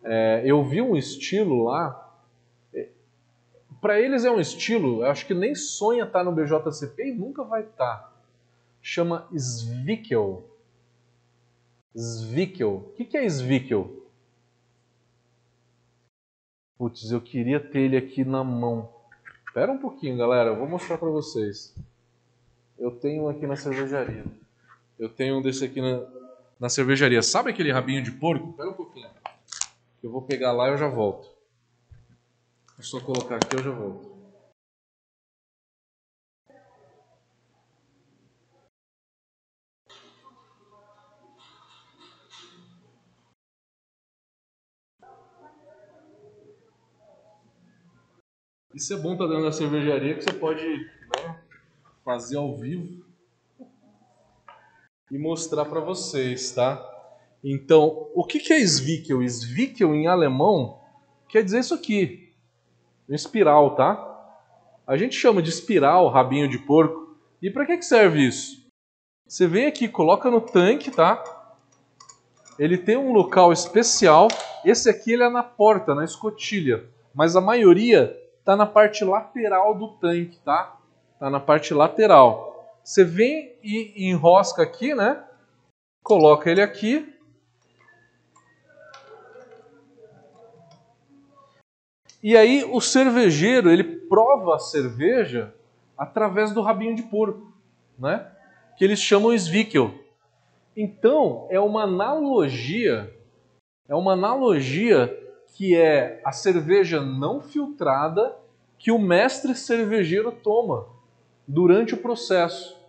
É, 0.03 0.41
eu 0.43 0.61
vi 0.61 0.82
um 0.82 0.97
estilo 0.97 1.63
lá 1.63 2.01
para 3.82 3.99
eles 3.99 4.23
é 4.23 4.32
um 4.32 4.39
estilo, 4.39 5.03
acho 5.03 5.25
que 5.25 5.34
nem 5.34 5.55
sonha 5.55 6.03
estar 6.03 6.19
tá 6.19 6.23
no 6.23 6.32
BJCP 6.32 7.07
e 7.07 7.15
nunca 7.15 7.43
vai 7.43 7.63
estar. 7.63 7.97
Tá. 7.97 8.13
Chama 8.79 9.27
Svikel. 9.34 10.47
Svikel. 11.95 12.75
O 12.75 12.93
que 12.93 13.17
é 13.17 13.25
Svikel? 13.25 14.01
Putz, 16.77 17.11
eu 17.11 17.19
queria 17.19 17.59
ter 17.59 17.79
ele 17.79 17.97
aqui 17.97 18.23
na 18.23 18.43
mão. 18.43 18.91
Espera 19.47 19.71
um 19.71 19.77
pouquinho, 19.77 20.17
galera, 20.17 20.51
eu 20.51 20.57
vou 20.57 20.67
mostrar 20.67 20.97
para 20.97 21.09
vocês. 21.09 21.75
Eu 22.77 22.91
tenho 22.91 23.23
um 23.23 23.29
aqui 23.29 23.45
na 23.45 23.55
cervejaria. 23.55 24.25
Eu 24.97 25.09
tenho 25.09 25.38
um 25.38 25.41
desse 25.41 25.65
aqui 25.65 25.82
na, 25.82 26.03
na 26.59 26.69
cervejaria. 26.69 27.21
Sabe 27.21 27.49
aquele 27.49 27.71
rabinho 27.71 28.03
de 28.03 28.11
porco? 28.11 28.51
Espera 28.51 28.69
um 28.69 28.73
pouquinho. 28.73 29.09
Eu 30.01 30.11
vou 30.11 30.21
pegar 30.21 30.51
lá 30.51 30.67
e 30.67 30.71
eu 30.71 30.77
já 30.77 30.88
volto. 30.88 31.30
É 32.82 32.84
só 32.84 32.99
colocar 32.99 33.36
aqui, 33.36 33.53
eu 33.53 33.61
já 33.61 33.69
volto. 33.69 34.09
Isso 48.73 48.91
é 48.95 48.97
bom 48.97 49.13
estar 49.13 49.25
tá 49.25 49.29
dentro 49.29 49.43
da 49.43 49.51
cervejaria 49.51 50.15
que 50.15 50.23
você 50.23 50.34
pode 50.34 50.65
né, 50.65 51.39
fazer 52.03 52.38
ao 52.38 52.57
vivo 52.57 53.05
e 55.11 55.19
mostrar 55.19 55.65
para 55.65 55.82
vocês, 55.82 56.51
tá? 56.51 56.84
Então, 57.43 58.09
o 58.15 58.25
que 58.25 58.51
é 58.51 58.65
Zwickel? 58.65 59.21
Zwickel 59.27 59.93
em 59.93 60.07
alemão 60.07 60.82
quer 61.29 61.43
dizer 61.43 61.59
isso 61.59 61.75
aqui 61.75 62.30
espiral, 63.16 63.76
tá? 63.76 64.07
A 64.86 64.97
gente 64.97 65.16
chama 65.16 65.41
de 65.41 65.49
espiral, 65.49 66.07
rabinho 66.09 66.49
de 66.49 66.57
porco. 66.59 67.16
E 67.41 67.49
para 67.49 67.66
que, 67.66 67.78
que 67.78 67.86
serve 67.86 68.26
isso? 68.26 68.62
Você 69.28 69.47
vem 69.47 69.66
aqui, 69.66 69.88
coloca 69.88 70.30
no 70.30 70.41
tanque, 70.41 70.91
tá? 70.91 71.24
Ele 72.59 72.78
tem 72.78 72.97
um 72.97 73.14
local 73.14 73.51
especial. 73.53 74.28
Esse 74.66 74.89
aqui 74.89 75.14
ele 75.14 75.24
é 75.24 75.30
na 75.30 75.41
porta, 75.41 75.95
na 75.95 76.03
escotilha. 76.03 76.86
Mas 77.14 77.36
a 77.36 77.41
maioria 77.41 78.18
está 78.39 78.55
na 78.55 78.66
parte 78.66 79.03
lateral 79.03 79.74
do 79.76 79.89
tanque, 79.97 80.39
tá? 80.43 80.78
Tá 81.20 81.30
na 81.30 81.39
parte 81.39 81.74
lateral. 81.74 82.78
Você 82.84 83.03
vem 83.03 83.55
e 83.64 84.09
enrosca 84.09 84.64
aqui, 84.64 84.93
né? 84.93 85.24
Coloca 86.03 86.49
ele 86.49 86.62
aqui. 86.62 87.07
E 92.24 92.38
aí 92.38 92.63
o 92.63 92.80
cervejeiro, 92.80 93.69
ele 93.69 93.84
prova 93.84 94.55
a 94.55 94.59
cerveja 94.59 95.53
através 95.97 96.51
do 96.51 96.61
rabinho 96.61 96.95
de 96.95 97.03
porco, 97.03 97.51
né? 97.97 98.28
Que 98.78 98.84
eles 98.84 98.99
chamam 98.99 99.34
Svickel. 99.34 99.93
Então, 100.76 101.47
é 101.49 101.59
uma 101.59 101.84
analogia, 101.84 103.13
é 103.88 103.95
uma 103.95 104.13
analogia 104.13 105.17
que 105.55 105.76
é 105.76 106.22
a 106.24 106.32
cerveja 106.32 107.01
não 107.01 107.41
filtrada 107.41 108.36
que 108.78 108.91
o 108.91 108.97
mestre 108.97 109.53
cervejeiro 109.53 110.32
toma 110.32 110.88
durante 111.47 111.93
o 111.93 111.97
processo. 111.97 112.80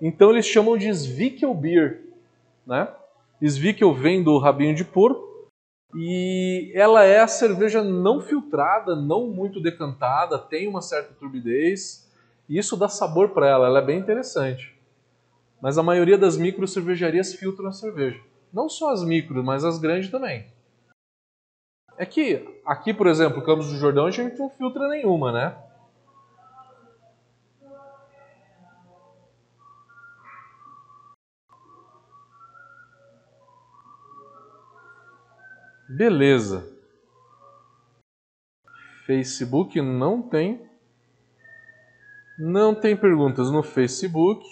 Então 0.00 0.30
eles 0.30 0.46
chamam 0.46 0.76
de 0.76 0.88
Svickel 0.88 1.52
Beer, 1.54 2.02
né? 2.66 2.88
Svickel 3.40 3.92
vem 3.92 4.22
do 4.22 4.38
rabinho 4.38 4.74
de 4.74 4.84
porco 4.84 5.35
e 5.98 6.70
ela 6.74 7.04
é 7.04 7.20
a 7.20 7.26
cerveja 7.26 7.82
não 7.82 8.20
filtrada, 8.20 8.94
não 8.94 9.28
muito 9.28 9.60
decantada, 9.60 10.38
tem 10.38 10.68
uma 10.68 10.82
certa 10.82 11.14
turbidez 11.14 12.06
e 12.48 12.58
isso 12.58 12.76
dá 12.76 12.88
sabor 12.88 13.30
para 13.30 13.48
ela, 13.48 13.66
ela 13.66 13.78
é 13.78 13.84
bem 13.84 13.98
interessante. 13.98 14.76
Mas 15.60 15.78
a 15.78 15.82
maioria 15.82 16.18
das 16.18 16.36
micro 16.36 16.68
cervejarias 16.68 17.34
filtram 17.34 17.68
a 17.68 17.72
cerveja. 17.72 18.20
Não 18.52 18.68
só 18.68 18.92
as 18.92 19.02
micro, 19.02 19.42
mas 19.42 19.64
as 19.64 19.78
grandes 19.78 20.10
também. 20.10 20.46
É 21.96 22.04
que 22.04 22.46
aqui, 22.64 22.92
por 22.92 23.06
exemplo, 23.06 23.42
Campos 23.42 23.70
do 23.70 23.78
Jordão, 23.78 24.04
a 24.04 24.10
gente 24.10 24.38
não 24.38 24.50
filtra 24.50 24.86
nenhuma, 24.88 25.32
né? 25.32 25.56
Beleza. 35.88 36.66
Facebook 39.06 39.80
não 39.80 40.20
tem. 40.20 40.68
Não 42.38 42.74
tem 42.74 42.96
perguntas 42.96 43.50
no 43.50 43.62
Facebook. 43.62 44.44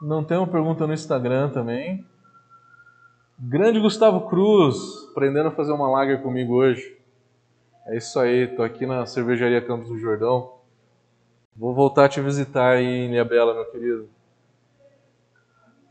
Não 0.00 0.22
tem 0.22 0.36
uma 0.36 0.46
pergunta 0.46 0.86
no 0.86 0.92
Instagram 0.92 1.50
também. 1.50 2.06
Grande 3.38 3.80
Gustavo 3.80 4.28
Cruz, 4.28 4.76
aprendendo 5.10 5.48
a 5.48 5.52
fazer 5.52 5.72
uma 5.72 5.90
lager 5.90 6.22
comigo 6.22 6.54
hoje. 6.54 6.96
É 7.86 7.96
isso 7.96 8.18
aí, 8.20 8.46
tô 8.48 8.62
aqui 8.62 8.84
na 8.84 9.06
cervejaria 9.06 9.64
Campos 9.64 9.88
do 9.88 9.98
Jordão. 9.98 10.58
Vou 11.56 11.74
voltar 11.74 12.04
a 12.04 12.08
te 12.08 12.20
visitar 12.20 12.72
aí 12.72 12.84
em 12.84 13.14
Ilhabela, 13.14 13.54
meu 13.54 13.70
querido. 13.70 14.15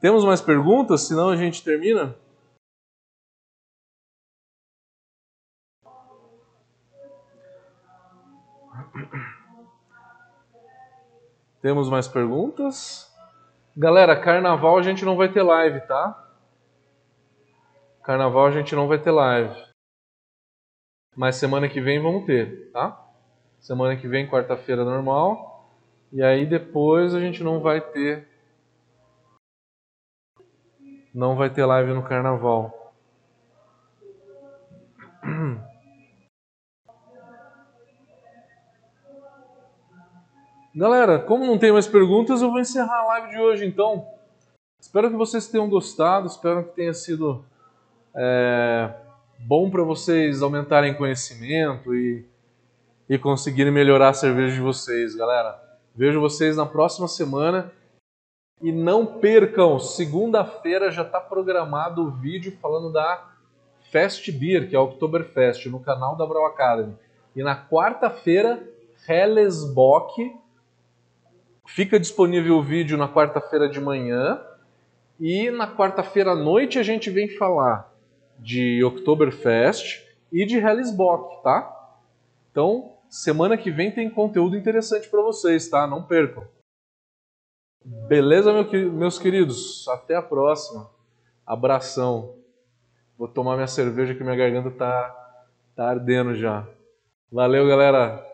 Temos 0.05 0.23
mais 0.23 0.39
perguntas? 0.39 1.01
Senão 1.01 1.29
a 1.29 1.35
gente 1.35 1.63
termina? 1.63 2.15
Temos 11.59 11.89
mais 11.89 12.07
perguntas? 12.07 13.11
Galera, 13.75 14.15
carnaval 14.15 14.77
a 14.77 14.83
gente 14.83 15.03
não 15.03 15.17
vai 15.17 15.33
ter 15.33 15.41
live, 15.41 15.81
tá? 15.87 16.23
Carnaval 18.03 18.45
a 18.45 18.51
gente 18.51 18.75
não 18.75 18.87
vai 18.87 18.99
ter 18.99 19.09
live. 19.09 19.59
Mas 21.15 21.37
semana 21.37 21.67
que 21.67 21.81
vem 21.81 21.99
vamos 21.99 22.27
ter, 22.27 22.69
tá? 22.71 23.11
Semana 23.59 23.95
que 23.95 24.07
vem, 24.07 24.29
quarta-feira 24.29 24.85
normal. 24.85 25.67
E 26.13 26.21
aí 26.21 26.45
depois 26.45 27.15
a 27.15 27.19
gente 27.19 27.43
não 27.43 27.59
vai 27.59 27.81
ter. 27.81 28.34
Não 31.15 31.35
vai 31.37 31.49
ter 31.49 31.65
live 31.65 31.93
no 31.93 32.03
carnaval. 32.03 32.93
Galera, 40.75 41.17
como 41.19 41.45
não 41.45 41.57
tem 41.57 41.71
mais 41.71 41.87
perguntas, 41.87 42.41
eu 42.41 42.51
vou 42.51 42.59
encerrar 42.59 42.99
a 42.99 43.05
live 43.05 43.29
de 43.29 43.39
hoje 43.39 43.65
então. 43.65 44.05
Espero 44.77 45.09
que 45.09 45.15
vocês 45.15 45.47
tenham 45.47 45.69
gostado, 45.69 46.27
espero 46.27 46.65
que 46.65 46.75
tenha 46.75 46.93
sido 46.93 47.45
é, 48.13 48.93
bom 49.39 49.69
para 49.69 49.83
vocês 49.83 50.41
aumentarem 50.41 50.97
conhecimento 50.97 51.95
e, 51.95 52.25
e 53.07 53.17
conseguirem 53.17 53.71
melhorar 53.71 54.09
a 54.09 54.13
cerveja 54.13 54.53
de 54.53 54.61
vocês, 54.61 55.15
galera. 55.15 55.57
Vejo 55.95 56.19
vocês 56.19 56.57
na 56.57 56.65
próxima 56.65 57.07
semana 57.07 57.71
e 58.61 58.71
não 58.71 59.05
percam, 59.05 59.79
segunda-feira 59.79 60.91
já 60.91 61.03
está 61.03 61.19
programado 61.19 62.03
o 62.03 62.11
vídeo 62.11 62.57
falando 62.61 62.91
da 62.91 63.31
Fest 63.91 64.31
Beer, 64.31 64.69
que 64.69 64.75
é 64.75 64.79
o 64.79 64.83
Oktoberfest, 64.83 65.67
no 65.67 65.79
canal 65.79 66.15
da 66.15 66.25
Brau 66.25 66.45
Academy. 66.45 66.95
E 67.35 67.43
na 67.43 67.55
quarta-feira, 67.55 68.63
Hellesbock 69.07 70.33
Fica 71.67 71.99
disponível 71.99 72.57
o 72.57 72.63
vídeo 72.63 72.97
na 72.97 73.09
quarta-feira 73.09 73.67
de 73.67 73.81
manhã 73.81 74.39
e 75.19 75.49
na 75.49 75.67
quarta-feira 75.67 76.31
à 76.31 76.35
noite 76.35 76.77
a 76.77 76.83
gente 76.83 77.09
vem 77.09 77.27
falar 77.27 77.91
de 78.37 78.83
Oktoberfest 78.83 80.03
e 80.31 80.45
de 80.45 80.57
Hellisbock, 80.57 81.41
tá? 81.41 81.71
Então, 82.51 82.93
semana 83.09 83.57
que 83.57 83.71
vem 83.71 83.91
tem 83.91 84.09
conteúdo 84.09 84.55
interessante 84.55 85.09
para 85.09 85.21
vocês, 85.21 85.67
tá? 85.67 85.87
Não 85.87 86.03
percam. 86.03 86.43
Beleza, 87.85 88.51
meu, 88.51 88.91
meus 88.91 89.19
queridos? 89.19 89.87
Até 89.87 90.15
a 90.15 90.21
próxima. 90.21 90.89
Abração. 91.45 92.33
Vou 93.15 93.27
tomar 93.27 93.55
minha 93.55 93.67
cerveja 93.67 94.15
que 94.15 94.23
minha 94.23 94.35
garganta 94.35 94.71
tá, 94.71 95.37
tá 95.75 95.89
ardendo 95.89 96.33
já. 96.35 96.67
Valeu, 97.31 97.67
galera. 97.67 98.25